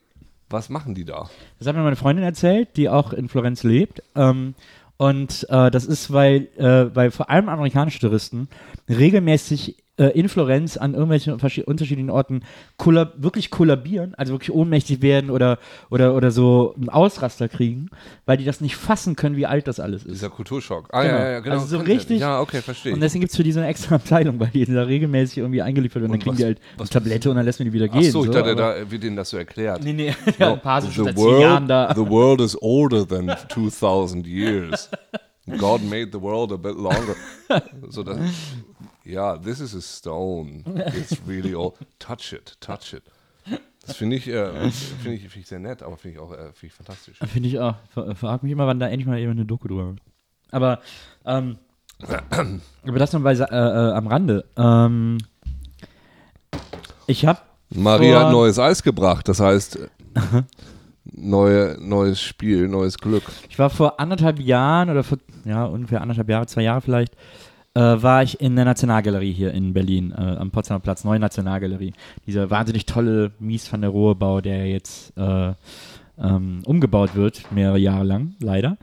[0.48, 1.30] was machen die da?
[1.59, 4.02] Das hat mir meine Freundin erzählt, die auch in Florenz lebt.
[4.16, 4.55] Ähm,
[5.01, 8.48] und äh, das ist, weil, äh, weil vor allem amerikanische Touristen
[8.86, 12.43] regelmäßig äh, in Florenz an irgendwelchen unterschiedlichen Orten
[12.78, 15.59] kollab wirklich kollabieren, also wirklich ohnmächtig werden oder,
[15.90, 17.90] oder, oder so einen Ausraster kriegen,
[18.24, 20.14] weil die das nicht fassen können, wie alt das alles ist.
[20.14, 20.89] Dieser Kulturschock.
[20.93, 21.14] Ah, Genau.
[21.14, 21.55] ja, ja, ja, genau.
[21.56, 22.94] Also so richtig- Ja, okay, verstehe.
[22.94, 25.62] Und deswegen gibt es für die so eine extra Abteilung, weil die da regelmäßig irgendwie
[25.62, 26.12] eingeliefert werden.
[26.12, 28.05] Dann Und kriegen was- die halt eine Tablette und dann lässt man die wieder gehen.
[28.06, 29.85] Ach so, ich dachte, da wird denen das so erklärt.
[29.85, 31.93] Nee, nee, ja, ein paar sind schon the, seit zehn Jahren da.
[31.94, 34.89] the world is older than 2000 years.
[35.59, 37.16] God made the world a bit longer.
[37.90, 38.18] so that,
[39.05, 40.62] ja, this is a stone.
[40.97, 41.74] It's really old.
[41.98, 43.02] Touch it, touch it.
[43.86, 44.70] Das finde ich, äh,
[45.02, 47.18] finde ich, finde ich sehr nett, aber finde ich auch äh, finde ich fantastisch.
[47.18, 47.77] Finde ich auch.
[48.14, 50.02] Frag mich immer, wann da endlich mal jemand eine Doku drüber macht.
[50.51, 50.81] Aber,
[51.24, 51.56] ähm,
[52.82, 54.44] aber das noch bei, äh, äh, am Rande.
[54.56, 55.18] Ähm,
[57.06, 57.40] ich habe
[57.70, 59.89] Maria hat neues Eis gebracht, das heißt, äh,
[61.05, 63.22] neue, neues Spiel, neues Glück.
[63.48, 67.16] Ich war vor anderthalb Jahren oder vor, ja, ungefähr anderthalb Jahre, zwei Jahre vielleicht,
[67.74, 71.92] äh, war ich in der Nationalgalerie hier in Berlin, äh, am Potsdamer Platz, neue Nationalgalerie.
[72.26, 75.52] Dieser wahnsinnig tolle Mies van der Rohe Bau, der jetzt äh,
[76.18, 78.76] ähm, umgebaut wird, mehrere Jahre lang, leider.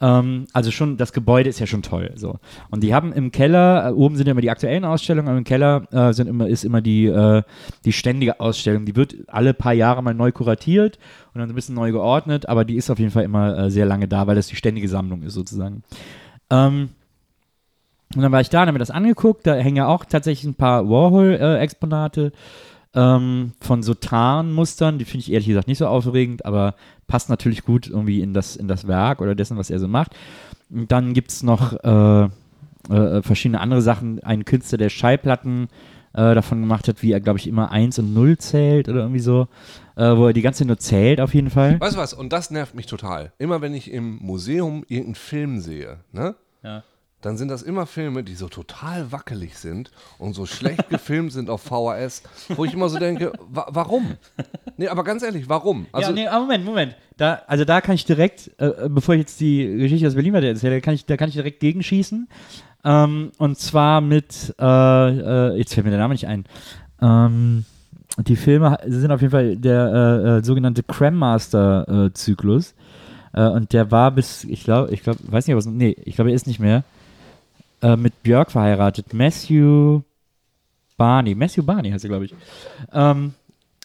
[0.00, 2.12] Ähm, also schon, das Gebäude ist ja schon toll.
[2.14, 2.38] So.
[2.70, 5.44] Und die haben im Keller, äh, oben sind ja immer die aktuellen Ausstellungen, aber im
[5.44, 7.42] Keller äh, sind immer, ist immer die, äh,
[7.84, 8.84] die ständige Ausstellung.
[8.84, 10.98] Die wird alle paar Jahre mal neu kuratiert
[11.34, 13.86] und dann ein bisschen neu geordnet, aber die ist auf jeden Fall immer äh, sehr
[13.86, 15.82] lange da, weil das die ständige Sammlung ist sozusagen.
[16.50, 16.90] Ähm,
[18.14, 19.46] und dann war ich da und habe mir das angeguckt.
[19.46, 22.32] Da hängen ja auch tatsächlich ein paar Warhol-Exponate
[22.94, 24.98] ähm, von so Tarnmustern.
[24.98, 26.74] Die finde ich ehrlich gesagt nicht so aufregend, aber
[27.06, 30.16] passt natürlich gut irgendwie in das, in das Werk oder dessen, was er so macht.
[30.70, 32.28] Und dann gibt es noch äh,
[32.90, 34.22] äh, verschiedene andere Sachen.
[34.22, 35.68] Ein Künstler, der Schallplatten
[36.14, 39.20] äh, davon gemacht hat, wie er, glaube ich, immer 1 und 0 zählt oder irgendwie
[39.20, 39.48] so.
[39.96, 41.80] Äh, wo er die ganze Zeit nur zählt, auf jeden Fall.
[41.80, 42.14] Weißt du was?
[42.14, 43.32] Und das nervt mich total.
[43.38, 46.36] Immer wenn ich im Museum irgendeinen Film sehe, ne?
[46.62, 46.84] Ja.
[47.20, 51.50] Dann sind das immer Filme, die so total wackelig sind und so schlecht gefilmt sind
[51.50, 52.22] auf VHS,
[52.54, 54.16] wo ich immer so denke, wa warum?
[54.76, 55.86] Nee, aber ganz ehrlich, warum?
[55.90, 56.96] Also, ja, nee, Moment, Moment.
[57.16, 60.32] Da, also da kann ich direkt, äh, äh, bevor ich jetzt die Geschichte aus Berlin
[60.32, 62.28] weiter erzähle, kann ich, da kann ich direkt gegenschießen.
[62.84, 66.44] Ähm, und zwar mit, äh, äh, jetzt fällt mir der Name nicht ein.
[67.02, 67.64] Ähm,
[68.18, 72.74] die Filme sind auf jeden Fall der äh, äh, sogenannte Cram-Master-Zyklus.
[73.30, 76.34] Und der war bis, ich glaube, ich glaube, weiß nicht, was, nee, ich glaube, er
[76.34, 76.82] ist nicht mehr,
[77.82, 79.12] äh, mit Björk verheiratet.
[79.12, 80.00] Matthew
[80.96, 82.34] Barney, Matthew Barney heißt er, glaube ich.
[82.92, 83.34] Ähm,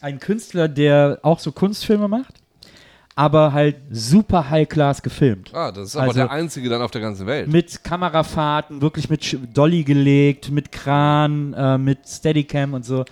[0.02, 2.36] ein Künstler, der auch so Kunstfilme macht,
[3.16, 5.52] aber halt super high-class gefilmt.
[5.54, 7.48] ah, das ist aber Also- der einzige dann auf der ganzen Welt.
[7.48, 13.06] Mit Kamerafahrten, wirklich mit Dolly gelegt, mit Kran, äh, mit Steadicam und so.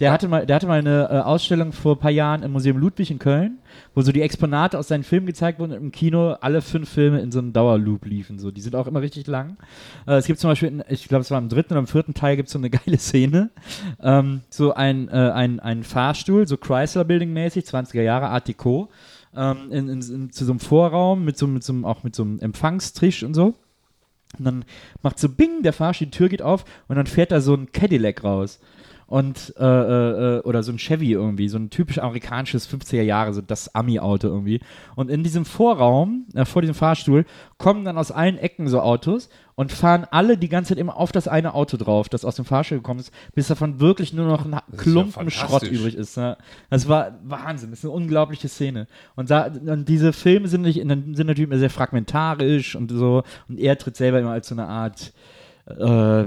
[0.00, 2.78] Der hatte mal, der hatte mal eine äh, Ausstellung vor ein paar Jahren im Museum
[2.78, 3.58] Ludwig in Köln,
[3.94, 7.20] wo so die Exponate aus seinen Filmen gezeigt wurden und im Kino alle fünf Filme
[7.20, 8.38] in so einem Dauerloop liefen.
[8.38, 8.50] So.
[8.50, 9.58] Die sind auch immer richtig lang.
[10.06, 12.14] Äh, es gibt zum Beispiel, in, ich glaube, es war im dritten oder im vierten
[12.14, 13.50] Teil gibt es so eine geile Szene.
[14.02, 18.88] Ähm, so ein, äh, ein, ein Fahrstuhl, so Chrysler Building mäßig, 20er Jahre Art Deco,
[19.36, 22.22] ähm, in, in, in, zu so einem Vorraum mit so, mit so auch mit so
[22.22, 23.54] einem Empfangstisch und so.
[24.38, 24.64] Und dann
[25.02, 27.72] macht so Bing, der Fahrstuhl, die Tür geht auf und dann fährt da so ein
[27.72, 28.60] Cadillac raus.
[29.10, 33.34] Und, äh, äh, äh, oder so ein Chevy irgendwie, so ein typisch amerikanisches 50er Jahre,
[33.34, 34.60] so das Ami-Auto irgendwie.
[34.94, 37.24] Und in diesem Vorraum, äh, vor diesem Fahrstuhl,
[37.58, 41.10] kommen dann aus allen Ecken so Autos und fahren alle die ganze Zeit immer auf
[41.10, 44.44] das eine Auto drauf, das aus dem Fahrstuhl gekommen ist, bis davon wirklich nur noch
[44.44, 46.16] ein ist ja Klumpen Schrott übrig ist.
[46.16, 46.36] Ne?
[46.70, 48.86] Das war Wahnsinn, das ist eine unglaubliche Szene.
[49.16, 53.24] Und, da, und diese Filme sind, nicht, sind natürlich immer sehr fragmentarisch und so.
[53.48, 55.12] Und er tritt selber immer als so eine Art
[55.66, 56.24] äh,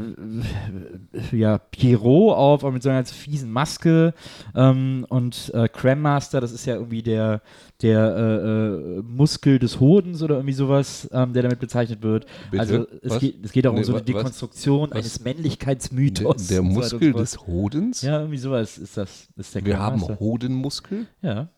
[1.31, 4.13] ja, Pierrot auf, aber mit so einer ganz fiesen Maske.
[4.55, 7.41] Ähm, und äh, Cram Master, das ist ja irgendwie der,
[7.81, 8.67] der äh,
[8.99, 12.25] äh, Muskel des Hodens oder irgendwie sowas, ähm, der damit bezeichnet wird.
[12.51, 12.61] Bitte?
[12.61, 14.97] Also es geht, es geht auch um Nee, so wa- eine Dekonstruktion was?
[14.97, 16.47] eines Der, Männlichkeitsmythos.
[16.47, 18.01] der so und Muskel so des Hodens?
[18.01, 19.27] Ja, irgendwie sowas ist das.
[19.35, 20.01] Ist der Wir haben.
[20.19, 21.07] Hodenmuskel?
[21.21, 21.49] Ja,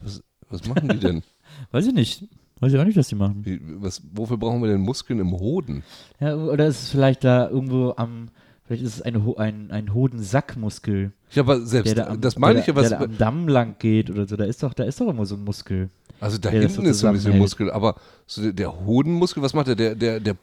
[0.00, 1.22] Was, was machen die denn?
[1.72, 2.24] weiß ich nicht.
[2.60, 3.44] Weiß ich auch nicht, was die machen.
[3.44, 5.82] Wie, was, wofür brauchen wir denn Muskeln im Hoden?
[6.20, 8.28] Ja, oder ist es vielleicht da irgendwo am,
[8.64, 12.38] vielleicht ist es eine, Ho- ein, ein Hodensackmuskel, Ja, aber selbst, der da am, das
[12.38, 14.36] meine der, ich ja, was, der da am Damm lang geht oder so.
[14.36, 15.88] Da ist doch, da ist doch immer so ein Muskel.
[16.20, 17.38] also da der das so hinten ist so ein bisschen.
[17.38, 17.94] Muskel, aber
[18.26, 19.76] so der, der Hodenmuskel, was macht der?
[19.76, 20.36] Der, der, der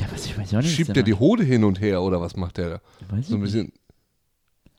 [0.00, 0.74] Ja, was ich weiß auch nicht.
[0.74, 2.80] schiebt der die Hode hin und her oder was macht der da?
[3.10, 3.72] Weiß ich So ein bisschen,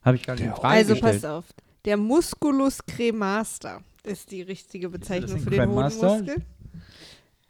[0.04, 1.14] Habe ich gar nicht in Der- Frage Also gestellt.
[1.14, 1.46] passt auf.
[1.86, 6.10] Der Musculus cremaster ist die richtige Bezeichnung ein für den Cremaster?
[6.10, 6.44] Hodenmuskel.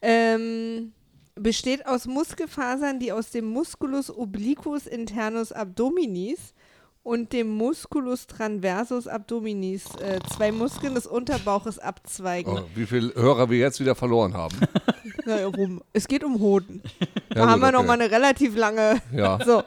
[0.02, 0.94] Ähm,
[1.36, 6.54] besteht aus Muskelfasern, die aus dem Musculus obliquus internus abdominis
[7.04, 12.52] und dem Musculus transversus abdominis, äh, zwei Muskeln des Unterbauches, abzweigen.
[12.58, 14.58] oh, wie viele Hörer wir jetzt wieder verloren haben.
[15.26, 15.82] Na, rum.
[15.94, 16.82] Es geht um Hoden.
[17.30, 17.88] Da Ja, haben wir noch okay.
[17.88, 19.40] mal eine relativ lange Ja.
[19.46, 19.64] So,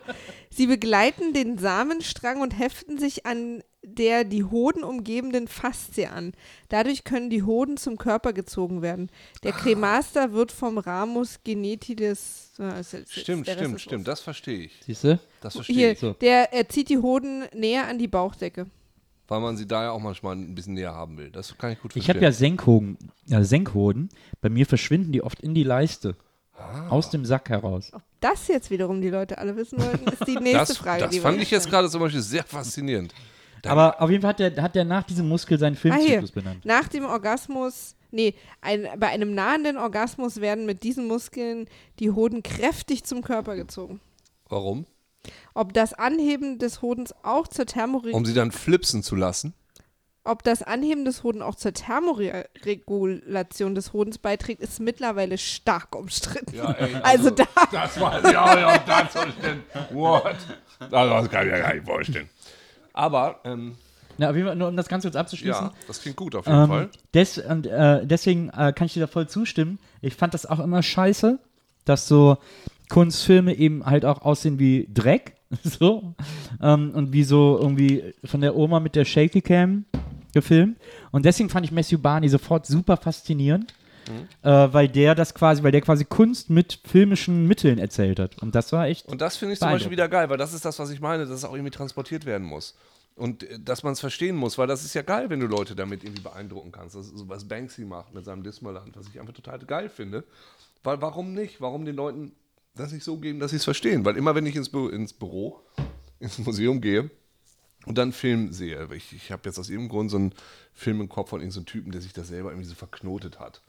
[0.50, 6.32] sie begleiten den Samenstrang und heften sich an der die Hoden umgebenden Faszie an.
[6.68, 9.10] Dadurch können die Hoden zum Körper gezogen werden.
[9.42, 12.52] Der Cremaster wird vom Ramus genetides.
[12.58, 14.80] Jetzt Stimmt, stimmt, stimmt, das verstehe ich.
[14.84, 15.20] Siehst du?
[15.40, 15.98] Das verstehe Hier, ich.
[15.98, 16.12] So.
[16.12, 18.66] der er zieht die Hoden näher an die Bauchdecke.
[19.28, 21.30] Weil man sie da ja auch manchmal ein bisschen näher haben will.
[21.30, 22.02] Das kann ich gut verstehen.
[22.02, 24.08] Ich habe ja Senkhoden, ja, Senkhoden.
[24.40, 26.16] Bei mir verschwinden die oft in die Leiste.
[26.52, 26.88] Ah.
[26.88, 27.90] Aus dem Sack heraus.
[27.92, 31.02] Ob das jetzt wiederum die Leute alle wissen wollten, ist die nächste das, Frage.
[31.02, 33.14] das die wir fand ich jetzt gerade zum Beispiel sehr faszinierend.
[33.62, 35.96] Da- Aber auf jeden Fall hat der, hat der nach diesem Muskel seinen Ah, hier.
[35.96, 36.64] Filmzyklus benannt.
[36.64, 41.66] Nach dem Orgasmus, nee, ein, bei einem nahenden Orgasmus werden mit diesen Muskeln
[41.98, 44.00] die Hoden kräftig zum Körper gezogen.
[44.48, 44.86] Warum?
[45.54, 49.52] Ob das Anheben des Hodens auch zur Thermore Um sie dann flipsen zu lassen.
[50.24, 56.54] ob das Anheben des Hoden auch zur Thermoregulation des Hodens beiträgt, ist mittlerweile stark umstritten.
[56.58, 59.62] ey, Also da, Das war, ja, ja, das soll ich denn.
[59.90, 60.36] What?
[60.90, 62.28] Also, das kann ich mir gar nicht vorstellen.
[62.92, 63.76] Aber, ähm,
[64.18, 65.66] Na, nur um das Ganze jetzt abzuschließen.
[65.66, 66.88] ja, das klingt gut auf jeden Ähm, Fall.
[67.14, 69.78] des, und, äh, deswegen äh, kann ich dir da voll zustimmen.
[70.02, 71.38] Ich fand das auch immer scheiße,
[71.84, 72.36] dass so
[72.88, 75.34] Kunstfilme eben halt auch aussehen wie Dreck.
[75.64, 76.14] so.
[76.62, 79.84] Ähm, und wie so irgendwie von der Oma mit der Shaky Cam
[80.32, 80.76] gefilmt.
[81.10, 83.74] Und deswegen fand ich Matthew Barney sofort super faszinierend.
[84.42, 88.40] Äh, weil der das quasi, weil der quasi Kunst mit filmischen Mitteln erzählt hat.
[88.42, 89.06] Und das war echt.
[89.06, 89.70] Und das finde ich zum.
[89.70, 92.24] Beispiel wieder geil, weil das ist das, was ich meine, dass es auch irgendwie transportiert
[92.24, 92.74] werden muss.
[93.16, 95.74] Und äh, dass man es verstehen muss, weil das ist ja geil, wenn du Leute
[95.74, 96.96] damit irgendwie beeindrucken kannst.
[96.96, 100.24] Das ist so, was Banksy macht mit seinem Dismaland, was ich einfach total geil finde.
[100.82, 101.60] Weil warum nicht?
[101.60, 102.32] Warum den Leuten
[102.74, 104.04] das nicht so geben, dass sie es verstehen?
[104.04, 105.60] Weil immer, wenn ich ins, Bü ins Büro,
[106.20, 107.10] ins Museum gehe
[107.86, 110.34] und dann einen Film sehe, ich, ich habe jetzt aus irgendeinem Grund so einen
[110.72, 113.60] Film im Kopf von irgendeinem Typen, der sich das selber irgendwie so verknotet hat.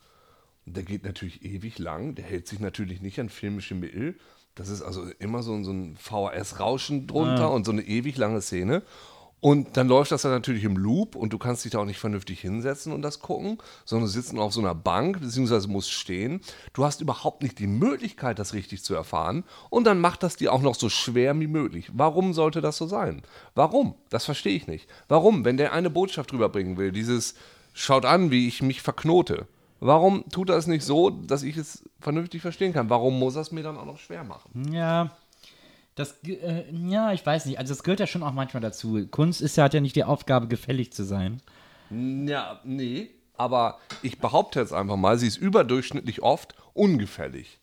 [0.65, 4.17] Der geht natürlich ewig lang, der hält sich natürlich nicht an filmische Mittel.
[4.55, 8.41] Das ist also immer so, ein- so ein VHS-Rauschen drunter und so eine ewig lange
[8.41, 8.83] Szene.
[9.39, 11.97] Und dann läuft das dann natürlich im Loop und du kannst dich da auch nicht
[11.97, 16.41] vernünftig hinsetzen und das gucken, sondern du sitzt auf so einer Bank, beziehungsweise musst stehen.
[16.73, 19.43] Du hast überhaupt nicht die Möglichkeit, das richtig zu erfahren.
[19.71, 21.89] Und dann macht das dir auch noch so schwer wie möglich.
[21.91, 23.23] Warum sollte das so sein?
[23.55, 23.95] Warum?
[24.11, 24.87] Das verstehe ich nicht.
[25.07, 25.43] Warum?
[25.43, 27.33] Wenn der eine Botschaft rüberbringen will, dieses
[27.73, 29.47] schaut an, wie ich mich verknote.
[29.83, 32.91] Warum tut er es nicht so, dass ich es vernünftig verstehen kann?
[32.91, 34.71] Warum muss er es mir dann auch noch schwer machen?
[34.71, 35.09] Ja,
[35.95, 37.57] das, äh, ja, ich weiß nicht.
[37.57, 39.07] Also, das gehört ja schon auch manchmal dazu.
[39.09, 41.41] Kunst ist ja, hat ja nicht die Aufgabe, gefällig zu sein.
[41.89, 43.09] Ja, nee.
[43.35, 47.59] Aber ich behaupte jetzt einfach mal, sie ist überdurchschnittlich oft ungefällig.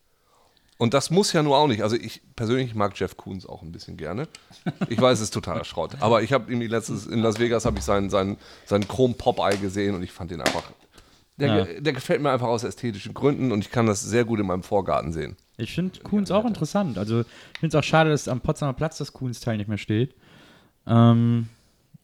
[0.77, 1.85] Und das muss ja nur auch nicht.
[1.85, 4.27] Also ich persönlich mag Jeff Koons auch ein bisschen gerne.
[4.89, 5.97] Ich weiß, es ist totaler Schrott.
[6.01, 9.57] Aber ich habe irgendwie letztes in Las Vegas habe ich seinen, seinen, seinen Chrom Popeye
[9.57, 10.65] gesehen und ich fand den einfach.
[11.39, 11.81] Der, Ja.
[11.81, 14.63] der gefällt mir einfach aus ästhetischen Gründen und ich kann das sehr gut in meinem
[14.65, 15.37] Vorgarten sehen.
[15.57, 16.99] Ich finde Kuhns auch interessant.
[16.99, 20.15] Also, ich finde es auch schade, dass am Potsdamer Platz das Kuhns-Teil nicht mehr steht.
[20.87, 21.49] Ähm,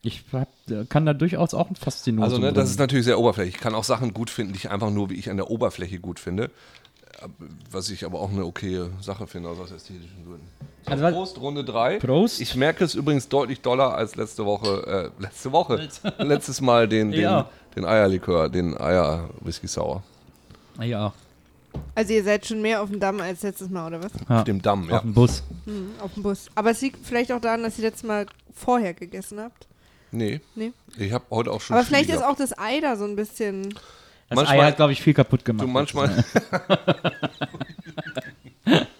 [0.02, 0.48] ich hab,
[0.88, 3.56] kann da durchaus auch ein Faszinosum Also, ne, das ist natürlich sehr oberflächlich.
[3.56, 5.98] Ich kann auch Sachen gut finden, die ich einfach nur, wie ich an der Oberfläche
[5.98, 6.50] gut finde.
[7.70, 10.46] Was ich aber auch eine okaye Sache finde aus ästhetischen Gründen.
[10.84, 11.98] So, Also Prost, Runde 3.
[11.98, 12.40] Prost.
[12.40, 15.88] Ich merke es übrigens deutlich doller als letzte Woche, äh, letzte Woche,
[16.18, 17.48] letztes Mal den, den, Ja.
[17.76, 20.02] den Eierlikör, den Eier-Whisky Sour.
[20.80, 21.12] Ja,
[21.94, 24.12] Also ihr seid schon mehr auf dem Damm als letztes Mal, oder was?
[24.28, 24.38] ja.
[24.38, 24.96] Auf dem Damm, ja.
[24.96, 25.42] auf dem Bus.
[25.64, 26.48] Hm, auf dem Bus.
[26.54, 29.66] Aber es liegt vielleicht auch daran, dass ihr letztes Mal vorher gegessen habt.
[30.12, 30.40] Nee.
[30.54, 30.72] Nee.
[30.98, 33.16] Ich habe heute auch schon Aber viel vielleicht ist auch das Ei da so ein
[33.16, 33.74] bisschen.
[34.34, 35.64] Das Manchmal- Ei hat, glaube ich, viel kaputt gemacht.
[35.66, 36.08] Du manchmal.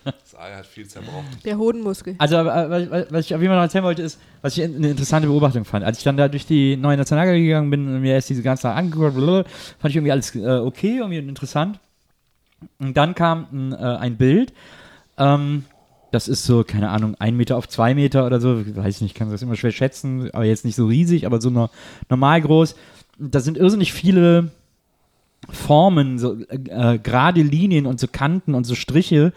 [0.05, 1.25] das Ei hat viel zerbrochen.
[1.45, 2.15] Der Hodenmuskel.
[2.19, 2.71] Also, aber,
[3.11, 5.85] was- ich auf jeden Fall noch erzählen wollte, ist, was ich eine interessante Beobachtung fand.
[5.85, 8.63] Als ich dann da durch die neue Nationalgalerie gegangen bin und mir erst diese ganze
[8.63, 9.45] Sache angeguckt blablabla,
[9.79, 11.79] fand ich irgendwie alles äh, okay, irgendwie interessant.
[12.79, 14.53] Und dann kam ein, äh, ein Bild,
[15.19, 15.65] ähm,
[16.11, 19.15] das ist so, keine Ahnung, ein Meter auf zwei Meter oder so, weiß ich nicht,
[19.17, 21.71] kann das immer schwer schätzen, aber jetzt nicht so riesig, aber so nur
[22.09, 22.77] normal groß.
[23.19, 24.51] Da sind irrsinnig viele
[25.51, 29.33] Formen, so äh, äh, gerade Linien und so Kanten und so Striche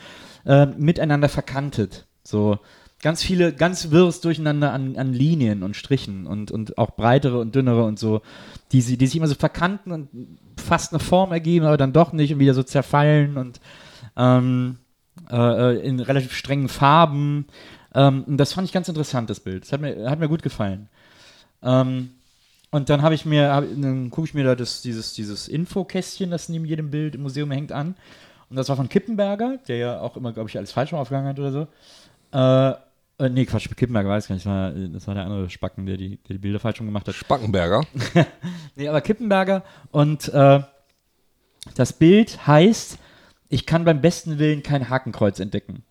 [0.46, 2.08] äh, miteinander verkantet.
[2.24, 2.60] So
[3.02, 7.54] ganz viele, ganz wirres Durcheinander an, an Linien und Strichen und, und auch breitere und
[7.54, 8.22] dünnere und so,
[8.72, 10.10] die, die sich immer so verkanten und
[10.58, 13.60] fast eine Form ergeben, aber dann doch nicht und wieder so zerfallen und
[14.16, 14.78] ähm,
[15.30, 15.36] äh,
[15.76, 17.46] äh, in relativ strengen Farben.
[17.94, 19.64] Ähm, und das fand ich ganz interessant, das Bild.
[19.64, 20.90] Das hat mir, hat mir gut gefallen.
[21.62, 22.12] Ähm,
[22.78, 26.30] und dann habe ich mir, hab, dann gucke ich mir da das, dieses, dieses Infokästchen,
[26.30, 27.96] das neben jedem Bild im Museum hängt, an.
[28.52, 31.40] Und das war von Kippenberger, der ja auch immer, glaube ich, alles falsch aufgegangen hat
[31.40, 31.68] oder so.
[32.32, 35.88] Äh, äh, nee, Quatsch, Kippenberger weiß gar nicht, das war, das war der andere Spacken,
[35.88, 37.16] der die, der die Bilder falsch rum gemacht hat.
[37.16, 37.82] Spackenberger.
[38.76, 40.62] Nee, aber Kippenberger und äh,
[41.74, 43.00] das Bild heißt,
[43.50, 45.84] ich kann beim besten Willen kein Hakenkreuz entdecken.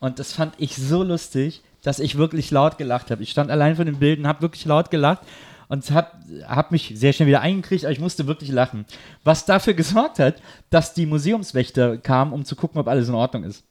[0.00, 3.22] Und das fand ich so lustig, dass ich wirklich laut gelacht habe.
[3.22, 5.20] Ich stand allein vor dem Bild und habe wirklich laut gelacht
[5.72, 6.10] und habe
[6.46, 8.84] hab mich sehr schnell wieder eingekriegt, aber ich musste wirklich lachen.
[9.24, 10.34] Was dafür gesorgt hat,
[10.68, 13.64] dass die Museumswächter kamen, um zu gucken, ob alles in Ordnung ist.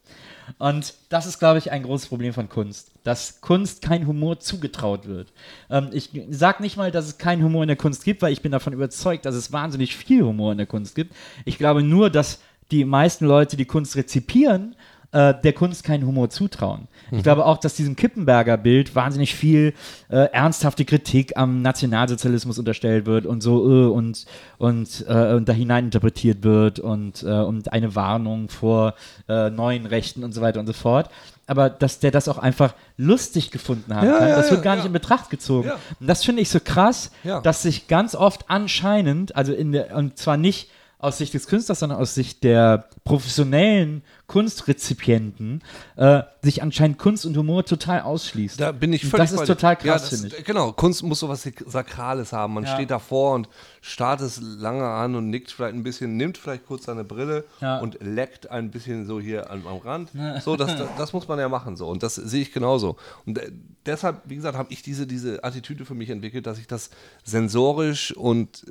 [0.58, 5.06] Und das ist, glaube ich, ein großes Problem von Kunst, dass Kunst kein Humor zugetraut
[5.06, 5.32] wird.
[5.70, 8.42] Ähm, ich sage nicht mal, dass es keinen Humor in der Kunst gibt, weil ich
[8.42, 11.14] bin davon überzeugt, dass es wahnsinnig viel Humor in der Kunst gibt.
[11.44, 12.40] Ich glaube nur, dass
[12.72, 14.74] die meisten Leute, die Kunst rezipieren,
[15.12, 16.88] äh, der Kunst keinen Humor zutrauen.
[17.10, 19.74] Ich glaube auch, dass diesem Kippenberger Bild wahnsinnig viel
[20.08, 24.24] äh, ernsthafte Kritik am Nationalsozialismus unterstellt wird und so äh, und,
[24.56, 28.94] und, äh, und da hinein interpretiert wird und, äh, und eine Warnung vor
[29.28, 31.10] äh, neuen Rechten und so weiter und so fort.
[31.46, 34.76] Aber dass der das auch einfach lustig gefunden haben Ja, ja, das wird ja, gar
[34.76, 35.70] nicht in Betracht gezogen.
[36.00, 37.10] Und das finde ich so krass,
[37.42, 40.70] dass sich ganz oft anscheinend, also in der, und zwar nicht
[41.02, 45.62] aus Sicht des Künstlers, sondern aus Sicht der professionellen Kunstrezipienten,
[45.96, 48.58] äh, sich anscheinend Kunst und Humor total ausschließt.
[48.60, 50.44] Da bin ich Und völlig Das ist total Ja, krass, das- finde ich.
[50.44, 52.54] Genau, Kunst muss sowas Sakrales haben.
[52.54, 52.74] Man Ja.
[52.74, 53.48] steht davor und
[53.80, 57.78] starrt es lange an und nickt vielleicht ein bisschen, nimmt vielleicht kurz seine Brille Ja.
[57.80, 60.10] und leckt ein bisschen so hier am, am Rand.
[60.42, 61.88] So, das, das, das muss man ja machen so.
[61.88, 62.96] Und das sehe ich genauso.
[63.26, 63.50] Und äh,
[63.84, 66.90] deshalb, wie gesagt, habe ich diese, diese Attitüde für mich entwickelt, dass ich das
[67.24, 68.64] sensorisch und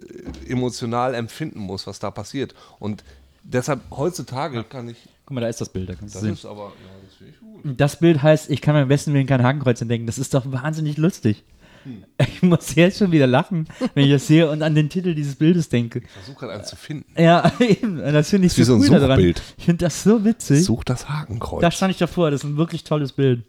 [0.48, 2.56] äh, emotional empfinden muss, was da passiert.
[2.80, 3.04] Und
[3.44, 4.98] deshalb heutzutage kann ich.
[5.32, 5.88] Guck mal, da ist das Bild.
[5.88, 6.34] Da Das sehen.
[6.34, 7.80] ist aber, ja, das finde ich gut.
[7.80, 10.06] Das Bild heißt, ich kann beim besten Willen kein Hakenkreuz entdecken.
[10.06, 11.46] Das ist doch wahnsinnig lustig.
[11.84, 12.04] Hm.
[12.20, 15.38] Ich muss jetzt schon wieder lachen, wenn ich das sehe und an den Titel dieses
[15.38, 16.00] Bildes denke.
[16.00, 17.06] Ich versuche gerade einen zu finden.
[17.18, 18.00] Ja, eben.
[18.00, 19.20] Das finde ich Ist wie so ein cool daran.
[19.22, 20.66] Ich finde das so witzig.
[20.66, 21.62] Such das Hakenkreuz.
[21.62, 22.30] Da stand ich davor.
[22.30, 23.46] Das ist ein wirklich tolles Bild.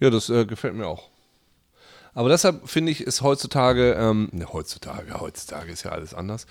[0.00, 1.10] Ja, das äh, gefällt mir auch.
[2.12, 6.48] Aber deshalb finde ich, ist heutzutage, ähm, ne, heutzutage, heutzutage ist ja alles anders.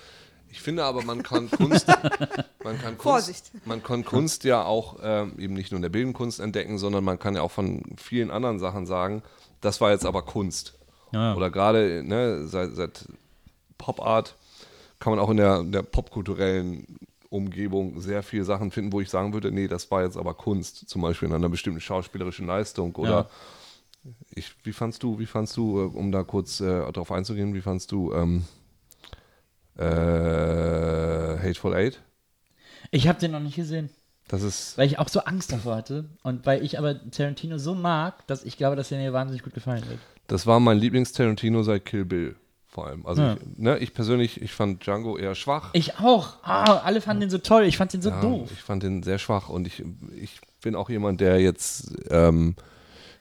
[0.50, 1.86] Ich finde aber, man kann Kunst,
[2.64, 3.50] man kann Kunst, Vorsicht.
[3.64, 7.04] man kann Kunst ja auch ähm, eben nicht nur in der bildenden Kunst entdecken, sondern
[7.04, 9.22] man kann ja auch von vielen anderen Sachen sagen,
[9.60, 10.74] das war jetzt aber Kunst.
[11.12, 11.34] Ja.
[11.34, 13.06] Oder gerade ne, seit, seit
[13.76, 14.36] Pop Art
[14.98, 16.98] kann man auch in der, in der popkulturellen
[17.30, 20.88] Umgebung sehr viele Sachen finden, wo ich sagen würde, nee, das war jetzt aber Kunst,
[20.88, 23.10] zum Beispiel in einer bestimmten schauspielerischen Leistung oder
[24.04, 24.10] Ja.
[24.34, 27.60] ich, wie fandst du, wie fandst du, äh, um da kurz äh, darauf einzugehen, wie
[27.60, 28.44] fandst du ähm,
[29.78, 32.00] äh, Hateful Eight?
[32.90, 33.90] Ich habe den noch nicht gesehen,
[34.28, 37.74] Das ist, weil ich auch so Angst davor hatte und weil ich aber Tarantino so
[37.74, 39.98] mag, dass ich glaube, dass der mir wahnsinnig gut gefallen wird.
[40.26, 42.36] das war mein Lieblings-Tarantino seit Kill Bill
[42.70, 43.06] vor allem.
[43.06, 43.34] Also Ja.
[43.34, 45.70] ich, ne, ich persönlich, ich fand Django eher schwach.
[45.72, 46.34] Ich auch.
[46.42, 47.64] Ah, alle fanden den so toll.
[47.64, 48.50] Ich fand den so Ja, doof.
[48.52, 49.82] Ich fand den sehr schwach und ich,
[50.14, 52.54] ich bin auch jemand, der jetzt ähm,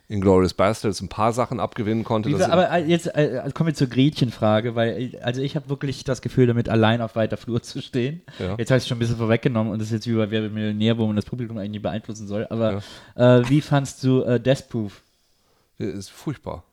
[0.09, 2.29] Inglourious Bastards ein paar Sachen abgewinnen konnte.
[2.29, 6.05] Wie aber äh, jetzt äh, kommen wir zur Gretchenfrage, weil äh, also ich habe wirklich
[6.05, 8.21] das Gefühl, damit allein auf weiter Flur zu stehen.
[8.39, 8.55] Ja.
[8.57, 10.49] Jetzt habe ich es schon ein bisschen vorweggenommen und das ist jetzt wie bei Wer
[10.49, 12.47] Millionär, wo man das Publikum eigentlich beeinflussen soll.
[12.49, 12.81] Aber
[13.15, 15.01] äh, wie fandst du äh, Death Proof?
[15.77, 16.63] ist furchtbar.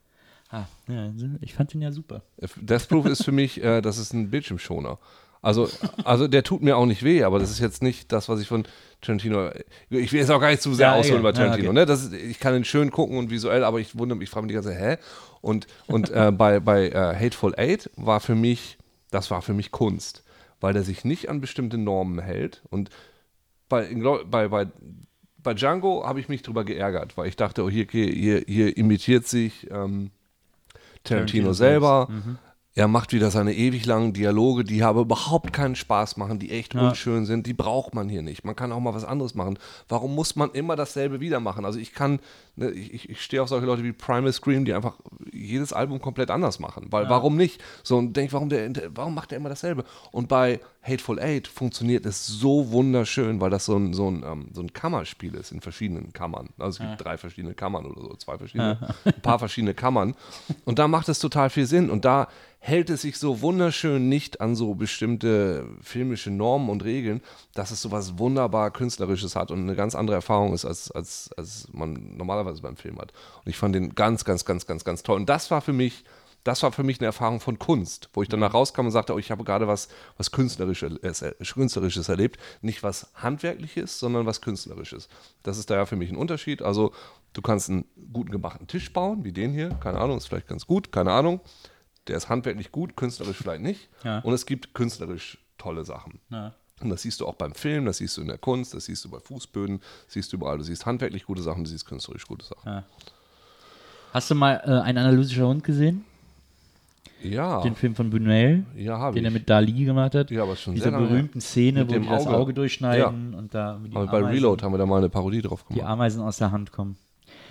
[0.50, 2.22] Ah, ja, ich fand den ja super.
[2.56, 4.98] Death Proof ist für mich, äh, das ist ein Bildschirmschoner.
[5.44, 5.68] Also,
[6.04, 8.48] also der tut mir auch nicht weh, aber das ist jetzt nicht das, was ich
[8.48, 8.64] von
[9.02, 9.50] Tarantino.
[9.90, 11.64] Ich will jetzt auch gar nicht zu sehr Ja, ausholen ja, über Tarantino.
[11.64, 11.80] ja, okay.
[11.80, 11.86] Ne?
[11.86, 14.46] Das ist, ich kann ihn schön gucken und visuell, aber ich wundere mich, ich frage
[14.46, 14.96] mich die ganze Zeit, hä?
[15.42, 18.78] Und, und äh, bei, bei äh, Hateful Eight war für mich,
[19.10, 20.24] das war für mich Kunst,
[20.60, 22.62] weil der sich nicht an bestimmte Normen hält.
[22.70, 22.88] Und
[23.68, 23.86] bei,
[24.30, 24.66] bei, bei,
[25.42, 29.26] bei Django habe ich mich drüber geärgert, weil ich dachte, oh, hier, hier, hier, imitiert
[29.26, 30.10] sich ähm,
[31.04, 32.08] Tarantino Tarantino selber.
[32.10, 32.38] mhm.
[32.76, 36.74] Er macht wieder seine ewig langen Dialoge, die aber überhaupt keinen Spaß machen, die echt
[36.74, 36.88] Ja.
[36.88, 37.46] unschön sind.
[37.46, 38.44] Die braucht man hier nicht.
[38.44, 39.60] Man kann auch mal was anderes machen.
[39.88, 41.64] Warum muss man immer dasselbe wieder machen?
[41.64, 42.18] Also ich kann,
[42.56, 44.94] ne, ich, ich- stehe auf solche Leute wie Primal Scream, die einfach
[45.32, 46.88] jedes Album komplett anders machen.
[46.90, 47.62] Weil warum nicht?
[47.84, 49.84] So und denk, warum der, warum macht er immer dasselbe?
[50.10, 54.48] Und bei Hateful Eight funktioniert es so wunderschön, weil das so ein, so ein, ähm,
[54.52, 56.48] so ein Kammerspiel ist in verschiedenen Kammern.
[56.58, 60.16] Also es gibt drei verschiedene Kammern oder so, zwei verschiedene, ein paar verschiedene Kammern.
[60.64, 61.88] Und da macht es total viel Sinn.
[61.88, 62.26] Und da
[62.66, 67.20] hält es sich so wunderschön nicht an so bestimmte filmische Normen und Regeln,
[67.52, 71.28] dass es so was wunderbar Künstlerisches hat und eine ganz andere Erfahrung ist, als, als,
[71.36, 73.12] als man normalerweise beim Film hat.
[73.44, 75.16] Und ich fand den ganz, ganz, ganz, ganz, ganz toll.
[75.16, 76.04] Und das war für mich,
[76.42, 79.18] das war für mich eine Erfahrung von Kunst, wo ich danach rauskam und sagte, oh,
[79.18, 82.40] ich habe gerade was, was Künstlerisches, äh, Künstlerisches erlebt.
[82.62, 85.10] Nicht was Handwerkliches, sondern was Künstlerisches.
[85.42, 86.62] Das ist da ja für mich ein Unterschied.
[86.62, 86.94] Also
[87.34, 87.84] du kannst einen
[88.14, 91.42] guten gemachten Tisch bauen, wie den hier, keine Ahnung, ist vielleicht ganz gut, keine Ahnung.
[92.08, 93.88] Der ist handwerklich gut, künstlerisch vielleicht nicht.
[94.04, 94.18] Ja.
[94.20, 96.20] Und es gibt künstlerisch tolle Sachen.
[96.30, 96.52] Ja.
[96.80, 99.04] Und das siehst du auch beim Film, das siehst du in der Kunst, das siehst
[99.04, 100.58] du bei Fußböden, das siehst du überall.
[100.58, 102.82] Du siehst handwerklich gute Sachen, du siehst künstlerisch gute Sachen.
[104.12, 106.04] Hast du mal äh, ein analytischer Hund gesehen?
[107.22, 109.24] Ja, Den Film von Buñuel, ja den ich.
[109.24, 110.30] er mit Dali gemacht hat.
[110.30, 112.36] Ja, aber schon Diese sehr lange berühmten Szene, Mit wo dem die das Auge.
[112.36, 115.40] Auge durchschneiden und da die, aber bei Ameisen, Reload haben wir da mal eine Parodie
[115.40, 115.88] drauf die gemacht.
[115.90, 116.96] Ameisen aus der Hand kommen.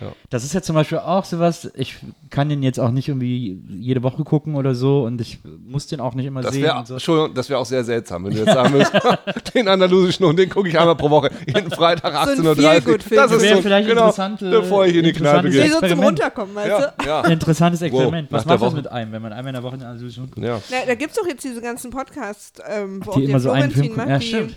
[0.00, 0.12] Ja.
[0.30, 1.96] Das ist ja zum Beispiel auch sowas, ich
[2.30, 6.00] kann den jetzt auch nicht irgendwie jede Woche gucken oder so und ich muss den
[6.00, 6.68] auch nicht immer Das sehen.
[6.76, 6.94] und so.
[6.94, 8.92] Entschuldigung, das wäre auch sehr seltsam, wenn du jetzt sagen würdest,
[9.54, 12.98] den andalusischen Hund, den gucke ich einmal pro Woche, jeden Freitag So ein 18.30 Uhr.
[12.98, 15.70] Das ist Wäre so, vielleicht genau, interessante- bevor ich in die Kneipe gehe.
[15.70, 16.00] so zum.
[16.00, 17.06] Runterkommen, weißt Ja, du?
[17.06, 18.28] ja, Interessantes Experiment.
[18.30, 20.32] Wow, Was macht das mit einem, wenn man einmal in der Woche einen analytischen Hund
[20.34, 20.46] guckt?
[20.46, 20.60] ja.
[20.70, 23.40] Na, da gibt es doch jetzt diese ganzen Podcasts, ähm, wo auch Die der immer
[23.40, 24.56] so einen Film macht, Ja, die stimmt.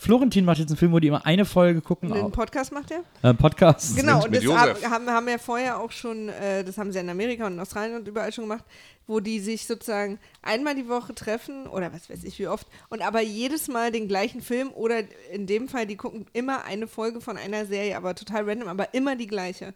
[0.00, 2.12] Florentin macht jetzt einen Film, wo die immer eine Folge gucken.
[2.12, 2.30] einen.
[2.30, 3.02] Podcast macht er.
[3.28, 3.96] Äh, Podcast.
[3.96, 7.46] Genau, und das haben, haben wir vorher auch schon, äh, das haben sie in Amerika
[7.46, 8.64] und in Australien und überall schon gemacht,
[9.08, 13.02] wo die sich sozusagen einmal die Woche treffen oder was weiß ich wie oft und
[13.02, 15.00] aber jedes Mal den gleichen Film oder
[15.32, 18.94] in dem Fall, die gucken immer eine Folge von einer Serie, aber total random, aber
[18.94, 19.74] immer die gleiche.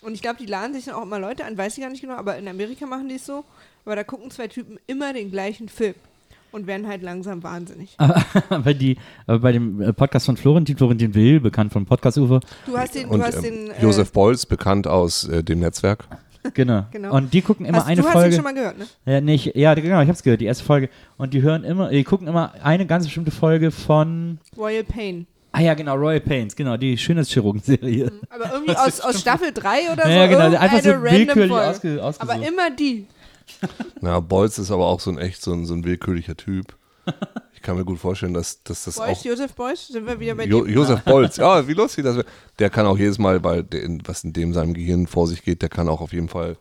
[0.00, 2.00] Und ich glaube, die laden sich dann auch immer Leute an, weiß ich gar nicht
[2.00, 3.44] genau, aber in Amerika machen die es so,
[3.84, 5.94] aber da gucken zwei Typen immer den gleichen Film
[6.52, 7.96] und werden halt langsam wahnsinnig.
[8.48, 8.96] aber die,
[9.26, 12.94] aber bei dem äh, Podcast von Florentin, Florentin Will, bekannt von Podcast Uwe, Du hast
[12.94, 16.04] den, Und du hast ähm, den, äh, Josef Bolz, bekannt aus äh, dem Netzwerk.
[16.54, 16.86] genau.
[16.90, 17.14] Genau.
[17.14, 18.28] Und die gucken immer hast, eine du hast Folge.
[18.28, 18.86] ihn schon mal gehört, ne?
[19.06, 20.88] Ja, nicht, ja, genau, ich hab's gehört, die erste Folge.
[21.16, 24.38] Und die hören immer, die gucken immer eine ganz bestimmte Folge von.
[24.56, 25.26] Royal Pain.
[25.50, 28.12] Ah ja, genau, Royal Pains, genau, die Schönheitschirurgen-Serie.
[28.28, 30.08] Aber irgendwie aus, aus Staffel 3 oder so.
[30.08, 31.54] Ja, genau, einfach so willkürlich Folge.
[31.54, 32.20] ausge, ausgesucht.
[32.20, 33.06] Aber immer die.
[34.02, 36.74] Ja, Bolz ist aber auch so ein echt so ein, so ein willkürlicher Typ.
[37.54, 40.34] Ich kann mir gut vorstellen, dass, dass das Beuys, auch Josef Beuys, sind wir wieder
[40.34, 40.72] bei Jo dir?
[40.74, 42.26] Josef Bolz, ja, wie lustig das wäre.
[42.58, 45.42] Der kann auch jedes Mal, weil der, in- was in dem seinem Gehirn vor sich
[45.42, 46.56] geht, der kann auch auf jeden Fall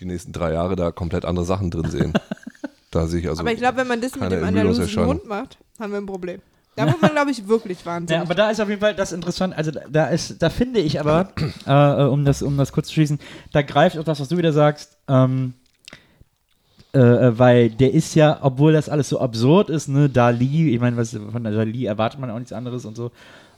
[0.00, 2.12] die nächsten drei Jahre da komplett andere Sachen drin sehen.
[2.90, 3.40] da sehe ich also.
[3.40, 5.06] Aber ich glaube, wenn man das mit dem andalusischen.
[5.06, 6.42] Hund macht, haben wir ein Problem.
[6.74, 8.20] Da wird man, glaube ich, wirklich Ja, wahnsinnig.
[8.20, 9.56] aber da ist auf jeden Fall das interessant.
[9.56, 11.30] Also da, da ist, da finde ich aber,
[11.66, 11.70] äh,
[12.02, 13.18] äh, um das, um das kurz zu schließen,
[13.52, 15.54] da greift auch das, was du wieder sagst, ähm,
[16.96, 20.80] äh, äh, weil der ist ja, obwohl das alles so absurd ist, ne, Dali, ich
[20.80, 23.10] meine, was von Dali erwartet man auch nichts anderes und so.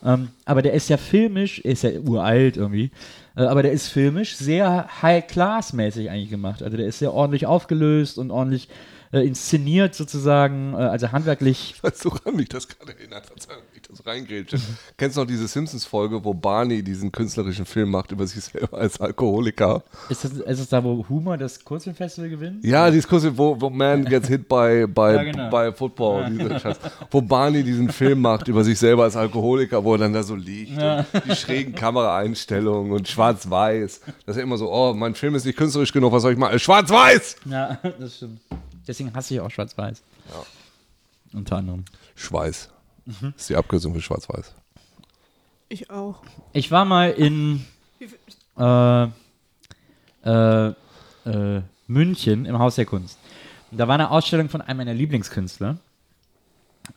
[0.04, 2.90] Ähm, aber der ist ja filmisch, ist ja uralt irgendwie,
[3.36, 6.64] äh, aber der ist filmisch sehr High-Class-mäßig eigentlich gemacht.
[6.64, 8.68] Also der ist sehr ordentlich aufgelöst und ordentlich
[9.12, 11.76] äh, inszeniert sozusagen, äh, also handwerklich.
[12.02, 13.30] Du, woran mich das gerade erinnert?
[14.02, 14.58] Verzeihung, ich das reingrätsche.
[14.96, 19.00] Kennst du noch diese Simpsons-Folge, wo Barney diesen künstlerischen Film macht über sich selber als
[19.00, 19.82] Alkoholiker?
[20.08, 22.64] Ist das, ist das da, wo Humor das Kurzfilmfestival gewinnt?
[22.64, 25.50] Ja, dieses kurze, wo, wo Man gets hit by, by, Ja, genau.
[25.50, 26.76] by Football, Scheiß.
[27.10, 30.34] Wo Barney diesen Film macht über sich selber als Alkoholiker, wo er dann da so
[30.34, 30.80] liegt.
[30.80, 34.00] Und die schrägen Kameraeinstellungen und schwarz-weiß.
[34.26, 36.38] Das ist ja immer so, oh, mein Film ist nicht künstlerisch genug, was soll ich
[36.38, 36.58] machen?
[36.58, 37.36] Schwarz-weiß!
[37.46, 38.40] Ja, das stimmt.
[38.86, 40.02] Deswegen hasse ich auch Schwarz-Weiß.
[40.30, 41.38] Ja.
[41.38, 41.84] Unter anderem.
[42.14, 42.70] Schweiß.
[43.08, 44.54] Das ist die Abkürzung für schwarz-weiß.
[45.70, 46.22] ich auch.
[46.52, 47.64] Ich war mal in
[48.58, 49.04] äh,
[50.24, 50.68] äh,
[51.24, 53.18] äh, München im Haus der Kunst.
[53.70, 55.78] Und da war eine Ausstellung von einem meiner Lieblingskünstler.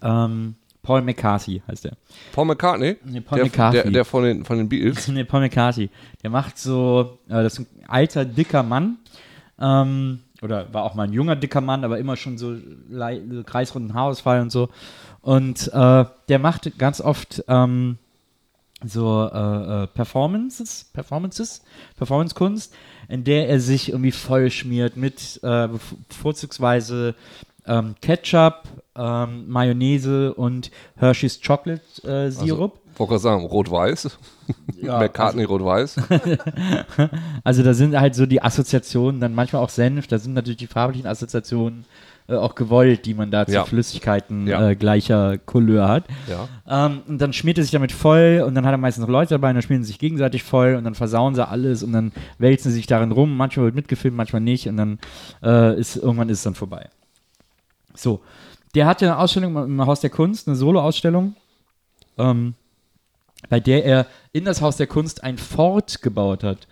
[0.02, 1.94] Ähm, Paul McCarthy heißt der.
[2.34, 2.98] Paul McCartney?
[3.06, 3.82] Nee, Paul der, McCarthy.
[3.84, 5.08] Der, der von, den, von den Beatles.
[5.10, 5.90] nee, Paul McCarthy.
[6.24, 8.98] Der macht so, äh, das ist ein alter, dicker Mann.
[9.60, 12.58] Ähm, oder war auch mal ein junger, dicker Mann, aber immer schon so
[12.90, 14.70] lei- kreisrunden Haarausfall und so.
[15.22, 17.98] Und äh, der macht ganz oft ähm,
[18.84, 21.62] so äh, äh, Performances, Performances,
[21.98, 22.74] Performancekunst,
[23.08, 25.70] in der er sich irgendwie voll schmiert mit äh,
[26.10, 27.16] vorzugsweise
[27.68, 28.64] ähm, Ketchup,
[28.96, 32.80] ähm, Mayonnaise und Hershey's Chocolate äh, Sirup.
[32.98, 34.18] Wollte gerade sagen, rot-weiß.
[34.82, 35.98] Ja, McCartney rot-weiß.
[37.44, 40.68] Also da sind halt so die Assoziationen, dann manchmal auch Senf, da sind natürlich die
[40.68, 41.86] farblichen Assoziationen
[42.32, 43.66] äh, auch gewollt, die man da zu Ja.
[43.66, 44.70] Flüssigkeiten Ja.
[44.70, 46.06] äh, gleicher Couleur hat.
[46.28, 46.48] ja.
[46.88, 49.36] Ähm, und dann schmiert er sich damit voll und dann hat er meistens noch Leute
[49.36, 52.12] dabei und dann schmieren sie sich gegenseitig voll und dann versauen sie alles und dann
[52.38, 53.36] wälzen sie sich darin rum.
[53.36, 55.00] Manchmal wird mitgefilmt, manchmal nicht und dann
[55.44, 56.90] äh, ist irgendwann ist es dann vorbei.
[57.94, 58.22] So,
[58.74, 61.36] der hatte eine Ausstellung im Haus der Kunst, eine Solo-Ausstellung,
[62.18, 62.54] ähm,
[63.50, 66.68] bei der er in das Haus der Kunst ein Fort gebaut hat.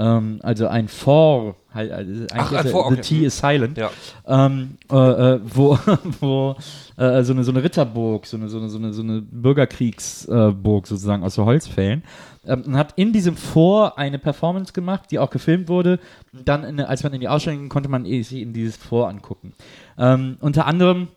[0.00, 3.02] Ähm, also ein For, halt, also Ach, ein er- Fort, the okay.
[3.02, 3.90] T is silent Ja.
[4.26, 5.76] ähm, äh, äh, wo,
[6.20, 6.56] wo
[6.96, 10.62] äh, so, eine, so eine Ritterburg, so eine, so eine, so eine, so eine Bürgerkriegsburg
[10.62, 12.04] Burg sozusagen aus so Holzfällen.
[12.46, 15.98] Ähm, und hat in diesem Vor eine Performance gemacht, die auch gefilmt wurde.
[16.32, 18.76] Und dann, in, als man in die Ausstellung ging, konnte man eh sich in dieses
[18.76, 19.52] Vor angucken.
[19.98, 21.08] Ähm, unter anderem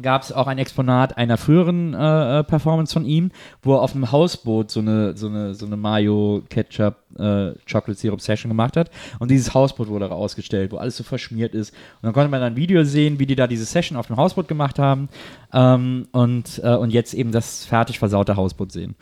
[0.00, 3.30] gab es auch ein Exponat einer früheren äh, äh, Performance von ihm,
[3.62, 7.94] wo er auf einem Hausboot so eine, so eine, so eine Mayo Ketchup äh, Chocolate
[7.94, 8.90] Syrup Session gemacht hat.
[9.18, 11.70] Und dieses Hausboot wurde ausgestellt, wo alles so verschmiert ist.
[11.70, 14.16] Und dann konnte man dann ein Video sehen, wie die da diese Session auf dem
[14.16, 15.08] Hausboot gemacht haben.
[15.52, 18.96] Ähm, und, äh, und jetzt eben das fertig versaute Hausboot sehen.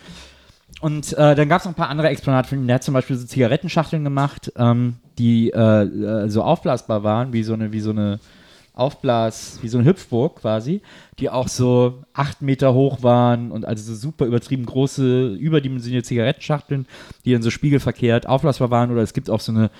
[0.80, 2.66] Und äh, dann gab es noch ein paar andere Exponate von ihm.
[2.66, 7.42] Der hat zum Beispiel so Zigarettenschachteln gemacht, ähm, die äh, äh, so aufblasbar waren, wie
[7.44, 8.18] so eine, wie so eine
[8.74, 10.80] Aufblas, wie so eine Hüpfburg quasi,
[11.18, 16.86] die auch so acht Meter hoch waren und also so super übertrieben große, überdimensionierte Zigarettenschachteln,
[17.24, 18.90] die dann so spiegelverkehrt aufblasbar waren.
[18.90, 19.70] Oder es gibt auch so eine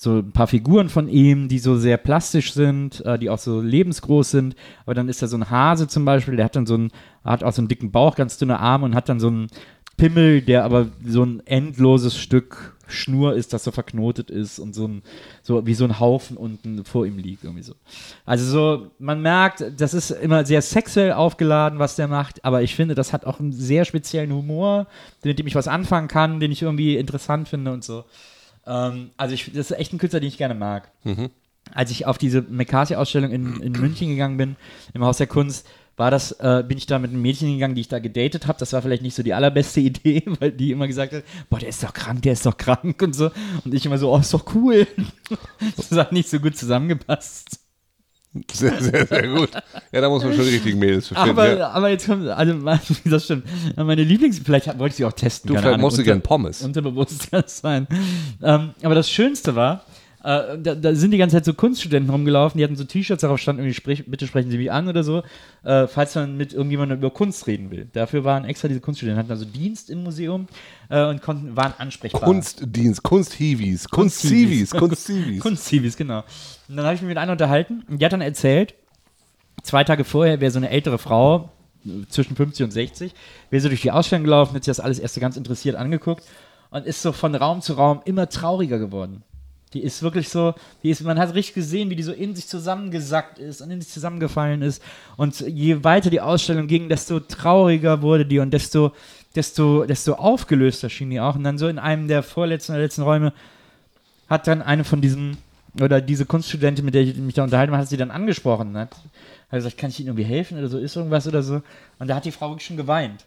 [0.00, 3.60] so ein paar Figuren von ihm, die so sehr plastisch sind, äh, die auch so
[3.60, 4.54] lebensgroß sind.
[4.84, 6.92] Aber dann ist da so ein Hase zum Beispiel, der hat dann so einen,
[7.24, 9.48] hat auch so einen dicken Bauch, ganz dünne Arme und hat dann so einen
[9.96, 14.88] Pimmel, der aber so ein endloses Stück Schnur ist, das so verknotet ist und so
[14.88, 15.02] ein,
[15.42, 17.74] so wie so ein Haufen unten vor ihm liegt, irgendwie so.
[18.26, 22.74] Also so, man merkt, das ist immer sehr sexuell aufgeladen, was der macht, aber ich
[22.74, 24.86] finde, das hat auch einen sehr speziellen Humor,
[25.22, 28.04] mit dem ich was anfangen kann, den ich irgendwie interessant finde und so.
[28.66, 30.90] Ähm, also ich, das ist echt ein Künstler, den ich gerne mag.
[31.74, 34.56] Als ich auf diese McCarthy-Ausstellung in, in München gegangen bin,
[34.94, 35.66] im Haus der Kunst,
[35.98, 38.58] war das, äh, bin ich da mit einem Mädchen gegangen, die ich da gedatet habe.
[38.58, 41.68] Das war vielleicht nicht so die allerbeste Idee, weil die immer gesagt hat, boah, der
[41.68, 43.30] ist doch krank, der ist doch krank und so.
[43.64, 44.86] Und ich immer so, oh, ist doch cool.
[45.76, 47.60] das hat nicht so gut zusammengepasst.
[48.52, 49.50] Sehr, sehr, sehr gut.
[49.90, 51.22] Ja, da muss man schon die richtigen Mädels finden.
[51.22, 51.70] Aber, ja.
[51.70, 52.54] aber jetzt kommt, also
[53.04, 53.44] das stimmt.
[53.74, 55.48] Meine Lieblings, vielleicht wollte ich sie auch testen.
[55.48, 56.62] Du, vielleicht Ahnung, musst du gern Pommes.
[56.62, 57.88] Unterbewusst kann sein.
[58.42, 59.84] Ähm, aber das Schönste war,
[60.28, 63.38] äh, da, da sind die ganze Zeit so Kunststudenten rumgelaufen, die hatten so T-Shirts, darauf
[63.38, 65.22] stand irgendwie, sprich, bitte sprechen Sie mich an oder so,
[65.64, 67.88] äh, falls man mit irgendjemandem über Kunst reden will.
[67.94, 70.46] Dafür waren extra diese Kunststudenten, hatten also Dienst im Museum
[70.90, 72.20] äh, und konnten, waren ansprechbar.
[72.20, 75.40] Kunstdienst, Kunsthiwis, Kunstzivis, Kunstzivis.
[75.40, 76.24] Kunstzivis, genau.
[76.68, 78.74] Und dann habe ich mich mit einer unterhalten und die hat dann erzählt,
[79.62, 81.48] zwei Tage vorher wäre so eine ältere Frau,
[82.10, 83.14] zwischen 50 und 60,
[83.48, 86.24] wäre so durch die Ausstellung gelaufen, hat sich das alles erst so ganz interessiert angeguckt
[86.68, 89.22] und ist so von Raum zu Raum immer trauriger geworden.
[89.74, 92.46] Die ist wirklich so, die ist, man hat richtig gesehen, wie die so in sich
[92.46, 94.82] zusammengesackt ist und in sich zusammengefallen ist.
[95.16, 98.92] Und je weiter die Ausstellung ging, desto trauriger wurde die und desto,
[99.34, 101.34] desto, desto aufgelöster schien die auch.
[101.34, 103.32] Und dann so in einem der vorletzten oder letzten Räume
[104.28, 105.36] hat dann eine von diesen,
[105.80, 108.76] oder diese Kunststudentin, mit der ich mich da unterhalten habe, hat sie dann angesprochen.
[108.76, 111.62] Hat, hat gesagt, kann ich Ihnen irgendwie helfen oder so, ist irgendwas oder so.
[111.98, 113.24] Und da hat die Frau wirklich schon geweint.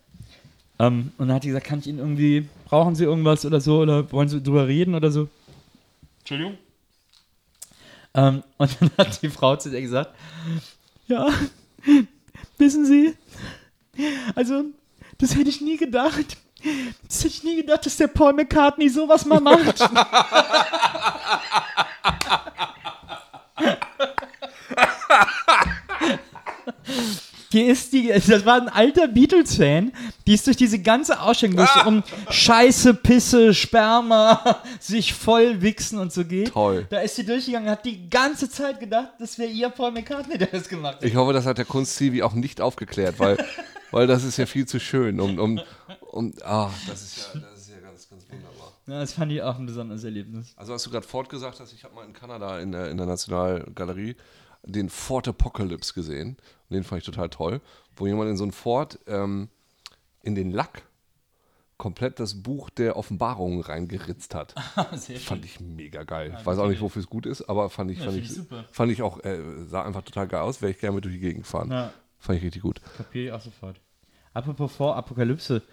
[0.79, 3.81] Ähm, und dann hat die gesagt, kann ich Ihnen irgendwie, brauchen Sie irgendwas oder so,
[3.81, 5.27] oder wollen Sie drüber reden oder so?
[6.31, 6.57] Entschuldigung.
[8.13, 10.15] Ähm, und dann hat die Frau zu ihr gesagt,
[11.07, 11.27] ja,
[12.57, 13.17] wissen Sie,
[14.35, 14.63] also,
[15.17, 16.37] das hätte ich nie gedacht.
[17.07, 19.79] Das hätte ich nie gedacht, dass der Paul McCartney sowas mal macht.
[27.53, 29.91] Die ist die, das war ein alter Beatles-Fan,
[30.25, 31.85] die ist durch diese ganze Ausstellung, wo es Ah.
[31.87, 36.49] um Scheiße, Pisse, Sperma, sich voll wichsen und so geht.
[36.53, 36.87] Toll.
[36.89, 40.37] Da ist sie durchgegangen und hat die ganze Zeit gedacht, das wäre ihr Paul McCartney,
[40.37, 41.03] der das gemacht hat.
[41.03, 43.37] Ich hoffe, das hat der Kunstzivi auch nicht aufgeklärt, weil,
[43.91, 45.19] weil das ist ja viel zu schön.
[45.19, 45.61] Um, um,
[46.11, 48.71] um, ah, das ist ja, das ist ja ganz, ganz wunderbar.
[48.87, 50.53] Ja, das fand ich auch ein besonderes Erlebnis.
[50.55, 52.97] Also, als du gerade Ford gesagt hast, ich habe mal in Kanada in der, in
[52.97, 54.15] der Nationalgalerie
[54.63, 56.37] den Ford Apocalypse gesehen.
[56.69, 57.61] Und den fand ich total toll.
[57.95, 59.49] Wo jemand in so einen Ford ähm,
[60.23, 60.83] in den Lack
[61.81, 64.53] komplett das Buch der Offenbarungen reingeritzt hat.
[64.93, 66.35] Sehr Fand ich mega geil.
[66.39, 68.65] Ich weiß auch nicht, wofür es gut ist, aber fand ich, fand find ich, super.
[68.71, 71.19] fand ich auch, äh, sah einfach total geil aus, wäre ich gerne mit durch die
[71.19, 71.71] Gegend fahren.
[71.71, 71.91] Ja.
[72.19, 72.81] Fand ich richtig gut.
[72.97, 73.81] Kapiere ich auch sofort.
[74.31, 75.63] Apropos vor Apokalypse.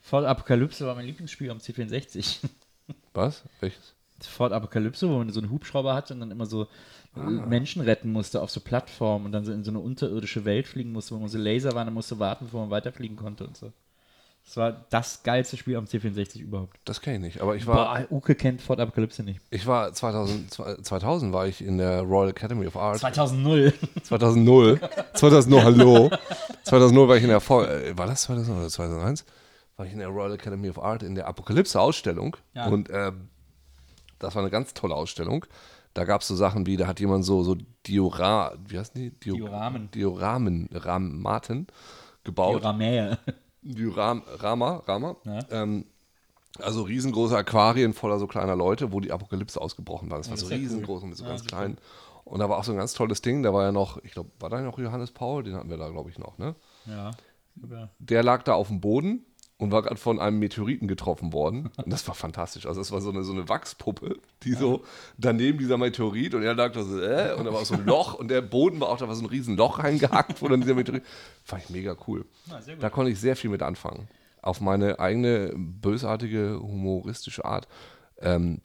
[0.00, 2.38] Ford Apokalypse war mein Lieblingsspiel am C64.
[3.12, 3.44] Was?
[3.60, 3.94] Welches?
[4.24, 6.66] Ford Apokalypse, wo man so einen Hubschrauber hatte und dann immer so
[7.16, 7.22] Ah.
[7.22, 10.92] Menschen retten musste auf so Plattformen und dann so in so eine unterirdische Welt fliegen
[10.92, 13.72] musste, wo man so Laser waren und musste warten, bevor man weiterfliegen konnte und so.
[14.44, 16.78] Das war das geilste Spiel am C64 überhaupt.
[16.84, 17.40] Das kenne ich nicht.
[17.42, 19.40] Aber ich war, Boah, Uke kennt Ford Apokalypse nicht.
[19.50, 20.52] ich war 2000,
[20.84, 22.98] 2000 war ich in der Royal Academy of Art.
[23.00, 23.74] 2000.
[24.04, 24.80] 2000.
[25.14, 26.10] 2000, hallo.
[26.62, 29.24] 2000 war ich in der, äh, war das 2000 oder 2001?
[29.76, 32.36] War ich in der Royal Academy of Art in der Apokalypse-Ausstellung.
[32.54, 32.66] Ja.
[32.66, 33.28] Und ähm,
[34.20, 35.44] das war eine ganz tolle Ausstellung.
[35.92, 37.56] Da gab es so Sachen wie, da hat jemand so, so
[37.86, 39.10] Diora, wie heißen die?
[39.10, 39.90] Dio Dioramen.
[39.90, 41.66] Dioramen, Ramaten
[42.22, 42.62] gebaut.
[42.62, 43.18] Dioramäe.
[43.62, 45.16] Dioram, Rama, Rama.
[45.24, 45.40] Ja.
[45.50, 45.86] Ähm,
[46.58, 50.18] also riesengroße Aquarien voller so kleiner Leute, wo die Apokalypse ausgebrochen war.
[50.18, 50.62] Das war das so ja cool.
[50.62, 51.78] riesengroß und mit so Ja, ganz klein.
[52.24, 53.42] Und da war auch so ein ganz tolles Ding.
[53.42, 55.42] Da war ja noch, ich glaube, war da noch Johannes Paul?
[55.42, 56.54] Den hatten wir da, glaube ich, noch, ne?
[56.86, 57.10] Ja.
[57.98, 59.26] Der lag da auf dem Boden
[59.60, 61.70] und war gerade von einem Meteoriten getroffen worden.
[61.76, 62.66] Und das war fantastisch.
[62.66, 64.82] Also es war so eine, so eine Wachspuppe, die so
[65.18, 67.84] daneben dieser Meteorit und er lag da so, äh, und da war auch so ein
[67.84, 70.62] Loch und der Boden war auch, da war so ein riesen Loch reingehackt, wo dann
[70.62, 71.04] dieser Meteorit.
[71.44, 72.24] Fand ich mega cool.
[72.80, 74.08] Da konnte ich sehr viel mit anfangen.
[74.40, 77.68] Auf meine eigene bösartige, humoristische Art.
[78.18, 78.62] Ähm,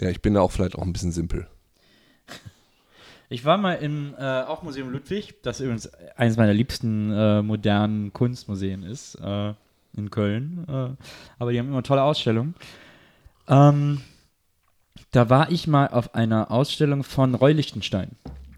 [0.00, 1.46] ja, ich bin da auch vielleicht auch ein bisschen simpel.
[3.28, 8.12] Ich war mal im äh, auch Museum Ludwig, das übrigens eines meiner liebsten äh, modernen
[8.12, 9.54] Kunstmuseen ist, äh,
[9.96, 10.64] in Köln.
[10.68, 10.88] Äh,
[11.38, 12.54] aber die haben immer tolle Ausstellungen.
[13.48, 14.00] Ähm,
[15.10, 18.10] da war ich mal auf einer Ausstellung von Roy Lichtenstein.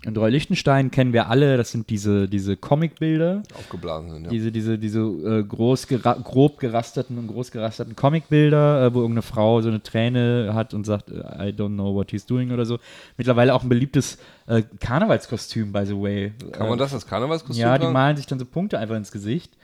[0.07, 4.31] Und Roy Lichtenstein kennen wir alle, das sind diese, diese Comicbilder, Aufgeblasen sind, ja.
[4.31, 9.23] diese, diese, diese äh, groß gera grob gerasterten und groß gerasterten Comicbilder, äh, wo irgendeine
[9.23, 12.67] Frau so eine Träne hat und sagt, äh, I don't know what he's doing oder
[12.67, 12.79] so.
[13.17, 16.33] Mittlerweile auch ein beliebtes äh, Karnevalskostüm, by the way.
[16.53, 19.57] Kann man das als Karnevalskostüm Ja, die malen sich dann so Punkte einfach ins Gesicht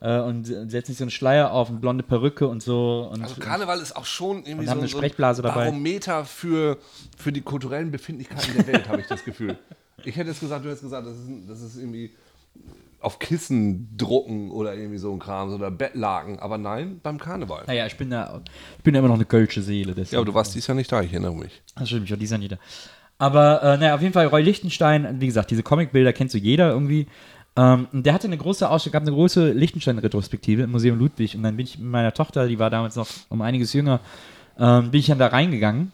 [0.00, 3.10] äh, und setzen sich so einen Schleier auf, eine blonde Perücke und so.
[3.12, 5.64] Und, Also Karneval ist auch schon irgendwie Und so, haben eine so ein Sprechblase dabei.
[5.64, 6.78] Barometer für,
[7.16, 9.58] für die kulturellen Befindlichkeiten der Welt, habe ich das Gefühl.
[10.04, 12.12] Ich hätte jetzt gesagt, du hättest gesagt, das ist, das ist irgendwie
[13.00, 17.64] auf Kissen drucken oder irgendwie so ein Kram oder Bettlaken, aber nein, beim Karneval.
[17.66, 18.40] naja, ich bin da,
[18.78, 19.94] ich bin da immer noch eine kölsche Seele.
[19.94, 20.14] Deswegen.
[20.14, 21.62] Ja, aber du warst dies Jahr nicht da, ich erinnere mich.
[21.76, 22.58] Das stimmt, ich war dieser nieder.
[23.18, 26.70] Aber äh, naja, auf jeden Fall Roy Lichtenstein, wie gesagt, diese Comicbilder kennst du jeder
[26.70, 27.06] irgendwie.
[27.58, 31.34] Ähm, der hatte eine große Ausstellung, gab eine große Lichtenstein-Retrospektive im Museum Ludwig.
[31.34, 33.98] Und dann bin ich mit meiner Tochter, die war damals noch um einiges jünger,
[34.60, 35.92] ähm, bin ich dann da reingegangen.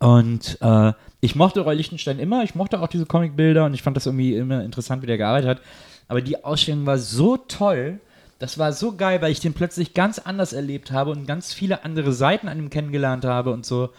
[0.00, 0.92] Und äh,
[1.22, 4.36] ich mochte Roy Lichtenstein immer, ich mochte auch diese Comicbilder und ich fand das irgendwie
[4.36, 5.60] immer interessant, wie der gearbeitet hat.
[6.08, 7.98] Aber die Ausstellung war so toll,
[8.38, 11.84] das war so geil, weil ich den plötzlich ganz anders erlebt habe und ganz viele
[11.84, 13.90] andere Seiten an ihm kennengelernt habe und so.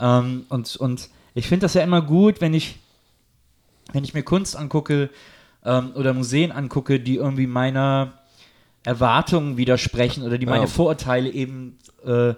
[0.00, 2.80] Ähm, und, und ich finde das ja immer gut, wenn ich,
[3.92, 5.10] wenn ich mir Kunst angucke
[5.64, 8.14] ähm, oder Museen angucke, die irgendwie meiner
[8.84, 10.66] Erwartungen widersprechen oder die meine Ja.
[10.66, 12.34] Vorurteile eben äh,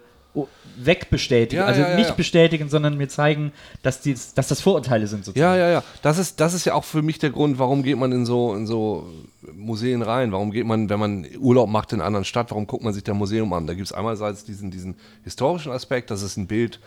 [0.76, 1.58] wegbestätigen.
[1.58, 3.52] Ja, also ja, nicht bestätigen, sondern mir zeigen,
[3.82, 5.54] dass, die, dass das Vorurteile sind sozusagen.
[5.54, 5.82] Ja, ja, ja.
[6.02, 8.54] Das ist, das ist ja auch für mich der Grund, warum geht man in so,
[8.54, 9.06] in so
[9.52, 10.32] Museen rein?
[10.32, 13.04] Warum geht man, wenn man Urlaub macht in einer anderen Stadt, warum guckt man sich
[13.04, 13.66] da Museum an?
[13.66, 16.80] Da gibt es einerseits diesen, diesen historischen Aspekt, das ist ein Bild,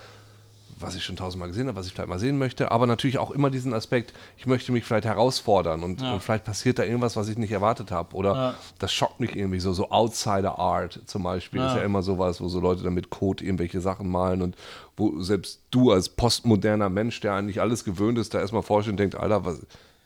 [0.84, 3.32] was ich schon tausendmal gesehen habe, was ich vielleicht mal sehen möchte, aber natürlich auch
[3.32, 7.28] immer diesen Aspekt, ich möchte mich vielleicht herausfordern und, und vielleicht passiert da irgendwas, was
[7.30, 8.54] ich nicht erwartet habe oder Ja.
[8.80, 12.48] das schockt mich irgendwie so, so Outsider Art zum Beispiel ist ja immer sowas, wo
[12.48, 14.56] so Leute dann mit Code irgendwelche Sachen malen und
[14.98, 18.98] wo selbst du als postmoderner Mensch, der eigentlich alles gewöhnt ist, da erstmal forscht und
[18.98, 19.62] denkt, Alter, was,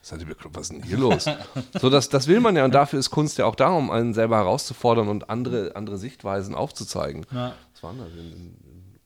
[0.09, 1.25] was ist denn hier los?
[1.81, 4.13] so, das, das will man ja und dafür ist Kunst ja auch da, um einen
[4.13, 7.25] selber herauszufordern und andere, andere Sichtweisen aufzuzeigen.
[7.33, 7.53] Ja.
[7.73, 8.55] Was war denn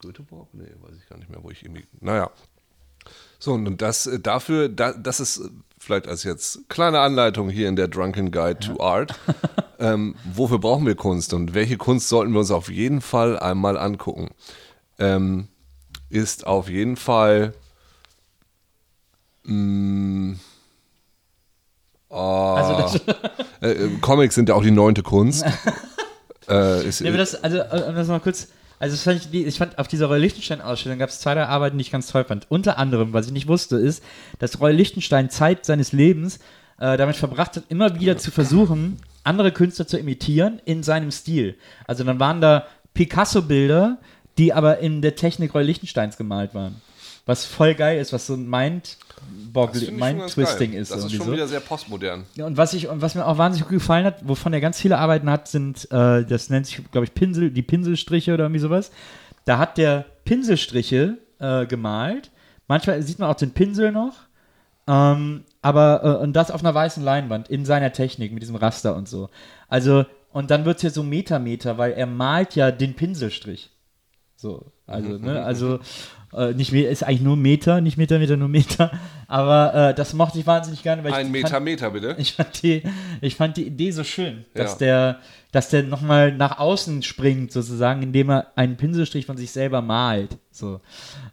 [0.01, 0.49] Göteborg?
[0.53, 1.85] Nee, weiß ich gar nicht mehr, wo ich irgendwie.
[1.99, 2.29] Naja.
[3.39, 7.69] So, und das äh, dafür, da, das ist äh, vielleicht als jetzt kleine Anleitung hier
[7.69, 9.19] in der Drunken Guide to Art.
[9.79, 13.77] ähm, wofür brauchen wir Kunst und welche Kunst sollten wir uns auf jeden Fall einmal
[13.77, 14.29] angucken?
[14.99, 15.47] Ähm,
[16.09, 17.53] ist auf jeden Fall.
[19.43, 20.35] Mh,
[22.09, 23.17] ah, Also das,
[23.61, 25.43] äh, äh, Comics sind ja auch die neunte Kunst.
[26.47, 28.49] äh, ist, Nee, aber das, also, äh, um das mal kurz.
[28.81, 31.77] Also, fand ich, die- ich fand, auf dieser Roy Lichtenstein-Ausstellung gab es zwei, drei Arbeiten,
[31.77, 32.47] die ich ganz toll fand.
[32.49, 34.03] Unter anderem, was ich nicht wusste, ist,
[34.39, 36.39] dass Roy Lichtenstein Zeit seines Lebens
[36.79, 41.55] äh, damit verbracht hat, immer wieder zu versuchen, andere Künstler zu imitieren in seinem Stil.
[41.85, 43.97] Also, dann waren da Picasso-Bilder,
[44.37, 46.81] die aber in der Technik Roy Lichtensteins gemalt waren.
[47.25, 48.97] Was voll geil ist, was so ein Mind
[49.53, 50.91] Mind-Twisting ist.
[50.91, 51.33] Das ist schon so.
[51.33, 52.25] wieder sehr postmodern.
[52.35, 54.79] Ja, und was ich und was mir auch wahnsinnig gut gefallen hat, wovon er ganz
[54.79, 58.61] viele Arbeiten hat, sind, äh, das nennt sich, glaube ich, Pinsel, die Pinselstriche oder irgendwie
[58.61, 58.91] sowas.
[59.45, 62.31] Da hat der Pinselstriche äh, gemalt.
[62.67, 64.15] Manchmal sieht man auch den Pinsel noch.
[64.87, 68.95] Ähm, aber äh, und das auf einer weißen Leinwand in seiner Technik mit diesem Raster
[68.95, 69.29] und so.
[69.67, 73.69] Also und dann wird es ja so Metameter, weil er malt ja den Pinselstrich.
[74.37, 75.79] So, also, ne, also
[76.35, 78.91] äh, nicht mehr, ist eigentlich nur Meter, nicht Meter, Meter, nur Meter.
[79.27, 82.15] Aber äh, das mochte ich wahnsinnig gerne, weil ich Ein fand- Meter, Meter, bitte.
[82.19, 82.83] ich fand die,
[83.21, 84.77] ich fand die Idee so schön, dass Ja.
[84.79, 85.19] der,
[85.53, 90.37] dass der nochmal nach außen springt, sozusagen, indem er einen Pinselstrich von sich selber malt.
[90.51, 90.81] So.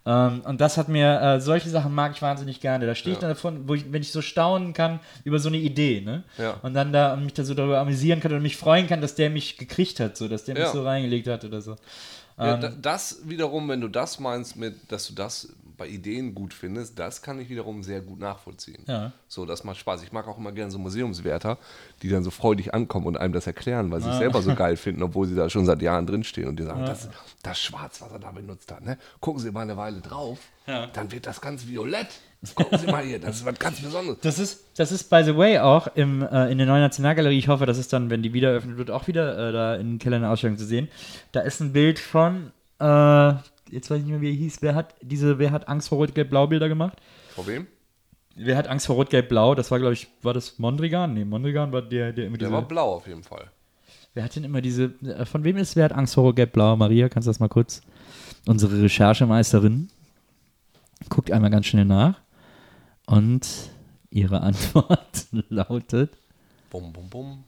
[0.06, 2.86] Ähm, und das hat mir, äh, solche Sachen mag ich wahnsinnig gerne.
[2.86, 5.58] Da stehe ich dann davon, wo ich, wenn ich so staunen kann über so eine
[5.58, 6.22] Idee, ne?
[6.38, 6.54] Ja.
[6.62, 9.28] Und dann da mich da so darüber amüsieren kann oder mich freuen kann, dass der
[9.30, 10.72] mich gekriegt hat, so, dass der mich Ja.
[10.72, 11.74] so reingelegt hat oder so.
[12.38, 15.48] Ja, da, das wiederum, wenn du das meinst, mit, dass du das
[15.78, 18.82] bei Ideen gut findest, das kann ich wiederum sehr gut nachvollziehen.
[18.86, 19.12] Ja.
[19.28, 20.02] So, das macht Spaß.
[20.02, 21.56] Ich mag auch immer gerne so Museumswärter,
[22.02, 24.76] die dann so freudig ankommen und einem das erklären, weil sie es selber so geil
[24.76, 27.08] finden, obwohl sie da schon seit Jahren drinstehen und die sagen, das,
[27.42, 28.98] das Schwarz, was er da benutzt hat, ne?
[29.20, 32.08] gucken Sie mal eine Weile drauf, dann wird das ganz violett.
[32.54, 34.20] Gucken Sie mal hier, das ist was ganz Besonderes.
[34.20, 37.36] Das ist, das ist by the way auch im, äh, in der neuen Nationalgalerie.
[37.36, 39.94] Ich hoffe, das ist dann, wenn die wieder eröffnet wird, auch wieder äh, da in
[39.94, 40.88] den Keller der Ausstellung zu sehen.
[41.32, 43.28] Da ist ein Bild von, äh,
[43.70, 44.58] jetzt weiß ich nicht mehr, wie er hieß.
[44.62, 46.98] Wer hat diese, wer hat Angst vor Rot-Gelb-Blau-Bilder gemacht?
[47.34, 47.66] Vor wem?
[48.36, 49.56] Wer hat Angst vor Rot-Gelb-Blau?
[49.56, 51.14] Das war, glaube ich, war das Mondrigan?
[51.14, 52.56] Nee, Mondrigan war der, der immer Der diese.
[52.56, 53.50] war blau auf jeden Fall.
[54.14, 54.92] Wer hat denn immer diese.
[55.04, 56.76] Äh, von wem ist wer hat Angst vor Rot-Gelb-Blau?
[56.76, 57.80] Maria, kannst du das mal kurz?
[58.46, 59.88] Unsere Recherchemeisterin
[61.08, 62.14] guckt einmal ganz schnell nach.
[63.08, 63.46] Und
[64.10, 66.10] ihre Antwort lautet.
[66.70, 67.44] Bum, bum, bum.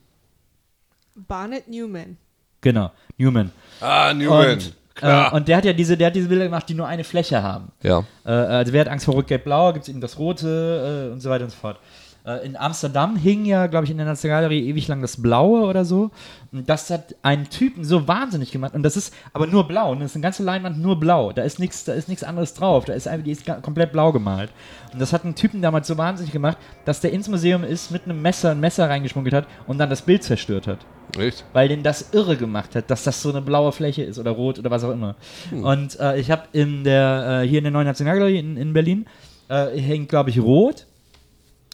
[1.15, 2.17] Barnett Newman.
[2.61, 3.51] Genau, Newman.
[3.79, 4.53] Ah, Newman.
[4.53, 5.31] Und, Klar.
[5.31, 7.41] äh, und der hat ja diese, der hat diese Bilder gemacht, die nur eine Fläche
[7.43, 7.71] haben.
[7.83, 8.03] ja.
[8.25, 11.29] Äh, also wer hat Angst vor Rot-Gelb-Blau, gibt es eben das Rote äh, und so
[11.29, 11.77] weiter und so fort.
[12.25, 15.85] Äh, in Amsterdam hing ja, glaube ich, in der Nationalgalerie ewig lang das Blaue oder
[15.85, 16.11] so.
[16.51, 18.73] Und das hat einen Typen so wahnsinnig gemacht.
[18.73, 19.91] Und das ist aber nur blau.
[19.91, 21.31] Und das ist eine ganze Leinwand nur blau.
[21.31, 22.85] Da ist nichts, da ist nichts anderes drauf.
[22.85, 24.51] Da ist einfach, die ist komplett blau gemalt.
[24.93, 28.05] Und das hat einen Typen damals so wahnsinnig gemacht, dass der ins Museum ist, mit
[28.05, 30.79] einem Messer ein Messer reingeschmuggelt hat und dann das Bild zerstört hat
[31.17, 31.45] Echt?
[31.53, 34.59] weil den das irre gemacht hat, dass das so eine blaue Fläche ist oder rot
[34.59, 35.15] oder was auch immer.
[35.51, 39.05] Und äh, ich habe in der äh, hier in der neuen Nationalgalerie in, in Berlin
[39.49, 40.87] äh, hängt glaube ich rot.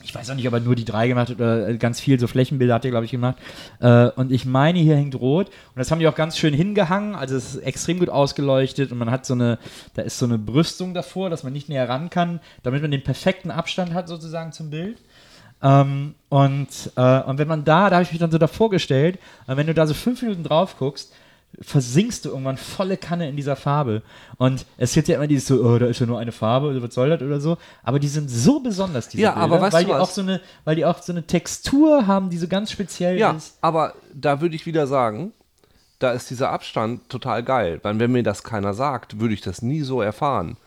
[0.07, 2.17] Ich weiß auch nicht, ob er nur die drei gemacht hat oder äh, ganz viel
[2.17, 3.35] so Flächenbilder hat er glaube ich gemacht.
[3.81, 7.13] Äh, und ich meine, hier hängt rot und das haben die auch ganz schön hingehangen.
[7.13, 9.59] Also es ist extrem gut ausgeleuchtet und man hat so eine,
[9.95, 13.03] da ist so eine Brüstung davor, dass man nicht näher ran kann, damit man den
[13.03, 14.97] perfekten Abstand hat sozusagen zum Bild.
[15.61, 19.19] Ähm, und, äh, und wenn man da, da habe ich mich dann so davor gestellt,
[19.45, 21.11] wenn du da so fünf Minuten drauf guckst,
[21.59, 24.03] versinkst du irgendwann volle Kanne in dieser Farbe.
[24.37, 26.81] Und es gibt ja immer dieses so, oh, da ist ja nur eine Farbe, oder
[26.83, 27.57] was soll das oder so.
[27.83, 30.01] Aber die sind so besonders, diese Ja, Bilder, aber weißt weil du die was?
[30.01, 33.31] auch so eine, weil die auch so eine Textur haben, die so ganz speziell Ja,
[33.31, 33.57] ist.
[33.61, 35.33] aber da würde ich wieder sagen,
[35.99, 37.79] da ist dieser Abstand total geil.
[37.81, 40.57] Weil wenn mir das keiner sagt, würde ich das nie so erfahren.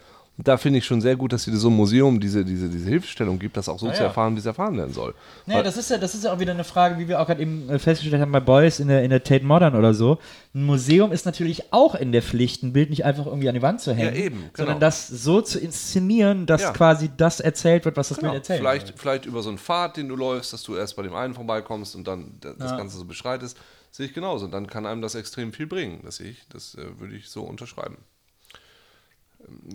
[0.41, 2.89] Und da finde ich schon sehr gut, dass dir so ein Museum diese, diese, diese
[2.89, 4.07] Hilfestellung gibt, das auch so Ja, zu ja.
[4.07, 5.15] erfahren, wie es erfahren werden soll.
[5.45, 7.27] Nee, Weil- das ist ja, das ist ja auch wieder eine Frage, wie wir auch
[7.27, 10.19] gerade eben äh, festgestellt haben bei Beuys in der, in der Tate Modern oder so.
[10.55, 13.61] Ein Museum ist natürlich auch in der Pflicht, ein Bild nicht einfach irgendwie an die
[13.61, 14.51] Wand zu hängen, Ja, eben, genau.
[14.57, 16.71] sondern das so zu inszenieren, dass Ja.
[16.73, 18.61] quasi das erzählt wird, was das Genau, Bild erzählt.
[18.61, 21.35] vielleicht, vielleicht über so einen Pfad, den du läufst, dass du erst bei dem einen
[21.35, 23.59] vorbeikommst und dann da- das Ganze so beschreitest,
[23.91, 24.47] sehe ich genauso.
[24.47, 26.01] Und dann kann einem das extrem viel bringen.
[26.03, 27.99] Das sehe ich, das äh, würde ich so unterschreiben.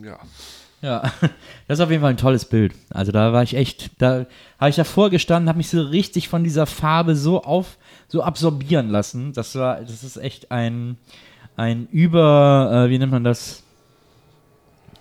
[0.04, 0.20] Ja.
[0.82, 1.02] Ja,
[1.68, 2.74] das ist auf jeden Fall ein tolles Bild.
[2.90, 4.26] Also da war ich echt, da
[4.60, 7.78] habe ich davor gestanden, habe mich so richtig von dieser Farbe so auf,
[8.08, 9.34] so absorbieren lassen.
[9.34, 10.98] Das war, das ist echt ein,
[11.56, 13.64] ein über, äh, wie nennt man das?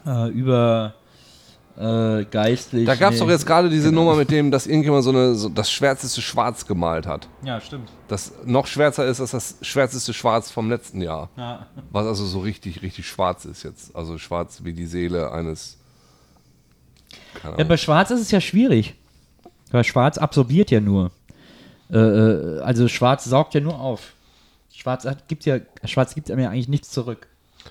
[0.06, 0.94] Äh, über
[1.76, 2.86] äh, geistlich.
[2.86, 3.26] Da gab es nee.
[3.26, 6.66] doch jetzt gerade diese Nummer mit dem, dass irgendjemand so, eine, so das schwärzeste Schwarz
[6.66, 7.28] gemalt hat.
[7.42, 7.90] Ja, stimmt.
[8.06, 11.30] Das noch schwärzer ist als das schwärzeste Schwarz vom letzten Jahr.
[11.36, 11.66] Ja.
[11.90, 13.96] Was also so richtig, richtig schwarz ist jetzt.
[13.96, 15.78] Also schwarz wie die Seele eines.
[17.42, 18.94] Keine Ja, bei Schwarz ist es ja schwierig.
[19.72, 21.10] Weil Schwarz absorbiert ja nur.
[21.90, 24.12] Äh, äh, also Schwarz saugt ja nur auf.
[24.72, 27.26] Schwarz hat, gibt ja, Schwarz gibt einem ja eigentlich nichts zurück.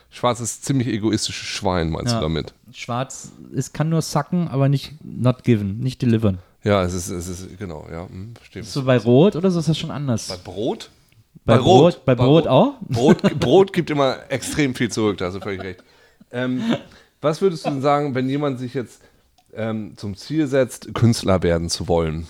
[0.10, 2.20] Schwarz ist ziemlich egoistisches Schwein, meinst Ja.
[2.20, 2.54] du damit?
[2.72, 6.40] Schwarz, es kann nur sacken, aber nicht not given, nicht delivern.
[6.64, 8.64] Ja, es ist, es ist genau, ja, hm, verstehe.
[8.64, 10.28] So bei Rot oder so ist das schon anders.
[10.28, 10.90] Bei Brot?
[11.46, 12.06] Bei, bei Brot, Rot.
[12.06, 12.48] bei Bei Brot Rot.
[12.48, 12.74] auch?
[12.82, 15.84] Brot, Brot gibt immer extrem viel zurück, da hast du völlig recht.
[16.32, 16.62] Ähm,
[17.22, 19.02] was würdest du denn sagen, wenn jemand sich jetzt
[19.54, 22.28] ähm, zum Ziel setzt, Künstler werden zu wollen?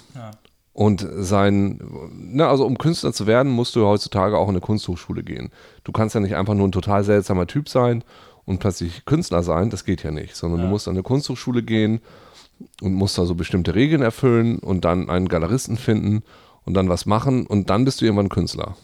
[0.74, 1.80] Und sein,
[2.12, 5.52] ne, also um Künstler zu werden, musst du heutzutage auch in eine Kunsthochschule gehen.
[5.84, 8.04] Du kannst ja nicht einfach nur ein total seltsamer Typ sein
[8.46, 12.02] und plötzlich Künstler sein, das geht ja nicht, sondern du musst an eine Kunsthochschule gehen
[12.82, 16.24] und musst da so bestimmte Regeln erfüllen und dann einen Galeristen finden
[16.66, 18.76] und dann was machen und dann bist du irgendwann Künstler.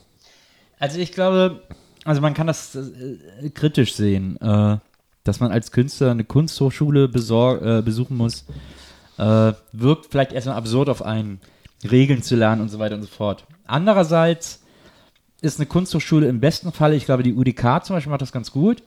[0.79, 1.61] Also ich glaube,
[2.05, 4.77] also man kann das äh, kritisch sehen, äh,
[5.23, 8.45] dass man als Künstler eine Kunsthochschule äh, besuchen muss,
[9.17, 11.41] äh, wirkt vielleicht erstmal absurd auf einen,
[11.83, 13.45] Regeln zu lernen und so weiter und so fort.
[13.65, 14.61] Andererseits
[15.41, 18.51] ist eine Kunsthochschule im besten Falle, ich glaube die UDK zum Beispiel macht das ganz
[18.51, 18.83] gut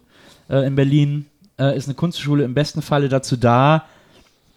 [0.51, 1.27] äh, in Berlin,
[1.59, 3.87] äh, ist eine Kunsthochschule im besten Falle dazu da,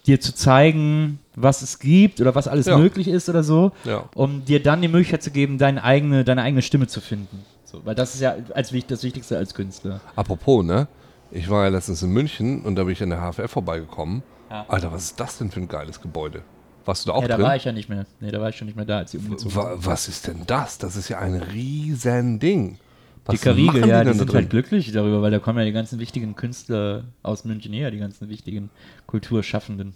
[0.05, 2.77] dir zu zeigen, was es gibt oder was alles Ja.
[2.77, 4.09] möglich ist oder so, Ja.
[4.13, 7.45] um dir dann die Möglichkeit zu geben, deine eigene, deine eigene Stimme zu finden.
[7.63, 10.01] So, weil das ist ja als, das Wichtigste als Künstler.
[10.15, 10.87] Apropos, ne?
[11.31, 14.21] Ich war ja letztens in München und da bin ich an der HFF vorbeigekommen.
[14.49, 14.65] Ja.
[14.67, 16.43] Alter, was ist das denn für ein geiles Gebäude?
[16.85, 17.45] Warst du da auch ja, da drin?
[17.45, 18.05] war ich ja nicht mehr.
[18.19, 20.43] Nee, da war ich schon nicht mehr da, als sie umgezogen Wa was ist denn
[20.45, 20.77] das?
[20.77, 22.77] Das ist ja ein riesen Ding.
[23.25, 24.35] Was Die Riegel, ja, die da sind drin?
[24.35, 27.97] halt glücklich darüber, weil da kommen ja die ganzen wichtigen Künstler aus München her, die
[27.97, 28.69] ganzen wichtigen
[29.07, 29.95] Kulturschaffenden.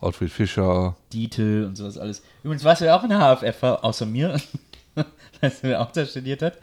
[0.00, 0.96] Ottfried Fischer.
[1.12, 2.22] Dietl und sowas alles.
[2.44, 4.40] Übrigens warst du ja auch in der HFF, außer mir,
[5.40, 6.58] als wer auch da studiert hat.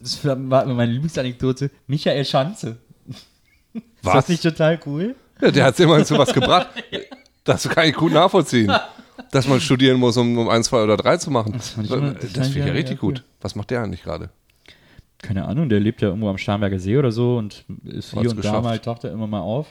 [0.00, 1.70] Das war meine Lieblingsanekdote.
[1.88, 2.76] Michael Schanze.
[3.74, 4.14] Ist Was?
[4.14, 5.14] das nicht total cool?
[5.42, 6.68] Ja, der hat immerhin zu was gebracht.
[7.44, 8.72] Das kann ich gut nachvollziehen.
[9.30, 11.52] Dass man studieren muss, um, um eins, zwei oder drei zu machen.
[11.52, 11.88] Das, das
[12.32, 13.12] das finde ich ja richtig cool.
[13.14, 13.24] gut.
[13.40, 14.30] Was macht der eigentlich gerade?
[15.18, 18.30] Keine Ahnung, der lebt ja irgendwo am Starnberger See oder so und ist hier Hat's
[18.30, 18.64] und da geschafft.
[18.64, 19.68] mal, taucht er immer mal auf.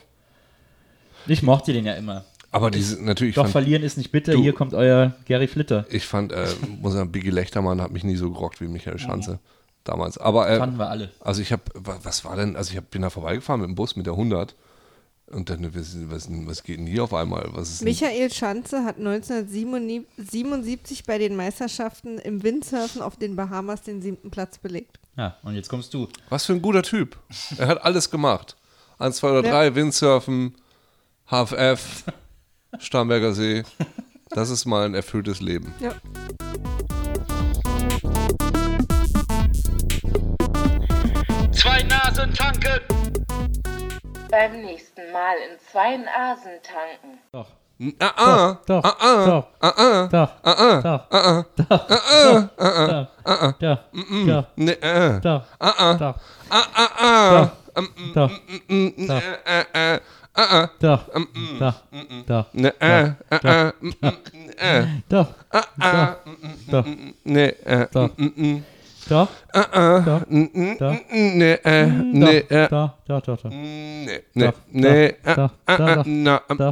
[1.28, 2.24] Ich mochte den ja immer.
[2.52, 5.86] Aber diese, natürlich, Doch, fand, verlieren ist nicht bitter, Du- hier kommt euer Gary Flitter.
[5.90, 6.46] ich fand, äh,
[6.82, 9.40] muss sagen, Biggie Lechtermann hat mich nie so gerockt wie Michael Schanze
[9.84, 10.18] damals.
[10.18, 11.10] Aber, äh, Fanden wir alle.
[11.20, 13.96] also ich habe, was war denn, also ich hab, bin da vorbeigefahren mit dem Bus
[13.96, 14.56] mit der 100
[15.34, 17.50] und dann, was, was, was geht denn hier auf einmal?
[17.54, 23.82] Was ist denn, Michael Schanze hat 1977 bei den Meisterschaften im Windsurfen auf den Bahamas
[23.82, 25.00] den siebten Platz belegt.
[25.18, 26.08] Ja, und jetzt kommst du.
[26.30, 27.18] Was für ein guter Typ.
[27.58, 28.56] Er hat alles gemacht.
[28.98, 29.52] Eins, zwei oder Ja.
[29.52, 30.56] drei, Windsurfen,
[31.30, 32.06] HFF,
[32.80, 33.64] Starnberger See.
[34.30, 35.74] Das ist mal ein erfülltes Leben.
[35.80, 35.94] Ja.
[44.34, 47.20] Beim nächsten Mal in zwei Nasen tanken.
[47.32, 47.46] Doch.
[48.00, 51.84] Ah, ah, Doch, ah, ah, doch, ah, ah, doch, ah, ah, doch, ah, ah, doch,
[52.82, 53.78] doch, doch,
[54.26, 56.16] doch, äh, doch, ah, ah, doch,
[56.50, 57.52] ah, ah, ah,
[58.16, 58.32] doch,
[58.70, 60.00] mm, doch, äh, äh,
[60.34, 61.02] ah, ah, doch,
[61.60, 61.76] doch,
[62.26, 66.16] doch, äh, äh, äh, mm, mm, äh, doch, ah, ah,
[66.72, 66.86] doch,
[67.26, 69.28] äh, doch, mm, mm, doch, ah,
[69.72, 74.22] ah, doch, mm, mm, doch, mm, nee, äh, nee, äh, doch, doch, doch, doch, nee,
[74.34, 76.06] nee, Doch, nee, ah, ah, ah, doch,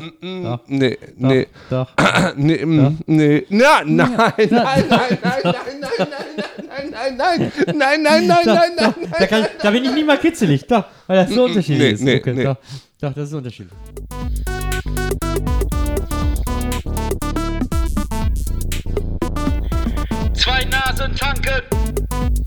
[0.01, 1.89] mm, mm, doch, nee, nee, doch,
[2.35, 7.51] nee, mm, nee, na, nein, nein, nein, nein, nein, nein, nein, nein, nein, nein, nein,
[7.77, 11.17] nein, nein, nein, nein, nein, Da, kann, da bin ich nie mal kitzelig, doch, weil
[11.25, 12.01] das so unterschiedlich ist.
[12.03, 12.43] nee, nee.
[12.43, 12.57] Doch,
[13.01, 13.77] doch, das ist unterschiedlich.
[20.91, 22.40] Thousand Tankard.